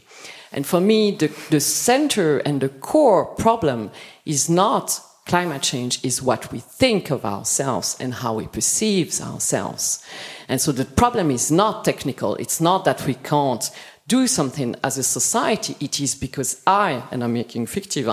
[0.58, 3.92] and for me, the, the center and the core problem
[4.26, 10.04] is not climate change, is what we think of ourselves and how we perceive ourselves.
[10.50, 12.34] And so the problem is not technical.
[12.38, 13.70] It's not that we can't
[14.08, 15.76] do something as a society.
[15.80, 18.10] It is because I, and I'm making fictive,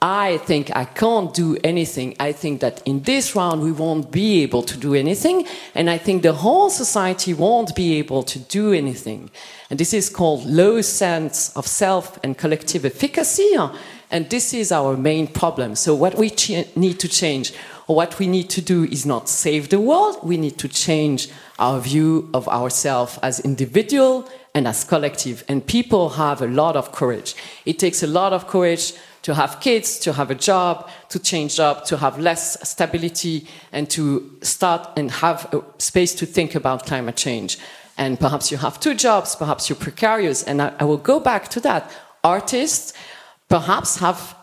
[0.00, 2.14] I think I can't do anything.
[2.20, 5.44] I think that in this round we won't be able to do anything.
[5.74, 9.30] And I think the whole society won't be able to do anything.
[9.70, 13.56] And this is called low sense of self and collective efficacy.
[14.10, 15.74] And this is our main problem.
[15.74, 16.32] So what we
[16.76, 17.52] need to change
[17.88, 20.18] or what we need to do is not save the world.
[20.22, 25.42] We need to change our view of ourselves as individual and as collective.
[25.48, 27.34] And people have a lot of courage.
[27.66, 28.92] It takes a lot of courage
[29.28, 30.74] to have kids, to have a job,
[31.10, 34.02] to change job, to have less stability, and to
[34.42, 37.58] start and have a space to think about climate change
[37.98, 40.44] and perhaps you have two jobs, perhaps you're precarious.
[40.44, 41.90] And I, I will go back to that.
[42.22, 42.94] Artists
[43.48, 44.36] perhaps have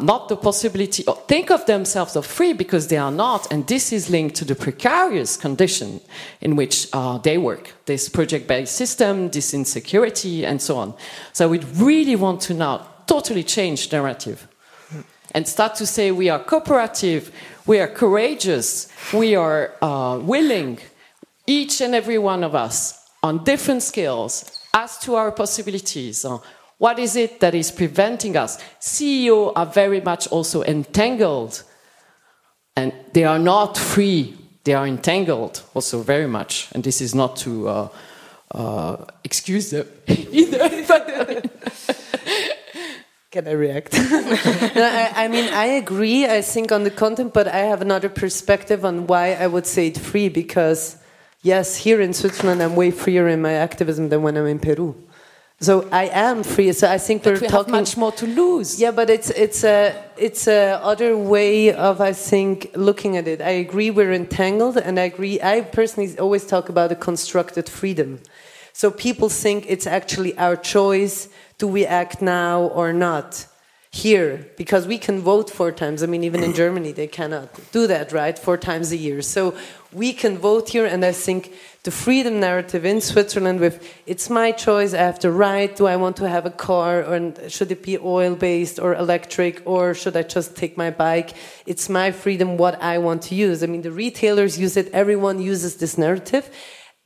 [0.00, 3.92] not the possibility or think of themselves as free because they are not and this
[3.92, 6.00] is linked to the precarious condition
[6.40, 10.92] in which uh, they work this project-based system this insecurity and so on
[11.32, 14.46] so we really want to now totally change narrative
[15.34, 17.32] and start to say we are cooperative
[17.66, 20.78] we are courageous we are uh, willing
[21.48, 26.24] each and every one of us on different scales as to our possibilities.
[26.24, 26.38] Uh,
[26.76, 28.62] what is it that is preventing us?
[28.80, 31.64] CEO are very much also entangled,
[32.76, 34.36] and they are not free.
[34.64, 37.88] They are entangled also very much, and this is not to uh,
[38.52, 41.42] uh, excuse them either.
[43.30, 43.92] Can I react?
[43.92, 46.24] no, I, I, mean, I agree.
[46.24, 49.88] I think on the content, but I have another perspective on why I would say
[49.88, 50.96] it free because
[51.42, 54.96] yes, here in Switzerland, I'm way freer in my activism than when I'm in Peru.
[55.60, 56.72] So I am free.
[56.72, 58.80] So I think but we're we talking much more to lose.
[58.80, 63.42] Yeah, but it's it's a it's a other way of I think looking at it.
[63.42, 65.38] I agree we're entangled, and I agree.
[65.42, 68.20] I personally always talk about a constructed freedom.
[68.72, 71.28] So people think it's actually our choice:
[71.58, 73.46] do we act now or not?
[73.90, 76.02] here because we can vote four times.
[76.02, 78.38] I mean, even in Germany, they cannot do that, right?
[78.38, 79.22] Four times a year.
[79.22, 79.54] So
[79.92, 81.54] we can vote here, and I think
[81.84, 85.96] the freedom narrative in Switzerland with it's my choice, I have the right, do I
[85.96, 90.16] want to have a car, or should it be oil based or electric, or should
[90.16, 91.32] I just take my bike?
[91.64, 93.62] It's my freedom, what I want to use.
[93.62, 96.50] I mean, the retailers use it, everyone uses this narrative.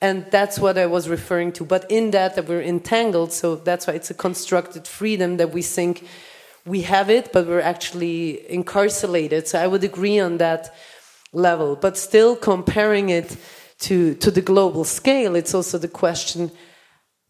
[0.02, 1.64] And that's what I was referring to.
[1.64, 5.62] But in that, that we're entangled, so that's why it's a constructed freedom that we
[5.62, 6.04] think
[6.66, 9.46] we have it, but we're actually incarcerated.
[9.46, 10.74] So I would agree on that
[11.32, 11.76] level.
[11.76, 13.36] But still, comparing it
[13.82, 16.50] to, to the global scale, it's also the question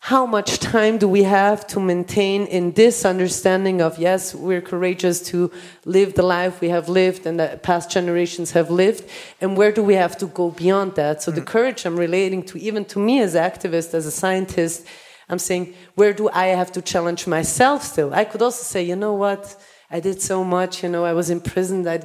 [0.07, 5.23] how much time do we have to maintain in this understanding of yes, we're courageous
[5.23, 5.49] to
[5.85, 9.09] live the life we have lived and that past generations have lived,
[9.41, 11.23] and where do we have to go beyond that?
[11.23, 11.37] So mm.
[11.37, 14.85] the courage I'm relating to, even to me as activist, as a scientist,
[15.29, 18.13] I'm saying, where do I have to challenge myself still?
[18.13, 19.57] I could also say, you know what?
[19.89, 21.89] I did so much, you know, I was imprisoned.
[21.89, 22.01] I,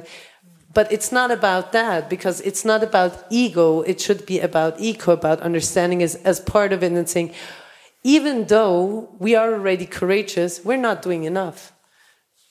[0.72, 3.80] but it's not about that because it's not about ego.
[3.80, 7.34] It should be about eco, about understanding as, as part of it and saying,
[8.04, 11.72] even though we are already courageous, we're not doing enough.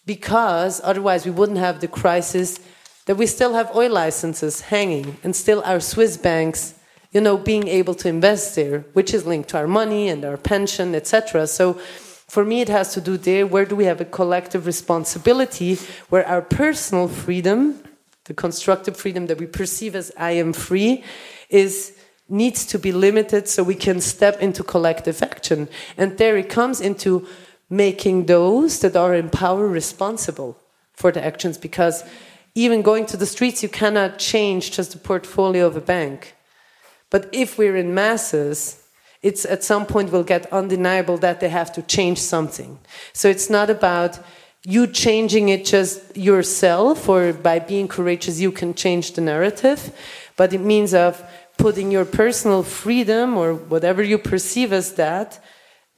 [0.05, 2.59] Because otherwise we wouldn't have the crisis
[3.05, 6.75] that we still have oil licenses hanging and still our Swiss banks
[7.11, 10.37] you know, being able to invest there, which is linked to our money and our
[10.37, 11.47] pension, etc.
[11.47, 15.75] So for me, it has to do there where do we have a collective responsibility
[16.09, 17.81] where our personal freedom,
[18.25, 21.03] the constructive freedom that we perceive as I am free,
[21.49, 21.96] is
[22.29, 25.69] needs to be limited so we can step into collective action.
[25.97, 27.27] And there it comes into
[27.69, 30.57] making those that are in power responsible
[30.93, 32.03] for the actions because
[32.55, 36.35] even going to the streets, you cannot change just the portfolio of a bank
[37.09, 38.83] but if we're in masses,
[39.21, 42.79] it's at some point will get undeniable that they have to change something.
[43.13, 44.19] So it's not about
[44.63, 49.91] you changing it just yourself or by being courageous you can change the narrative,
[50.35, 51.23] but it means of
[51.57, 55.43] putting your personal freedom or whatever you perceive as that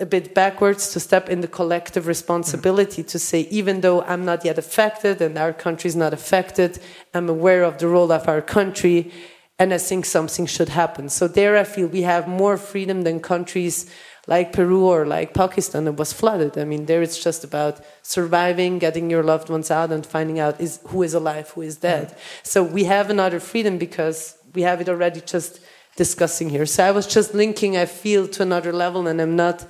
[0.01, 4.45] a bit backwards to step in the collective responsibility to say even though i'm not
[4.45, 6.79] yet affected and our country is not affected
[7.13, 9.11] i'm aware of the role of our country
[9.59, 11.09] and I think something should happen.
[11.09, 13.93] So there I feel we have more freedom than countries
[14.25, 16.57] like Peru or like Pakistan that was flooded.
[16.57, 20.61] I mean, there it's just about surviving, getting your loved ones out, and finding out
[20.61, 22.07] is who is alive, who is dead.
[22.07, 22.15] Mm.
[22.43, 25.59] So we have another freedom because we have it already just
[25.95, 26.65] discussing here.
[26.65, 29.65] So I was just linking, I feel, to another level, and I'm not.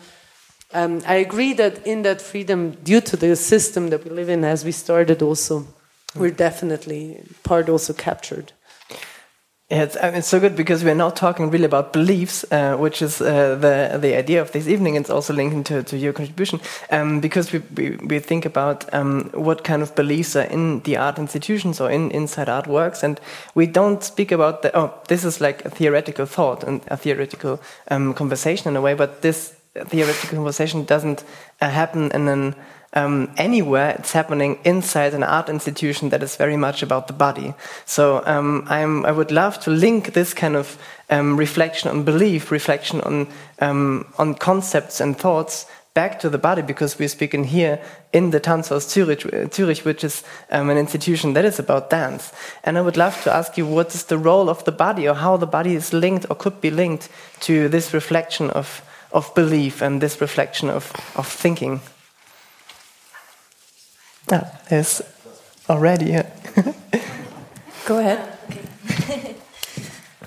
[0.71, 4.43] Um, I agree that in that freedom, due to the system that we live in,
[4.43, 5.65] as we started, also,
[6.15, 8.53] we're definitely part also captured.
[9.71, 13.03] It's, I mean, it's so good because we're now talking really about beliefs, uh, which
[13.03, 14.95] is uh, the the idea of this evening.
[14.95, 16.59] It's also linking to, to your contribution
[16.89, 20.97] um, because we, we, we think about um, what kind of beliefs are in the
[20.97, 23.21] art institutions or in inside artworks, and
[23.53, 24.75] we don't speak about the.
[24.75, 27.59] Oh, this is like a theoretical thought and a theoretical
[27.91, 31.23] um, conversation in a way, but this theoretical conversation doesn't
[31.61, 32.55] uh, happen in an
[32.93, 33.95] um, anywhere.
[33.99, 37.53] It's happening inside an art institution that is very much about the body.
[37.85, 40.77] So um, i would love to link this kind of
[41.09, 43.27] um, reflection on belief, reflection on
[43.59, 47.81] um, on concepts and thoughts back to the body because we're speaking here
[48.13, 52.31] in the Tanzhaus Zurich, Zurich which is um, an institution that is about dance.
[52.63, 55.15] And I would love to ask you what is the role of the body or
[55.15, 57.09] how the body is linked or could be linked
[57.41, 61.81] to this reflection of, of belief and this reflection of, of thinking.
[64.31, 65.01] Ah, yes,
[65.67, 66.11] already.
[66.13, 66.29] Yeah.
[67.87, 68.21] Go ahead.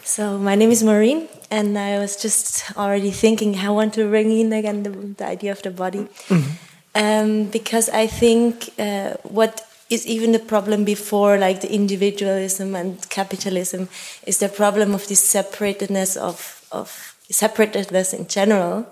[0.03, 4.09] so my name is Maureen, and I was just already thinking how I want to
[4.09, 6.51] bring in again the, the idea of the body, mm -hmm.
[6.99, 12.99] um, because I think uh, what is even the problem before like the individualism and
[13.09, 13.89] capitalism
[14.27, 18.85] is the problem of this separatedness of of separatedness in general,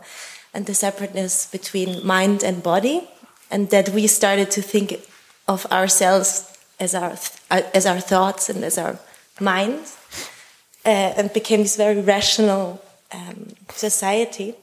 [0.55, 3.11] and the separateness between mind and body
[3.51, 4.94] and that we started to think
[5.48, 7.16] of ourselves as our
[7.51, 8.98] as our thoughts and as our
[9.40, 9.97] minds,
[10.85, 12.82] uh, and became this very rational
[13.12, 14.55] um, society.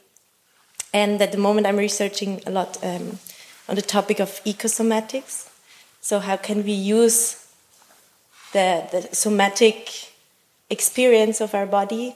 [0.94, 3.20] And at the moment, I'm researching a lot um,
[3.68, 5.50] on the topic of ecosomatics.
[6.02, 7.48] So, how can we use
[8.54, 10.14] the, the somatic
[10.70, 12.16] experience of our body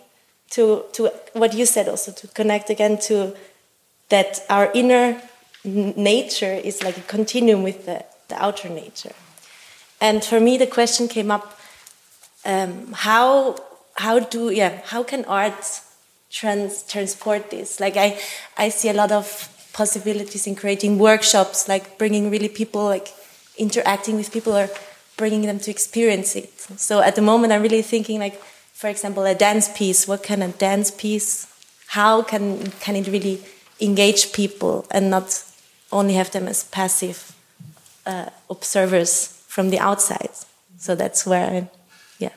[0.52, 3.36] to, to what you said also to connect again to
[4.10, 5.22] that our inner
[5.64, 9.14] nature is like a continuum with the, the outer nature.
[10.00, 11.60] And for me, the question came up:
[12.46, 13.56] um, how
[13.96, 15.82] how do yeah how can art
[16.30, 17.80] trans transport this?
[17.80, 18.20] Like I
[18.58, 23.14] I see a lot of possibilities in creating workshops, like bringing really people like
[23.58, 24.70] interacting with people or
[25.18, 26.52] bringing them to experience it.
[26.78, 28.42] So at the moment, I'm really thinking like,
[28.74, 30.08] for example, a dance piece.
[30.08, 31.48] What can a dance piece?
[31.88, 33.44] How can can it really
[33.80, 35.44] engage people and not
[35.92, 37.36] only have them as passive
[38.06, 40.32] uh, observers from the outside?
[40.78, 41.70] So that's where I,
[42.20, 42.34] yeah,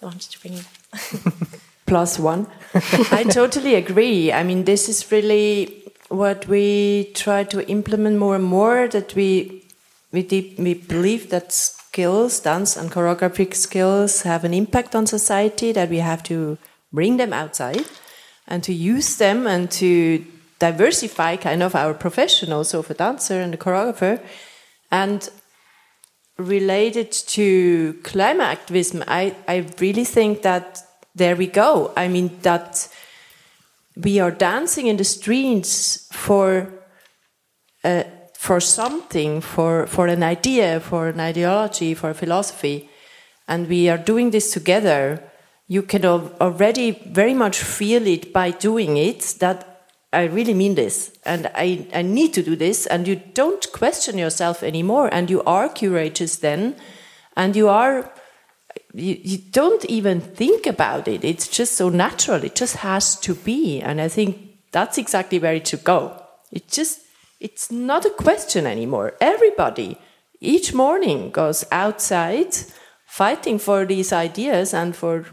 [0.00, 0.66] I wanted to bring it.
[1.86, 2.46] Plus one.
[3.10, 4.32] I totally agree.
[4.32, 8.88] I mean, this is really what we try to implement more and more.
[8.88, 9.64] That we
[10.12, 15.72] we deep, we believe that skills, dance and choreographic skills, have an impact on society.
[15.72, 16.56] That we have to
[16.92, 17.84] bring them outside
[18.46, 20.24] and to use them and to
[20.62, 24.20] diversify kind of our profession also of a dancer and a choreographer.
[24.90, 25.28] And
[26.38, 30.78] related to climate activism, I, I really think that
[31.16, 31.92] there we go.
[31.96, 32.88] I mean, that
[33.96, 36.72] we are dancing in the streets for,
[37.82, 38.04] uh,
[38.38, 42.88] for something, for, for an idea, for an ideology, for a philosophy,
[43.48, 45.22] and we are doing this together.
[45.66, 49.71] You can already very much feel it by doing it that
[50.12, 54.18] I really mean this, and I, I need to do this, and you don't question
[54.18, 56.76] yourself anymore, and you are courageous then,
[57.34, 58.12] and you are,
[58.92, 61.24] you, you don't even think about it.
[61.24, 62.44] It's just so natural.
[62.44, 64.36] It just has to be, and I think
[64.70, 66.22] that's exactly where it should go.
[66.50, 67.00] It just,
[67.40, 69.14] it's not a question anymore.
[69.18, 69.96] Everybody,
[70.40, 72.54] each morning, goes outside
[73.06, 75.24] fighting for these ideas and for,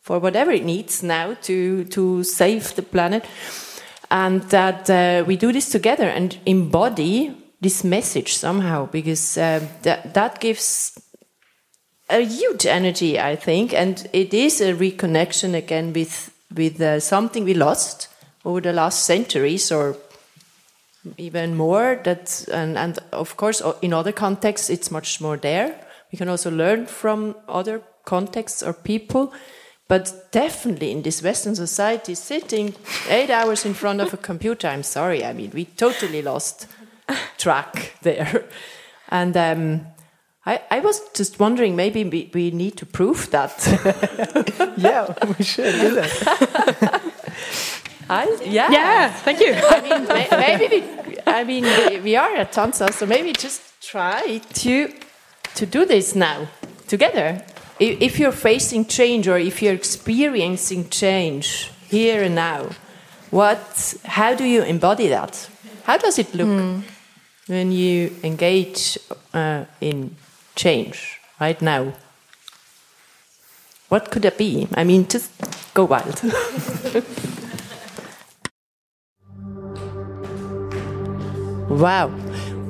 [0.00, 3.24] for whatever it needs now to, to save the planet
[4.10, 10.14] and that uh, we do this together and embody this message somehow because uh, that
[10.14, 10.98] that gives
[12.08, 13.72] a huge energy i think.
[13.72, 18.08] And it is a reconnection again with with uh, something we lost
[18.44, 19.96] over the last centuries or
[21.16, 22.00] even more.
[22.04, 25.74] That and, and of course in other contexts it's much more there.
[26.12, 29.32] We can also learn from other contexts or people
[29.90, 32.76] but definitely in this Western society, sitting
[33.08, 36.68] eight hours in front of a computer, I'm sorry, I mean, we totally lost
[37.38, 38.44] track there.
[39.08, 39.86] And um,
[40.46, 43.52] I, I, was just wondering, maybe we, we need to prove that.
[44.76, 47.02] yeah, we should do that.
[48.08, 48.70] I, yeah.
[48.70, 49.54] Yeah, thank you.
[49.54, 54.38] I mean, maybe we, I mean, we, we are at Tanza, so maybe just try
[54.38, 54.94] to
[55.56, 56.46] to do this now
[56.86, 57.44] together
[57.80, 62.68] if you're facing change or if you're experiencing change here and now,
[63.30, 65.48] what, how do you embody that?
[65.84, 66.82] How does it look mm.
[67.46, 68.98] when you engage
[69.32, 70.14] uh, in
[70.54, 71.94] change right now?
[73.88, 74.68] What could it be?
[74.74, 75.32] I mean, just
[75.72, 76.22] go wild.
[81.70, 82.10] wow.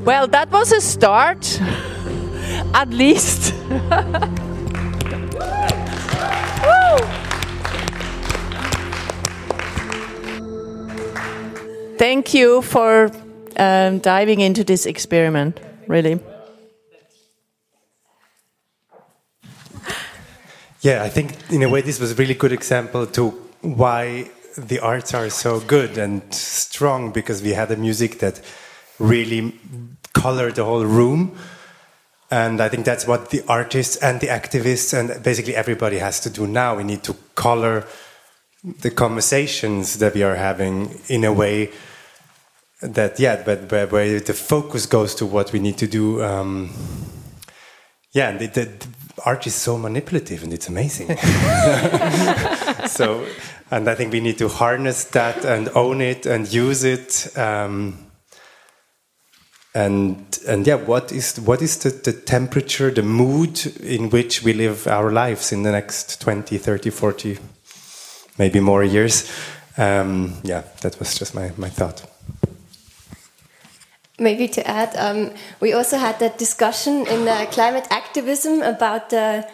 [0.05, 1.61] Well, that was a start,
[2.75, 3.53] at least.
[12.01, 13.11] Thank you for
[13.59, 16.19] um, diving into this experiment, really.
[20.81, 23.29] Yeah, I think in a way this was a really good example to
[23.61, 28.41] why the arts are so good and strong because we had a music that
[28.99, 29.53] really
[30.15, 31.37] colored the whole room.
[32.31, 36.31] And I think that's what the artists and the activists and basically everybody has to
[36.31, 36.79] do now.
[36.79, 37.85] We need to color
[38.65, 41.71] the conversations that we are having in a way
[42.83, 46.23] that yeah, but where, where, the focus goes to what we need to do.
[46.23, 46.71] Um,
[48.13, 48.89] yeah, the, the, the,
[49.25, 51.09] art is so manipulative and it's amazing.
[52.87, 53.27] so,
[53.71, 57.37] and I think we need to harness that and own it and use it.
[57.37, 58.07] Um,
[59.75, 64.53] and and yeah, what is what is the, the temperature, the mood in which we
[64.53, 67.39] live our lives in the next 20, 30, 40,
[68.39, 69.31] maybe more years?
[69.77, 72.10] Um, yeah, that was just my, my thought.
[74.21, 79.49] Maybe to add, um, we also had that discussion in uh, climate activism about the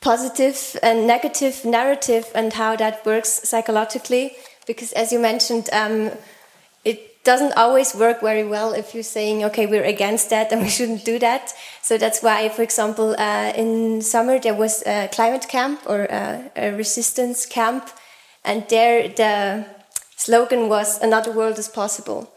[0.00, 4.32] positive and negative narrative and how that works psychologically.
[4.66, 6.12] Because, as you mentioned, um,
[6.82, 10.68] it doesn't always work very well if you're saying, okay, we're against that and we
[10.76, 11.52] shouldn't do that.
[11.82, 16.50] So that's why, for example, uh, in summer there was a climate camp or a,
[16.56, 17.90] a resistance camp,
[18.46, 19.66] and there the
[20.16, 22.32] slogan was "Another world is possible."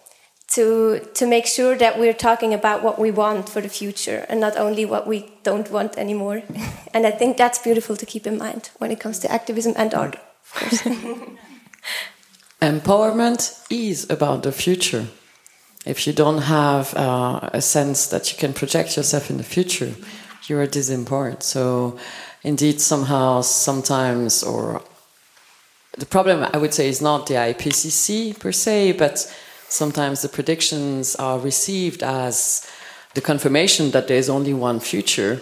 [0.54, 4.40] To to make sure that we're talking about what we want for the future and
[4.40, 6.44] not only what we don't want anymore.
[6.94, 9.94] and I think that's beautiful to keep in mind when it comes to activism and
[9.94, 10.82] art, of course.
[12.62, 15.08] Empowerment is about the future.
[15.86, 19.94] If you don't have uh, a sense that you can project yourself in the future,
[20.48, 21.44] you are disempowered.
[21.44, 21.98] So,
[22.42, 24.82] indeed, somehow, sometimes, or
[25.98, 29.28] the problem I would say is not the IPCC per se, but
[29.74, 32.66] sometimes the predictions are received as
[33.16, 35.42] the confirmation that there is only one future.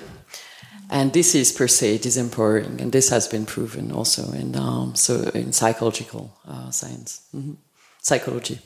[0.90, 5.32] And this is per se disempowering, and this has been proven also in um, so
[5.34, 7.56] in psychological uh, science, mm -hmm.
[8.02, 8.60] psychology.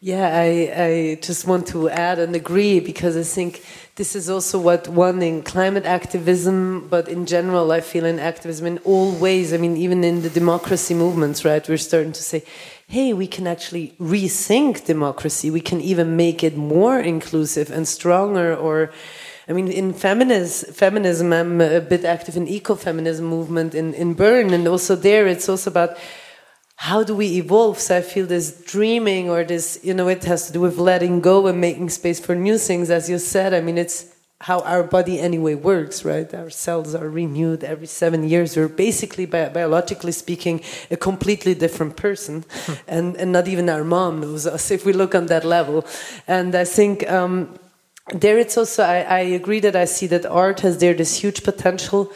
[0.00, 3.62] Yeah, I, I just want to add and agree because I think
[3.98, 8.64] this is also what one in climate activism, but in general, I feel in activism
[8.64, 9.52] in all ways.
[9.52, 11.68] I mean, even in the democracy movements, right?
[11.68, 12.44] We're starting to say,
[12.86, 15.50] hey, we can actually rethink democracy.
[15.50, 18.54] We can even make it more inclusive and stronger.
[18.54, 18.92] Or,
[19.48, 24.54] I mean, in feminism, feminism, I'm a bit active in ecofeminism movement in, in Bern,
[24.54, 25.98] and also there, it's also about
[26.80, 27.80] how do we evolve?
[27.80, 31.20] So I feel this dreaming or this, you know, it has to do with letting
[31.20, 32.88] go and making space for new things.
[32.88, 36.32] As you said, I mean, it's how our body anyway works, right?
[36.32, 38.56] Our cells are renewed every seven years.
[38.56, 42.44] We're basically, bi biologically speaking, a completely different person,
[42.86, 45.84] and and not even our mom knows us if we look on that level.
[46.28, 47.10] And I think.
[47.10, 47.58] Um,
[48.14, 51.42] there it's also I, I agree that I see that art has there this huge
[51.42, 52.10] potential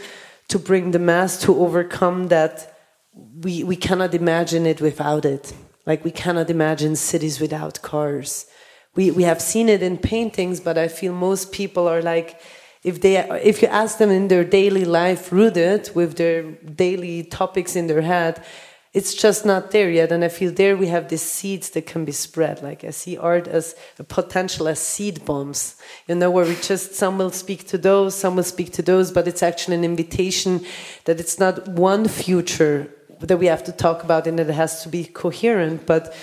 [0.49, 2.72] to bring the mass to overcome that
[3.15, 5.53] we, we cannot imagine it without it.
[5.87, 8.47] Like we cannot imagine cities without cars.
[8.95, 12.41] We, we have seen it in paintings, but I feel most people are like,
[12.85, 17.77] if they if you ask them in their daily life rooted with their daily topics
[17.77, 18.45] in their head,
[18.93, 20.11] it's just not there yet.
[20.13, 22.61] And I feel there we have these seeds that can be spread.
[22.63, 25.77] Like I see art as a potential as seed bombs,
[26.09, 29.13] you know, where we just some will speak to those, some will speak to those,
[29.13, 30.65] but it's actually an invitation
[31.05, 32.91] that it's not one future
[33.27, 36.15] that we have to talk about and that it has to be coherent, but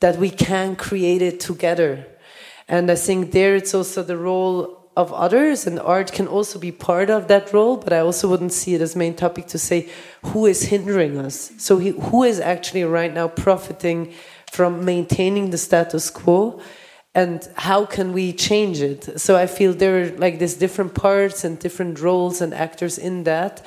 [0.00, 2.06] that we can create it together.
[2.68, 6.70] And I think there it's also the role of others, and art can also be
[6.70, 9.88] part of that role, but I also wouldn't see it as main topic to say
[10.26, 11.52] who is hindering us.
[11.56, 14.12] So, he, who is actually right now profiting
[14.50, 16.60] from maintaining the status quo?
[17.14, 21.44] and how can we change it so i feel there are like these different parts
[21.44, 23.64] and different roles and actors in that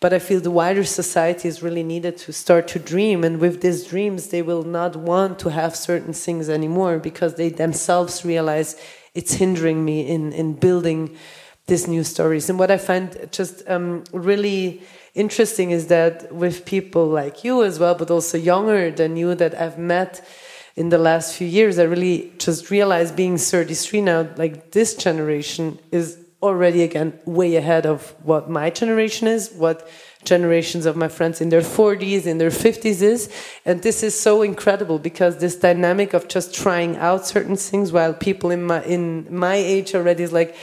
[0.00, 3.22] but I feel the wider society is really needed to start to dream.
[3.22, 7.50] And with these dreams, they will not want to have certain things anymore because they
[7.50, 8.80] themselves realize
[9.14, 11.16] it's hindering me in, in building
[11.66, 12.48] these new stories.
[12.48, 14.82] And what I find just um, really
[15.14, 19.54] interesting is that with people like you as well, but also younger than you that
[19.54, 20.26] I've met
[20.76, 25.78] in the last few years, I really just realized being 33 now, like this generation
[25.90, 29.88] is already again way ahead of what my generation is, what
[30.24, 33.30] generations of my friends in their 40s, in their 50s is.
[33.64, 38.14] And this is so incredible because this dynamic of just trying out certain things while
[38.14, 40.56] people in my in my age already is like,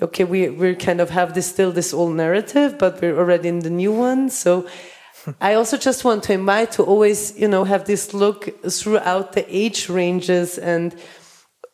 [0.00, 3.60] okay, we we kind of have this still this old narrative, but we're already in
[3.60, 4.30] the new one.
[4.30, 4.66] So
[5.40, 9.44] I also just want to invite to always, you know, have this look throughout the
[9.48, 10.94] age ranges and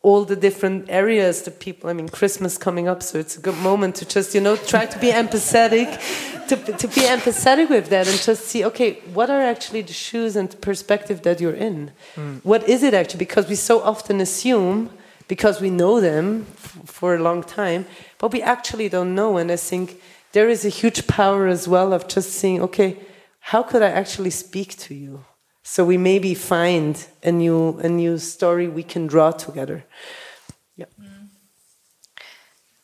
[0.01, 3.57] all the different areas the people i mean christmas coming up so it's a good
[3.57, 5.89] moment to just you know try to be empathetic
[6.49, 10.35] to, to be empathetic with that and just see okay what are actually the shoes
[10.35, 11.91] and the perspective that you're in?
[12.15, 12.43] Mm.
[12.43, 13.19] what is it actually?
[13.19, 14.89] Because we so often assume
[15.27, 16.45] because we know them
[16.85, 17.85] for a long time
[18.17, 19.37] but we actually don't know.
[19.37, 20.01] And i think
[20.31, 22.97] there is a huge power as well of just seeing okay
[23.39, 25.25] how could i actually speak to you
[25.69, 29.83] so we maybe find a new a new story we can draw together.
[30.75, 30.87] Yeah.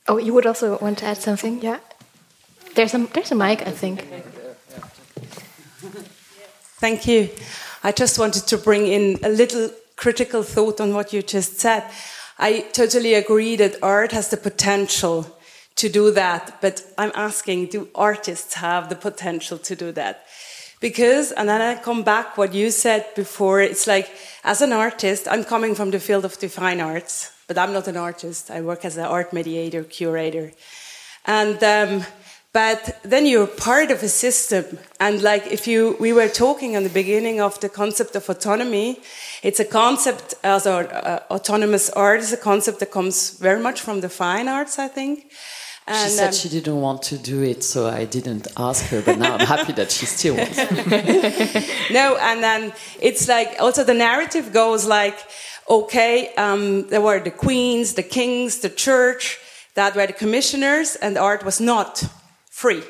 [0.07, 1.63] Oh, you would also want to add something?
[1.63, 1.79] Yeah.
[2.75, 4.05] There's a there's a mic, I think.
[6.79, 7.29] Thank you.
[7.83, 11.83] I just wanted to bring in a little critical thought on what you just said.
[12.37, 15.25] I totally agree that art has the potential
[15.75, 20.24] to do that, but I'm asking, do artists have the potential to do that?
[20.89, 24.07] Because and then i come back what you said before it's like
[24.43, 27.87] as an artist i'm coming from the field of the fine arts but i'm not
[27.87, 28.49] an artist.
[28.49, 30.51] I work as an art mediator curator.
[31.25, 32.05] And um,
[32.53, 34.77] but then you're part of a system.
[34.99, 38.99] And like if you we were talking in the beginning of the concept of autonomy
[39.43, 44.01] it's a concept as uh, autonomous art is a concept that comes very much from
[44.01, 45.31] the fine arts i think
[45.87, 49.01] and, she said um, she didn't want to do it, so I didn't ask her.
[49.01, 50.57] But now I'm happy that she still wants.
[51.91, 55.17] no, and then it's like also the narrative goes like,
[55.69, 59.37] okay, um, there were the queens, the kings, the church
[59.75, 62.03] that were the commissioners, and art was not
[62.49, 62.83] free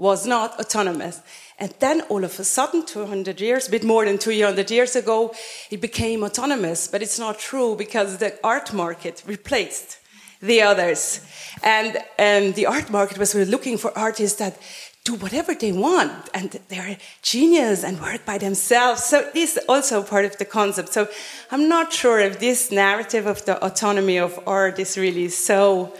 [0.00, 1.20] was not autonomous.
[1.58, 5.34] And then all of a sudden, 200 years, a bit more than 200 years ago,
[5.70, 6.88] it became autonomous.
[6.88, 9.99] But it's not true because the art market replaced
[10.40, 11.20] the others.
[11.62, 14.58] And the art market was really looking for artists that
[15.04, 19.04] do whatever they want and they're genius and work by themselves.
[19.04, 20.92] So this is also part of the concept.
[20.92, 21.08] So
[21.50, 25.94] I'm not sure if this narrative of the autonomy of art is really so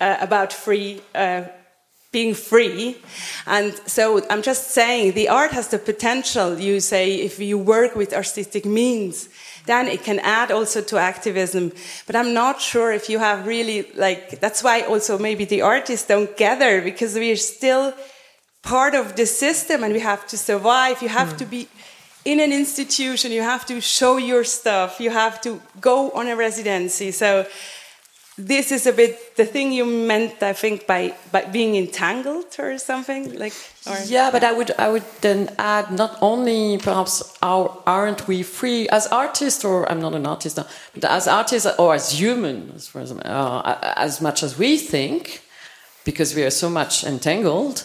[0.00, 1.00] uh, about free.
[1.14, 1.44] Uh,
[2.12, 2.96] being free.
[3.46, 7.94] And so I'm just saying the art has the potential, you say, if you work
[7.94, 9.28] with artistic means,
[9.70, 11.72] then it can add also to activism.
[12.06, 16.06] But I'm not sure if you have really, like, that's why also maybe the artists
[16.06, 17.94] don't gather because we are still
[18.62, 21.02] part of the system and we have to survive.
[21.02, 21.38] You have mm.
[21.38, 21.68] to be
[22.24, 26.36] in an institution, you have to show your stuff, you have to go on a
[26.36, 27.10] residency.
[27.12, 27.46] So
[28.46, 32.78] this is a bit the thing you meant, I think, by, by being entangled or
[32.78, 33.52] something like.
[33.86, 33.96] Or?
[34.06, 38.88] Yeah, but I would I would then add not only perhaps our, aren't we free
[38.88, 40.58] as artists, or I'm not an artist,
[40.94, 45.42] but as artists or as humans, uh, as much as we think,
[46.04, 47.84] because we are so much entangled.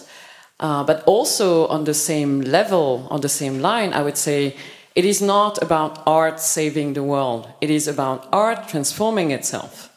[0.57, 4.56] Uh, but also on the same level, on the same line, I would say
[4.95, 7.49] it is not about art saving the world.
[7.60, 9.90] It is about art transforming itself.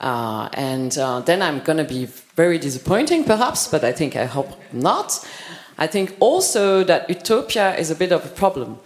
[0.00, 4.26] Uh, and uh, then I'm going to be very disappointing, perhaps, but I think I
[4.26, 5.26] hope not.
[5.78, 8.78] I think also that utopia is a bit of a problem.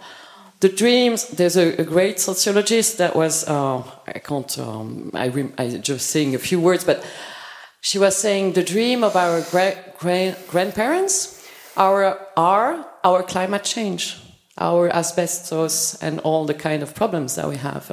[0.61, 5.77] The dreams, there's a, a great sociologist that was, uh, I can't, um, I, I
[5.77, 7.03] just saying a few words, but
[7.81, 11.43] she was saying the dream of our gra gra grandparents
[11.75, 14.17] our, are our climate change,
[14.57, 17.89] our asbestos, and all the kind of problems that we have.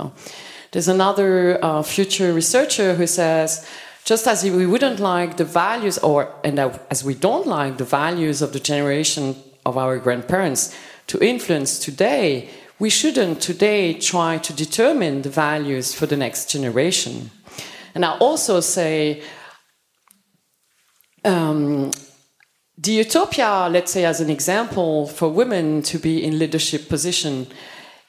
[0.73, 3.67] There's another uh, future researcher who says,
[4.05, 6.59] just as we wouldn't like the values, or and
[6.91, 10.75] as we don't like the values of the generation of our grandparents
[11.09, 17.31] to influence today, we shouldn't today try to determine the values for the next generation.
[17.95, 19.23] And I also say
[21.25, 21.91] um,
[22.77, 27.47] the utopia, let's say, as an example, for women to be in leadership position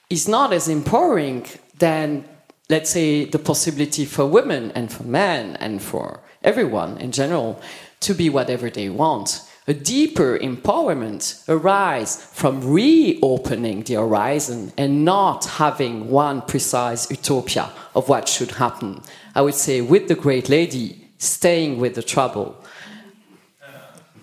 [0.10, 1.46] is not as empowering
[1.80, 2.26] than,
[2.70, 7.62] let's say, the possibility for women and for men and for everyone in general
[8.02, 9.42] to be whatever they want.
[9.68, 18.10] A deeper empowerment arises from reopening the horizon and not having one precise utopia of
[18.10, 19.02] what should happen.
[19.36, 22.56] I would say, with the great lady, staying with the trouble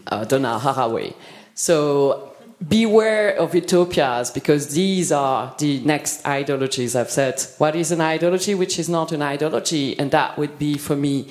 [0.09, 1.15] uh, Donna Haraway.
[1.55, 2.36] So
[2.69, 6.97] beware of utopias because these are the next ideologies.
[6.97, 9.99] I've said, what is an ideology which is not an ideology?
[9.99, 11.29] And that would be for me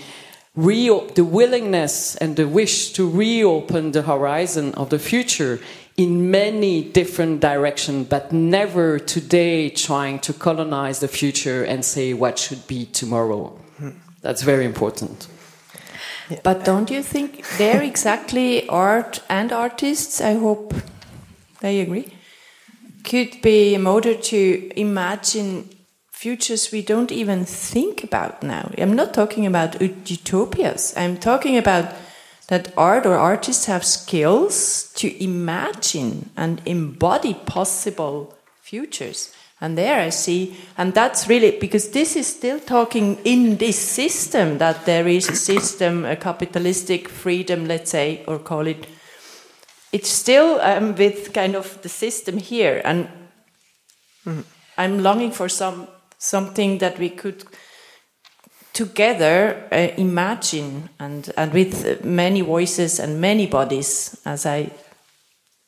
[0.55, 5.59] the willingness and the wish to reopen the horizon of the future
[5.97, 12.37] in many different directions, but never today trying to colonize the future and say what
[12.39, 13.57] should be tomorrow.
[14.21, 15.27] That's very important.
[16.43, 20.21] But don't you think they're exactly art and artists?
[20.21, 20.73] I hope
[21.61, 22.13] they agree.
[23.03, 25.69] Could be a motor to imagine
[26.11, 28.71] futures we don't even think about now.
[28.77, 30.93] I'm not talking about utopias.
[30.97, 31.93] I'm talking about
[32.47, 39.33] that art or artists have skills to imagine and embody possible futures.
[39.61, 44.57] And there I see, and that's really because this is still talking in this system
[44.57, 48.85] that there is a system, a capitalistic freedom, let's say, or call it.
[49.95, 53.07] It's still um, with kind of the system here, and
[54.25, 54.43] mm,
[54.77, 57.45] I'm longing for some something that we could
[58.73, 64.69] together uh, imagine and and with many voices and many bodies, as I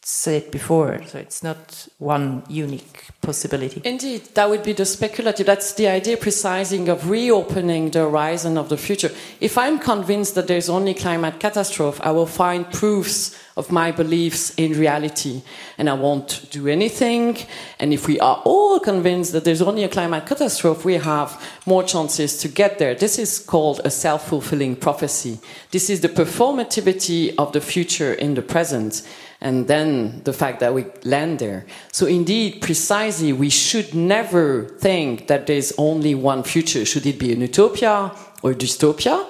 [0.09, 1.01] said before.
[1.05, 3.81] So it's not one unique possibility.
[3.83, 5.45] Indeed, that would be the speculative.
[5.45, 9.11] That's the idea precising of reopening the horizon of the future.
[9.41, 14.53] If I'm convinced that there's only climate catastrophe, I will find proofs of my beliefs
[14.55, 15.41] in reality
[15.77, 17.37] and I won't do anything.
[17.77, 21.35] And if we are all convinced that there's only a climate catastrophe, we have
[21.65, 22.95] more chances to get there.
[22.95, 25.39] This is called a self-fulfilling prophecy.
[25.71, 29.01] This is the performativity of the future in the present
[29.39, 31.65] and then the fact that we land there.
[31.91, 36.85] So indeed, precisely, we should never think that there's only one future.
[36.85, 38.11] Should it be an utopia
[38.41, 39.25] or dystopia?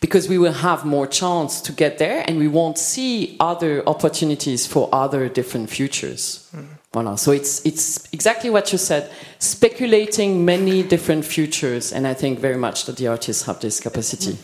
[0.00, 4.66] Because we will have more chance to get there and we won't see other opportunities
[4.66, 6.50] for other different futures.
[6.54, 6.66] Mm.
[6.92, 7.18] Voilà.
[7.18, 11.92] So it's, it's exactly what you said, speculating many different futures.
[11.92, 14.36] And I think very much that the artists have this capacity.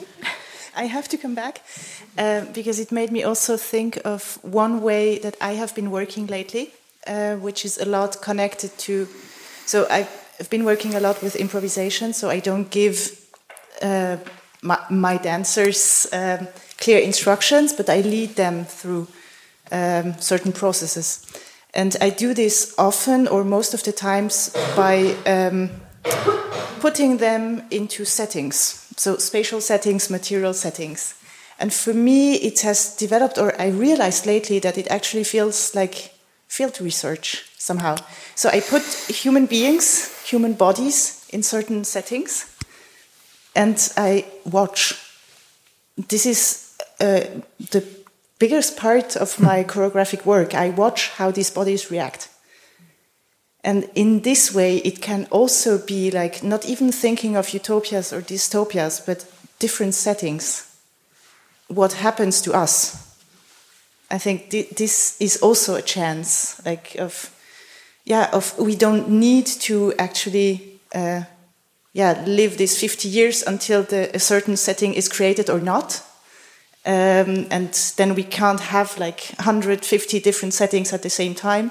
[0.77, 1.63] I have to come back
[2.19, 6.27] uh, because it made me also think of one way that I have been working
[6.27, 6.71] lately,
[7.07, 9.07] uh, which is a lot connected to.
[9.67, 13.19] So I've been working a lot with improvisation, so I don't give
[13.83, 14.17] uh,
[14.63, 16.49] my, my, dancers um,
[16.79, 19.09] clear instructions, but I lead them through
[19.73, 21.27] um, certain processes.
[21.73, 25.71] And I do this often or most of the times by um,
[26.81, 28.90] putting them into settings.
[29.01, 31.15] So, spatial settings, material settings.
[31.59, 36.13] And for me, it has developed, or I realized lately that it actually feels like
[36.49, 37.97] field research somehow.
[38.35, 42.55] So, I put human beings, human bodies in certain settings,
[43.57, 44.93] and I watch.
[45.97, 47.25] This is uh,
[47.71, 47.83] the
[48.39, 50.55] biggest part of my choreographic work.
[50.55, 52.29] I watch how these bodies react.
[53.63, 58.23] And in this way, it can also be like not even thinking of utopias or
[58.23, 59.27] dystopias, but
[59.59, 60.67] different settings.
[61.69, 63.07] What happens to us?
[64.11, 67.31] I think th this is also a chance, like of,
[68.05, 71.23] yeah, of we don't need to actually, uh,
[71.93, 76.03] yeah, live these 50 years until the, a certain setting is created or not.
[76.87, 81.71] Um, and then we can't have like 150 different settings at the same time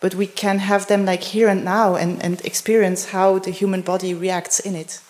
[0.00, 3.82] but we can have them like here and now and, and experience how the human
[3.82, 5.00] body reacts in it.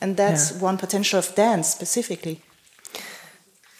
[0.00, 0.58] And that's yeah.
[0.58, 2.40] one potential of dance specifically.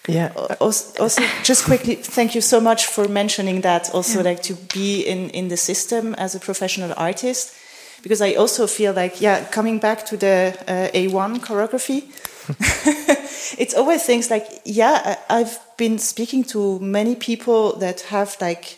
[0.08, 0.32] Yeah.
[0.58, 3.90] Also, also, just quickly, thank you so much for mentioning that.
[3.92, 4.30] Also, yeah.
[4.30, 7.54] like to be in in the system as a professional artist,
[8.02, 12.04] because I also feel like, yeah, coming back to the uh, A1 choreography,
[13.58, 18.77] it's always things like, yeah, I've been speaking to many people that have like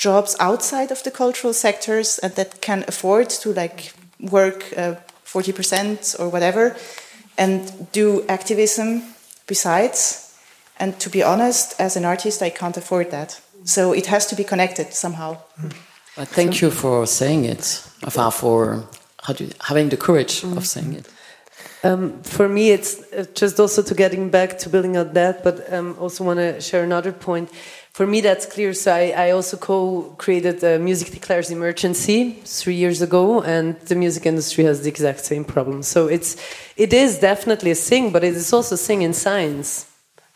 [0.00, 4.94] jobs outside of the cultural sectors and that can afford to like work uh,
[5.26, 6.74] 40% or whatever
[7.36, 7.60] and
[7.92, 9.02] do activism
[9.46, 10.34] besides.
[10.78, 13.40] And to be honest as an artist i can't afford that.
[13.64, 15.36] So it has to be connected somehow.
[16.16, 17.62] Thank so, you for saying it
[18.32, 18.88] for
[19.22, 20.56] how do you, having the courage mm.
[20.56, 21.08] of saying it.
[21.82, 25.72] Um, for me, it's uh, just also to getting back to building on that, but
[25.72, 27.50] um, also want to share another point
[27.92, 28.72] for me, that's clear.
[28.72, 34.26] So I, I also co-created uh, Music Declares Emergency three years ago, and the music
[34.26, 35.82] industry has the exact same problem.
[35.82, 36.36] So it's
[36.76, 39.86] it is definitely a thing, but it is also a thing in science.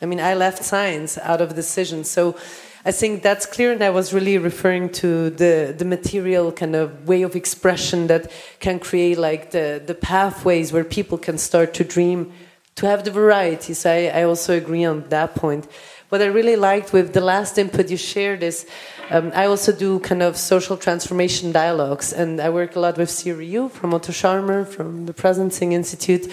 [0.02, 2.36] I mean, I left science out of decision, so
[2.84, 3.72] I think that's clear.
[3.72, 8.32] And I was really referring to the the material kind of way of expression that
[8.58, 12.32] can create like the the pathways where people can start to dream,
[12.74, 13.86] to have the varieties.
[13.86, 15.68] I, I also agree on that point
[16.14, 18.68] what I really liked with the last input you shared is
[19.10, 23.10] um, I also do kind of social transformation dialogues, and I work a lot with
[23.10, 26.32] Theory U from Otto Scharmer from the Presencing Institute.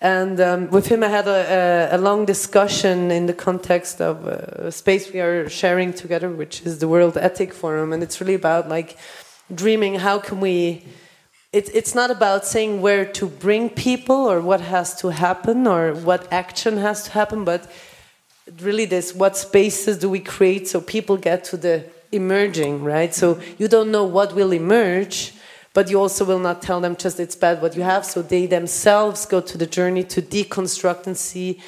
[0.00, 4.26] And um, with him, I had a, a, a, long discussion in the context of
[4.26, 7.92] a space we are sharing together, which is the World Ethic Forum.
[7.92, 8.98] And it's really about like
[9.54, 10.84] dreaming how can we.
[11.52, 15.94] It, it's not about saying where to bring people or what has to happen or
[15.94, 17.70] what action has to happen, but
[18.60, 23.40] really this what spaces do we create so people get to the emerging right so
[23.58, 25.32] you don't know what will emerge
[25.74, 28.46] but you also will not tell them just it's bad what you have so they
[28.46, 31.60] themselves go to the journey to deconstruct and see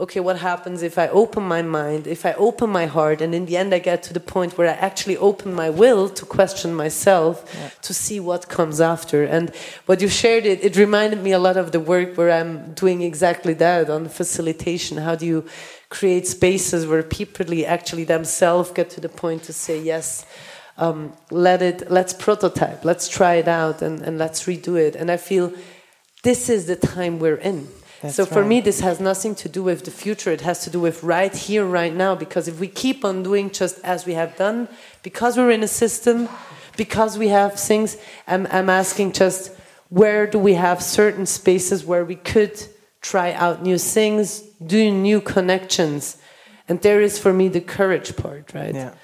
[0.00, 3.44] okay, what happens if I open my mind, if I open my heart, and in
[3.44, 6.74] the end I get to the point where I actually open my will to question
[6.74, 7.68] myself, yeah.
[7.82, 9.24] to see what comes after.
[9.24, 9.54] And
[9.84, 13.02] what you shared, it, it reminded me a lot of the work where I'm doing
[13.02, 14.96] exactly that on facilitation.
[14.96, 15.44] How do you
[15.90, 20.24] create spaces where people actually themselves get to the point to say, yes,
[20.78, 24.96] um, let it, let's prototype, let's try it out, and, and let's redo it.
[24.96, 25.52] And I feel
[26.22, 27.68] this is the time we're in
[28.00, 28.48] that's so for right.
[28.48, 30.30] me, this has nothing to do with the future.
[30.32, 32.14] It has to do with right here, right now.
[32.14, 34.68] Because if we keep on doing just as we have done,
[35.02, 36.28] because we're in a system,
[36.76, 39.54] because we have things, I'm, I'm asking just
[39.90, 42.64] where do we have certain spaces where we could
[43.00, 46.16] try out new things, do new connections.
[46.68, 48.74] And there is for me the courage part, right?
[48.74, 48.94] Yeah.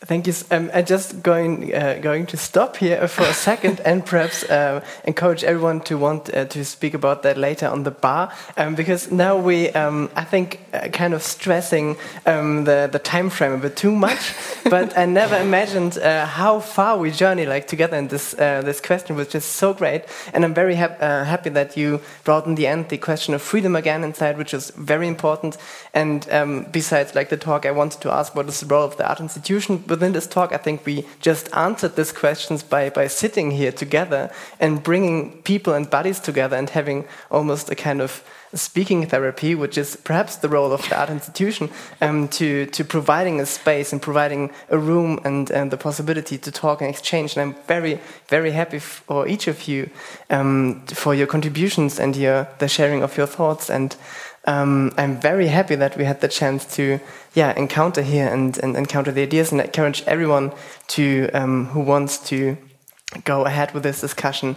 [0.00, 0.34] Thank you.
[0.52, 4.80] Um, I'm just going uh, going to stop here for a second and perhaps uh,
[5.04, 9.10] encourage everyone to want uh, to speak about that later on the bar um, because
[9.10, 11.96] now we um, I think uh, kind of stressing
[12.26, 14.34] um, the the time frame a bit too much.
[14.70, 18.80] but I never imagined uh, how far we journey like together in this uh, this
[18.80, 22.68] question was just so great, and I'm very hap happy that you brought in the
[22.68, 25.56] end the question of freedom again inside, which is very important.
[25.92, 28.96] And um, besides like the talk, I wanted to ask what is the role of
[28.96, 33.06] the art institution within this talk, I think we just answered these questions by, by
[33.08, 38.22] sitting here together and bringing people and bodies together and having almost a kind of
[38.54, 41.68] speaking therapy, which is perhaps the role of the art institution,
[42.00, 46.50] um, to, to providing a space and providing a room and, and the possibility to
[46.50, 47.36] talk and exchange.
[47.36, 49.90] And I'm very, very happy for each of you
[50.30, 53.68] um, for your contributions and your, the sharing of your thoughts.
[53.68, 53.94] And
[54.48, 56.98] um, I'm very happy that we had the chance to
[57.34, 60.52] yeah, encounter here and, and encounter the ideas and encourage everyone
[60.88, 62.56] to um, who wants to
[63.24, 64.56] go ahead with this discussion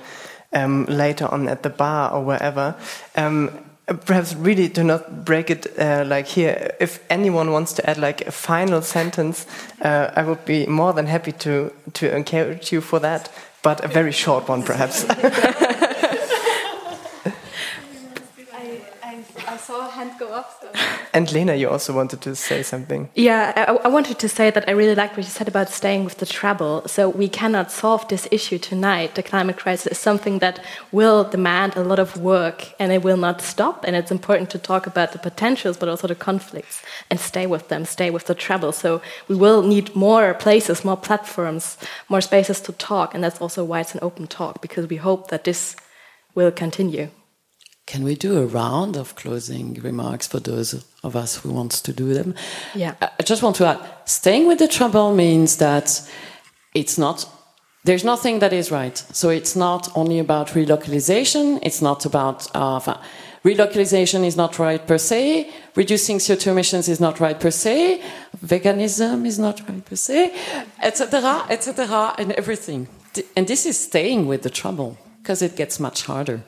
[0.53, 2.76] um, later on at the bar or wherever.
[3.18, 3.51] Um,
[4.05, 6.73] perhaps really do not break it uh, like here.
[6.80, 9.45] If anyone wants to add like a final sentence,
[9.81, 13.30] uh, I would be more than happy to to encourage you for that,
[13.61, 15.05] but a very short one, perhaps.
[19.72, 20.49] saw a hand go up.
[20.60, 20.68] So.
[21.14, 23.10] And Lena, you also wanted to say something.
[23.15, 26.03] Yeah, I, I, wanted to say that I really liked what you said about staying
[26.06, 26.88] with the trouble.
[26.88, 29.15] So we cannot solve this issue tonight.
[29.15, 30.60] The climate crisis is something that
[30.91, 33.84] will demand a lot of work and it will not stop.
[33.85, 37.68] And it's important to talk about the potentials, but also the conflicts and stay with
[37.69, 38.72] them, stay with the trouble.
[38.72, 41.77] So we will need more places, more platforms,
[42.10, 43.14] more spaces to talk.
[43.14, 45.76] And that's also why it's an open talk, because we hope that this
[46.35, 47.10] will continue.
[47.86, 51.94] Can we do a round of closing remarks for those of us who wants to
[51.94, 52.36] do them?
[52.74, 52.95] Yeah.
[53.02, 56.10] I just want to add, staying with the trouble means that
[56.74, 57.26] it's not
[57.84, 58.95] there's nothing that is right.
[59.12, 61.60] So it's not only about relocalization.
[61.64, 62.80] It's not about uh,
[63.44, 65.49] relocalization is not right per se.
[65.76, 68.02] Reducing CO2 emissions is not right per se.
[68.45, 70.32] Veganism is not right per se,
[70.82, 72.88] etc., etc., and everything.
[73.36, 76.44] And this is staying with the trouble because it gets much harder.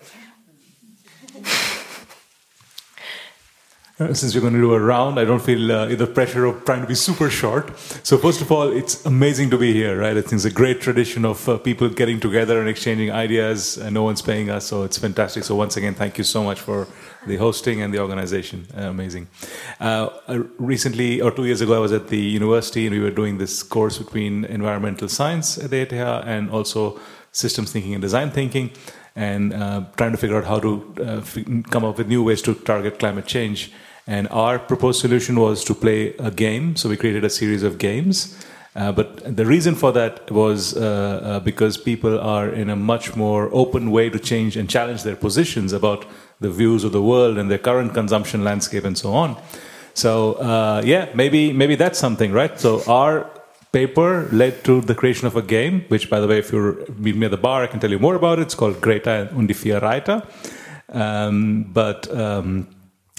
[4.00, 6.66] Uh, since we're going to do a round, I don't feel uh, the pressure of
[6.66, 7.78] trying to be super short.
[8.04, 10.18] So, first of all, it's amazing to be here, right?
[10.18, 13.94] I think it's a great tradition of uh, people getting together and exchanging ideas, and
[13.94, 15.44] no one's paying us, so it's fantastic.
[15.44, 16.88] So, once again, thank you so much for
[17.28, 18.66] the hosting and the organization.
[18.76, 19.28] Uh, amazing.
[19.80, 20.10] Uh,
[20.58, 23.62] recently, or two years ago, I was at the university and we were doing this
[23.62, 27.00] course between environmental science at the ETH and also
[27.32, 28.72] systems thinking and design thinking
[29.16, 31.22] and uh, trying to figure out how to uh,
[31.70, 33.72] come up with new ways to target climate change.
[34.08, 36.76] And our proposed solution was to play a game.
[36.76, 38.46] So we created a series of games.
[38.76, 43.16] Uh, but the reason for that was uh, uh, because people are in a much
[43.16, 46.06] more open way to change and challenge their positions about
[46.40, 49.38] the views of the world and their current consumption landscape and so on.
[49.94, 52.60] So uh, yeah, maybe maybe that's something, right?
[52.60, 53.30] So our
[53.74, 57.16] paper led to the creation of a game, which, by the way, if you meet
[57.16, 58.44] me at the bar, I can tell you more about it.
[58.44, 60.22] It's called Greta und die vier Reiter.
[60.90, 62.68] Um, but um,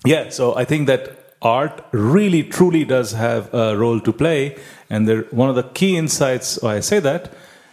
[0.06, 4.56] yeah, so I think that art really, truly does have a role to play.
[4.88, 7.32] And there, one of the key insights why I say that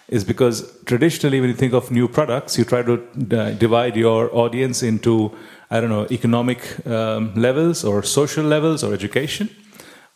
[0.09, 4.35] is because traditionally, when you think of new products, you try to uh, divide your
[4.35, 5.31] audience into,
[5.69, 9.49] I don't know, economic um, levels or social levels or education.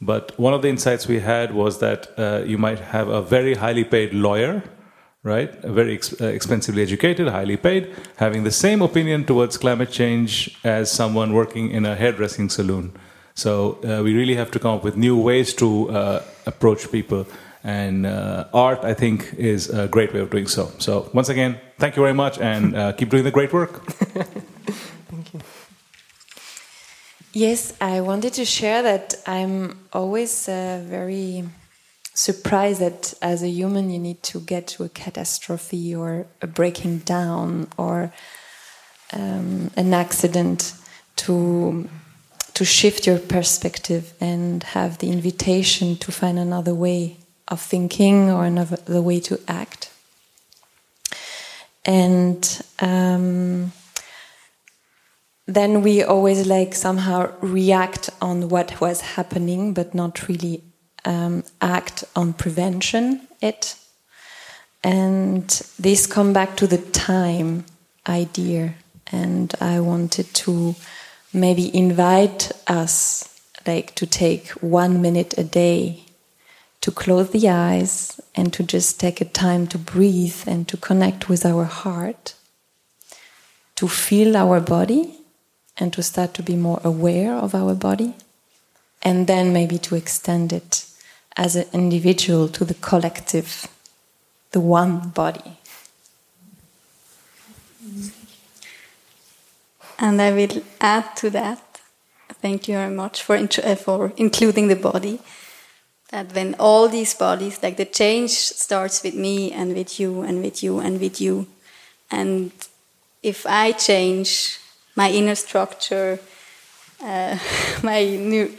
[0.01, 3.55] But one of the insights we had was that uh, you might have a very
[3.55, 4.63] highly paid lawyer,
[5.23, 5.51] right?
[5.63, 10.57] A very ex- uh, expensively educated, highly paid, having the same opinion towards climate change
[10.63, 12.91] as someone working in a hairdressing saloon.
[13.33, 17.25] So uh, we really have to come up with new ways to uh, approach people.
[17.63, 20.71] And uh, art, I think, is a great way of doing so.
[20.77, 23.81] So once again, thank you very much and uh, keep doing the great work.
[27.37, 31.43] Yes, I wanted to share that I'm always uh, very
[32.13, 36.99] surprised that as a human you need to get to a catastrophe or a breaking
[36.99, 38.13] down or
[39.11, 40.75] um, an accident
[41.17, 41.89] to
[42.53, 47.17] to shift your perspective and have the invitation to find another way
[47.49, 49.91] of thinking or another way to act.
[51.83, 53.73] And um,
[55.47, 60.63] then we always like somehow react on what was happening, but not really
[61.05, 63.75] um, act on prevention it.
[64.83, 65.47] And
[65.79, 67.65] this come back to the time
[68.07, 68.75] idea,
[69.11, 70.75] and I wanted to
[71.33, 73.31] maybe invite us
[73.67, 76.03] like to take one minute a day
[76.81, 81.29] to close the eyes and to just take a time to breathe and to connect
[81.29, 82.35] with our heart,
[83.75, 85.15] to feel our body
[85.77, 88.13] and to start to be more aware of our body,
[89.01, 90.85] and then maybe to extend it
[91.37, 93.67] as an individual to the collective,
[94.51, 95.57] the one body.
[99.97, 101.81] And I will add to that.
[102.41, 105.19] Thank you very much for, uh, for including the body.
[106.15, 110.41] that when all these bodies, like the change starts with me and with you and
[110.41, 111.47] with you and with you.
[112.11, 112.51] And
[113.23, 114.59] if I change
[114.95, 116.19] my inner structure,
[117.03, 117.37] uh,
[117.83, 118.51] my new,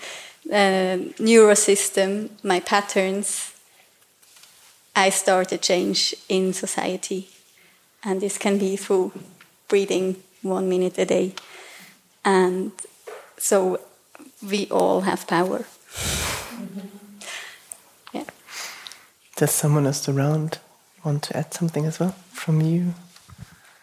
[0.50, 3.52] uh, neurosystem, my patterns,
[4.94, 7.28] I start a change in society.
[8.02, 9.12] And this can be through
[9.68, 11.34] breathing one minute a day.
[12.24, 12.72] And
[13.36, 13.80] so
[14.42, 15.66] we all have power.
[18.12, 18.24] yeah.
[19.36, 20.58] Does someone else around
[21.04, 22.94] want to add something as well from you?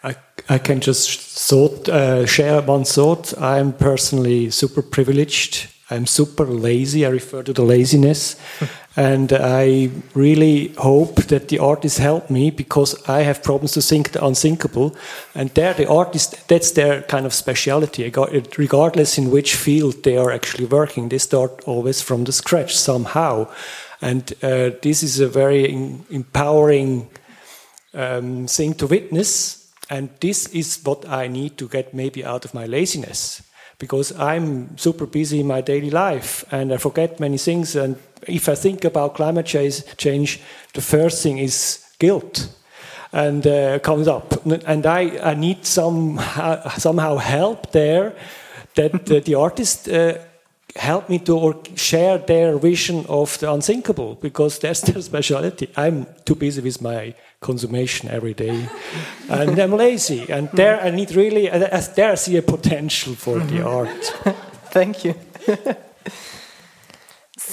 [0.04, 0.16] I,
[0.50, 3.38] I can just thought, uh, share one thought.
[3.40, 5.70] I'm personally super privileged.
[5.90, 7.06] I'm super lazy.
[7.06, 8.36] I refer to the laziness.
[8.98, 14.12] and I really hope that the artists help me because I have problems to think
[14.12, 14.96] the unthinkable.
[15.36, 18.12] And there, the artist, that's their kind of speciality.
[18.58, 23.48] Regardless in which field they are actually working, they start always from the scratch somehow.
[24.02, 25.72] And uh, this is a very
[26.10, 27.10] empowering
[27.94, 29.63] um, thing to witness.
[29.94, 33.44] And this is what I need to get maybe out of my laziness
[33.78, 37.76] because I'm super busy in my daily life and I forget many things.
[37.76, 37.98] And
[38.28, 40.42] if I think about climate change,
[40.74, 42.50] the first thing is guilt
[43.12, 44.44] and uh, comes up.
[44.66, 48.16] And I, I need some, uh, somehow help there
[48.74, 50.18] that uh, the artist uh,
[50.76, 55.70] help me to or share their vision of the unthinkable because that's their specialty.
[55.76, 58.68] I'm too busy with my consummation every day
[59.30, 60.30] and I'm lazy.
[60.32, 63.68] And there I need really, there I see a potential for the mm-hmm.
[63.68, 64.04] art.
[64.72, 65.16] Thank you.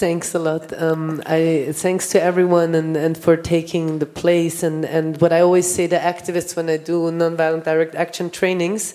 [0.01, 0.72] Thanks a lot.
[0.80, 5.40] Um, I thanks to everyone and, and for taking the place and, and what I
[5.40, 8.94] always say to activists when I do nonviolent direct action trainings,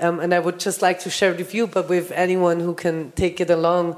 [0.00, 2.74] um, and I would just like to share it with you, but with anyone who
[2.74, 3.96] can take it along.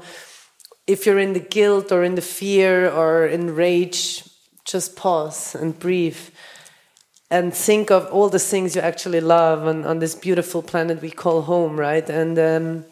[0.85, 4.23] If you're in the guilt or in the fear or in rage,
[4.65, 6.19] just pause and breathe
[7.33, 11.09] and think of all the things you actually love on, on this beautiful planet we
[11.09, 12.07] call home, right?
[12.07, 12.85] And um,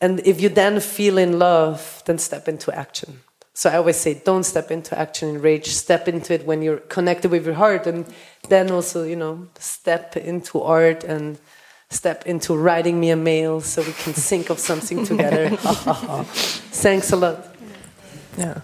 [0.00, 3.20] and if you then feel in love, then step into action.
[3.54, 5.68] So I always say, don't step into action in rage.
[5.68, 8.04] Step into it when you're connected with your heart, and
[8.48, 11.38] then also, you know, step into art and
[11.92, 15.50] step into writing me a mail so we can think of something together.
[15.56, 17.54] Thanks a lot.
[18.36, 18.60] Yeah.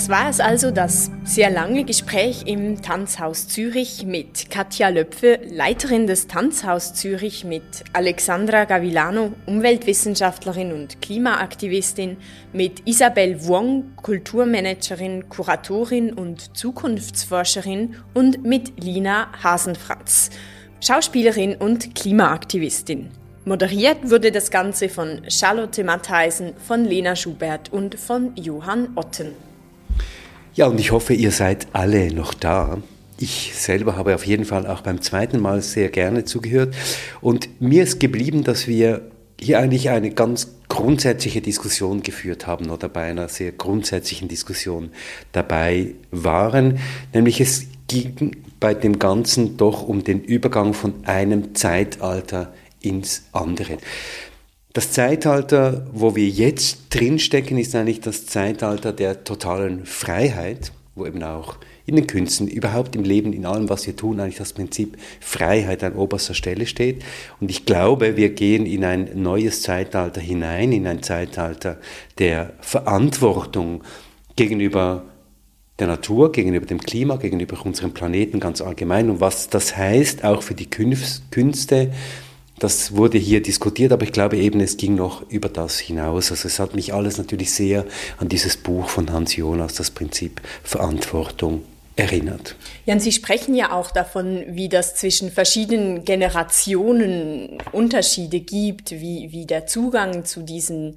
[0.00, 6.06] Das war es also, das sehr lange Gespräch im Tanzhaus Zürich mit Katja Löpfe, Leiterin
[6.06, 7.62] des Tanzhaus Zürich, mit
[7.92, 12.16] Alexandra Gavilano, Umweltwissenschaftlerin und Klimaaktivistin,
[12.54, 20.30] mit Isabel Wong, Kulturmanagerin, Kuratorin und Zukunftsforscherin und mit Lina Hasenfratz,
[20.80, 23.10] Schauspielerin und Klimaaktivistin.
[23.44, 29.49] Moderiert wurde das Ganze von Charlotte Mattheisen, von Lena Schubert und von Johann Otten.
[30.60, 32.82] Ja, und ich hoffe, ihr seid alle noch da.
[33.18, 36.76] Ich selber habe auf jeden Fall auch beim zweiten Mal sehr gerne zugehört.
[37.22, 39.10] Und mir ist geblieben, dass wir
[39.40, 44.90] hier eigentlich eine ganz grundsätzliche Diskussion geführt haben oder bei einer sehr grundsätzlichen Diskussion
[45.32, 46.78] dabei waren.
[47.14, 53.78] Nämlich es ging bei dem Ganzen doch um den Übergang von einem Zeitalter ins andere.
[54.72, 61.22] Das Zeitalter, wo wir jetzt drinstecken, ist eigentlich das Zeitalter der totalen Freiheit, wo eben
[61.24, 61.56] auch
[61.86, 65.82] in den Künsten, überhaupt im Leben, in allem, was wir tun, eigentlich das Prinzip Freiheit
[65.82, 67.02] an oberster Stelle steht.
[67.40, 71.78] Und ich glaube, wir gehen in ein neues Zeitalter hinein, in ein Zeitalter
[72.18, 73.82] der Verantwortung
[74.36, 75.02] gegenüber
[75.80, 80.42] der Natur, gegenüber dem Klima, gegenüber unserem Planeten ganz allgemein und was das heißt auch
[80.42, 81.90] für die Künste,
[82.60, 86.30] das wurde hier diskutiert, aber ich glaube eben, es ging noch über das hinaus.
[86.30, 87.86] Also es hat mich alles natürlich sehr
[88.18, 91.62] an dieses Buch von Hans Jonas, das Prinzip Verantwortung,
[91.96, 92.56] erinnert.
[92.86, 99.32] Ja, und Sie sprechen ja auch davon, wie das zwischen verschiedenen Generationen Unterschiede gibt, wie,
[99.32, 100.96] wie der Zugang zu diesen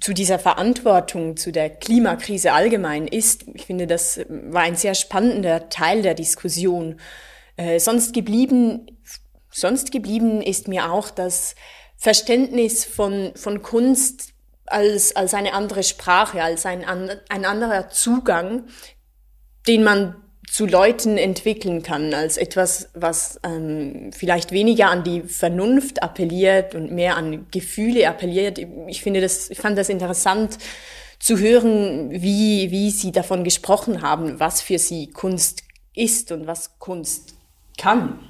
[0.00, 3.44] zu dieser Verantwortung, zu der Klimakrise allgemein ist.
[3.54, 6.96] Ich finde, das war ein sehr spannender Teil der Diskussion.
[7.56, 8.86] Äh, sonst geblieben
[9.50, 11.54] Sonst geblieben ist mir auch das
[11.96, 14.32] Verständnis von, von Kunst
[14.66, 18.64] als, als eine andere Sprache, als ein, ein anderer Zugang,
[19.66, 20.14] den man
[20.50, 26.90] zu Leuten entwickeln kann, als etwas, was ähm, vielleicht weniger an die Vernunft appelliert und
[26.90, 28.58] mehr an Gefühle appelliert.
[28.86, 30.58] Ich finde das, ich fand das interessant
[31.18, 35.64] zu hören, wie, wie Sie davon gesprochen haben, was für Sie Kunst
[35.94, 37.34] ist und was Kunst
[37.76, 38.20] kann.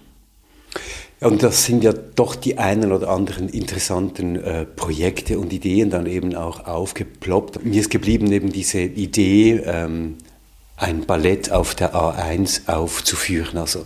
[1.21, 6.07] Und das sind ja doch die einen oder anderen interessanten äh, Projekte und Ideen dann
[6.07, 7.65] eben auch aufgeploppt.
[7.65, 10.19] Mir ist geblieben eben diese Idee, ähm,
[10.77, 13.59] ein Ballett auf der A1 aufzuführen.
[13.59, 13.85] Also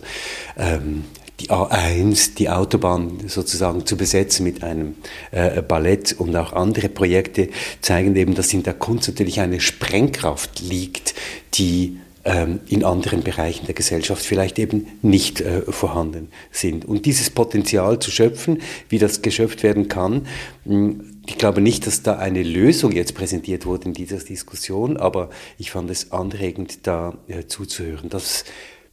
[0.57, 1.05] ähm,
[1.39, 4.95] die A1, die Autobahn sozusagen zu besetzen mit einem
[5.31, 7.49] äh, Ballett und auch andere Projekte
[7.81, 11.15] zeigen eben, dass in der Kunst natürlich eine Sprengkraft liegt,
[11.55, 16.85] die in anderen Bereichen der Gesellschaft vielleicht eben nicht äh, vorhanden sind.
[16.85, 20.25] Und dieses Potenzial zu schöpfen, wie das geschöpft werden kann,
[20.63, 25.29] hm, ich glaube nicht, dass da eine Lösung jetzt präsentiert wurde in dieser Diskussion, aber
[25.57, 28.09] ich fand es anregend, da äh, zuzuhören.
[28.09, 28.45] Das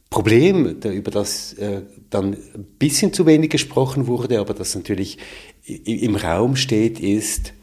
[0.09, 5.17] Problem, über das äh, dann ein bisschen zu wenig gesprochen wurde, aber das natürlich
[5.65, 7.53] im Raum steht, ist,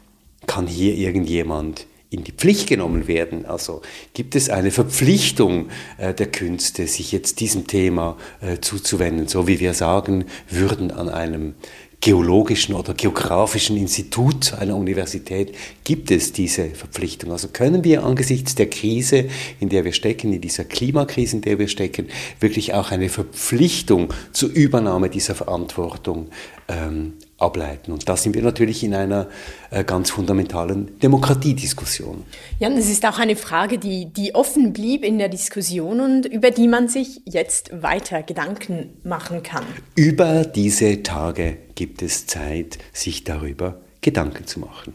[0.47, 3.45] kann hier irgendjemand in die Pflicht genommen werden.
[3.45, 3.81] Also
[4.13, 9.59] gibt es eine Verpflichtung äh, der Künste, sich jetzt diesem Thema äh, zuzuwenden, so wie
[9.59, 11.53] wir sagen würden an einem
[12.01, 15.53] geologischen oder geografischen Institut einer Universität
[15.83, 17.31] gibt es diese Verpflichtung.
[17.31, 19.25] Also können wir angesichts der Krise,
[19.59, 22.07] in der wir stecken, in dieser Klimakrise, in der wir stecken,
[22.39, 26.29] wirklich auch eine Verpflichtung zur Übernahme dieser Verantwortung
[26.69, 27.91] ähm, ableiten.
[27.91, 29.27] Und da sind wir natürlich in einer
[29.71, 32.23] äh, ganz fundamentalen Demokratiediskussion.
[32.59, 36.51] Ja, das ist auch eine Frage, die, die offen blieb in der Diskussion und über
[36.51, 39.63] die man sich jetzt weiter Gedanken machen kann.
[39.95, 44.93] Über diese Tage gibt es Zeit, sich darüber Gedanken zu machen.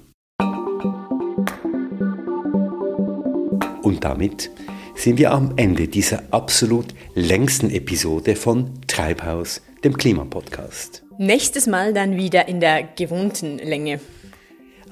[3.82, 4.50] Und damit
[4.94, 11.04] sind wir am Ende dieser absolut längsten Episode von Treibhaus, dem Klimapodcast.
[11.18, 14.00] Nächstes Mal dann wieder in der gewohnten Länge.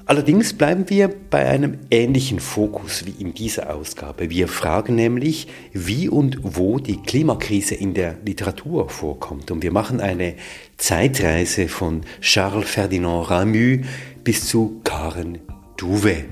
[0.05, 4.29] Allerdings bleiben wir bei einem ähnlichen Fokus wie in dieser Ausgabe.
[4.29, 9.49] Wir fragen nämlich, wie und wo die Klimakrise in der Literatur vorkommt.
[9.49, 10.35] Und wir machen eine
[10.75, 13.79] Zeitreise von Charles Ferdinand Ramu
[14.25, 15.39] bis zu Karen
[15.77, 16.25] Duve.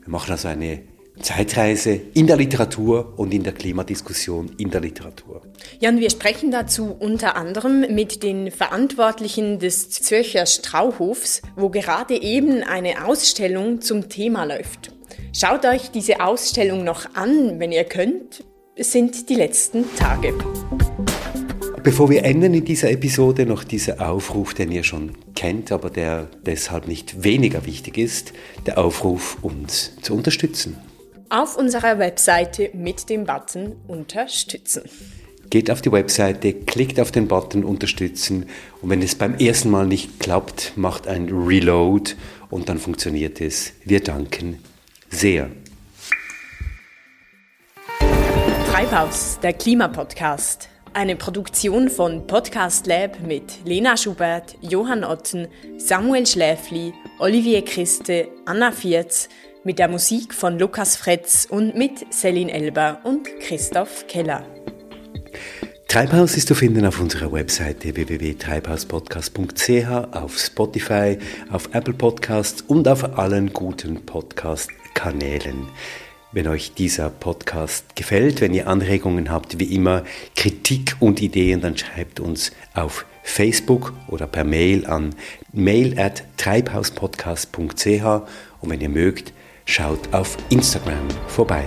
[0.00, 0.80] Wir machen also eine
[1.22, 5.42] Zeitreise in der Literatur und in der Klimadiskussion in der Literatur.
[5.80, 12.20] Ja, und wir sprechen dazu unter anderem mit den Verantwortlichen des Zürcher Strauhofs, wo gerade
[12.20, 14.92] eben eine Ausstellung zum Thema läuft.
[15.32, 18.44] Schaut euch diese Ausstellung noch an, wenn ihr könnt.
[18.74, 20.34] Es sind die letzten Tage.
[21.82, 26.28] Bevor wir enden in dieser Episode, noch dieser Aufruf, den ihr schon kennt, aber der
[26.44, 28.32] deshalb nicht weniger wichtig ist,
[28.66, 30.76] der Aufruf, uns zu unterstützen
[31.32, 34.82] auf unserer Webseite mit dem Button Unterstützen.
[35.48, 38.46] Geht auf die Webseite, klickt auf den Button Unterstützen
[38.82, 42.12] und wenn es beim ersten Mal nicht klappt, macht ein Reload
[42.50, 43.72] und dann funktioniert es.
[43.84, 44.58] Wir danken
[45.08, 45.50] sehr.
[48.70, 50.68] Treibhaus, der Klimapodcast.
[50.92, 55.48] Eine Produktion von Podcast Lab mit Lena Schubert, Johann Otten,
[55.78, 59.30] Samuel Schläfli, Olivier Christe, Anna Vierz,
[59.64, 64.44] mit der Musik von Lukas Fretz und mit Celine Elber und Christoph Keller.
[65.88, 71.18] Treibhaus ist zu finden auf unserer Webseite www.treibhauspodcast.ch, auf Spotify,
[71.50, 75.68] auf Apple Podcasts und auf allen guten Podcast-Kanälen.
[76.32, 80.02] Wenn euch dieser Podcast gefällt, wenn ihr Anregungen habt, wie immer
[80.34, 85.14] Kritik und Ideen, dann schreibt uns auf Facebook oder per Mail an
[85.52, 88.04] mail at treibhauspodcast.ch
[88.62, 89.34] und wenn ihr mögt,
[89.64, 91.64] Schaut auf Instagram vorbei.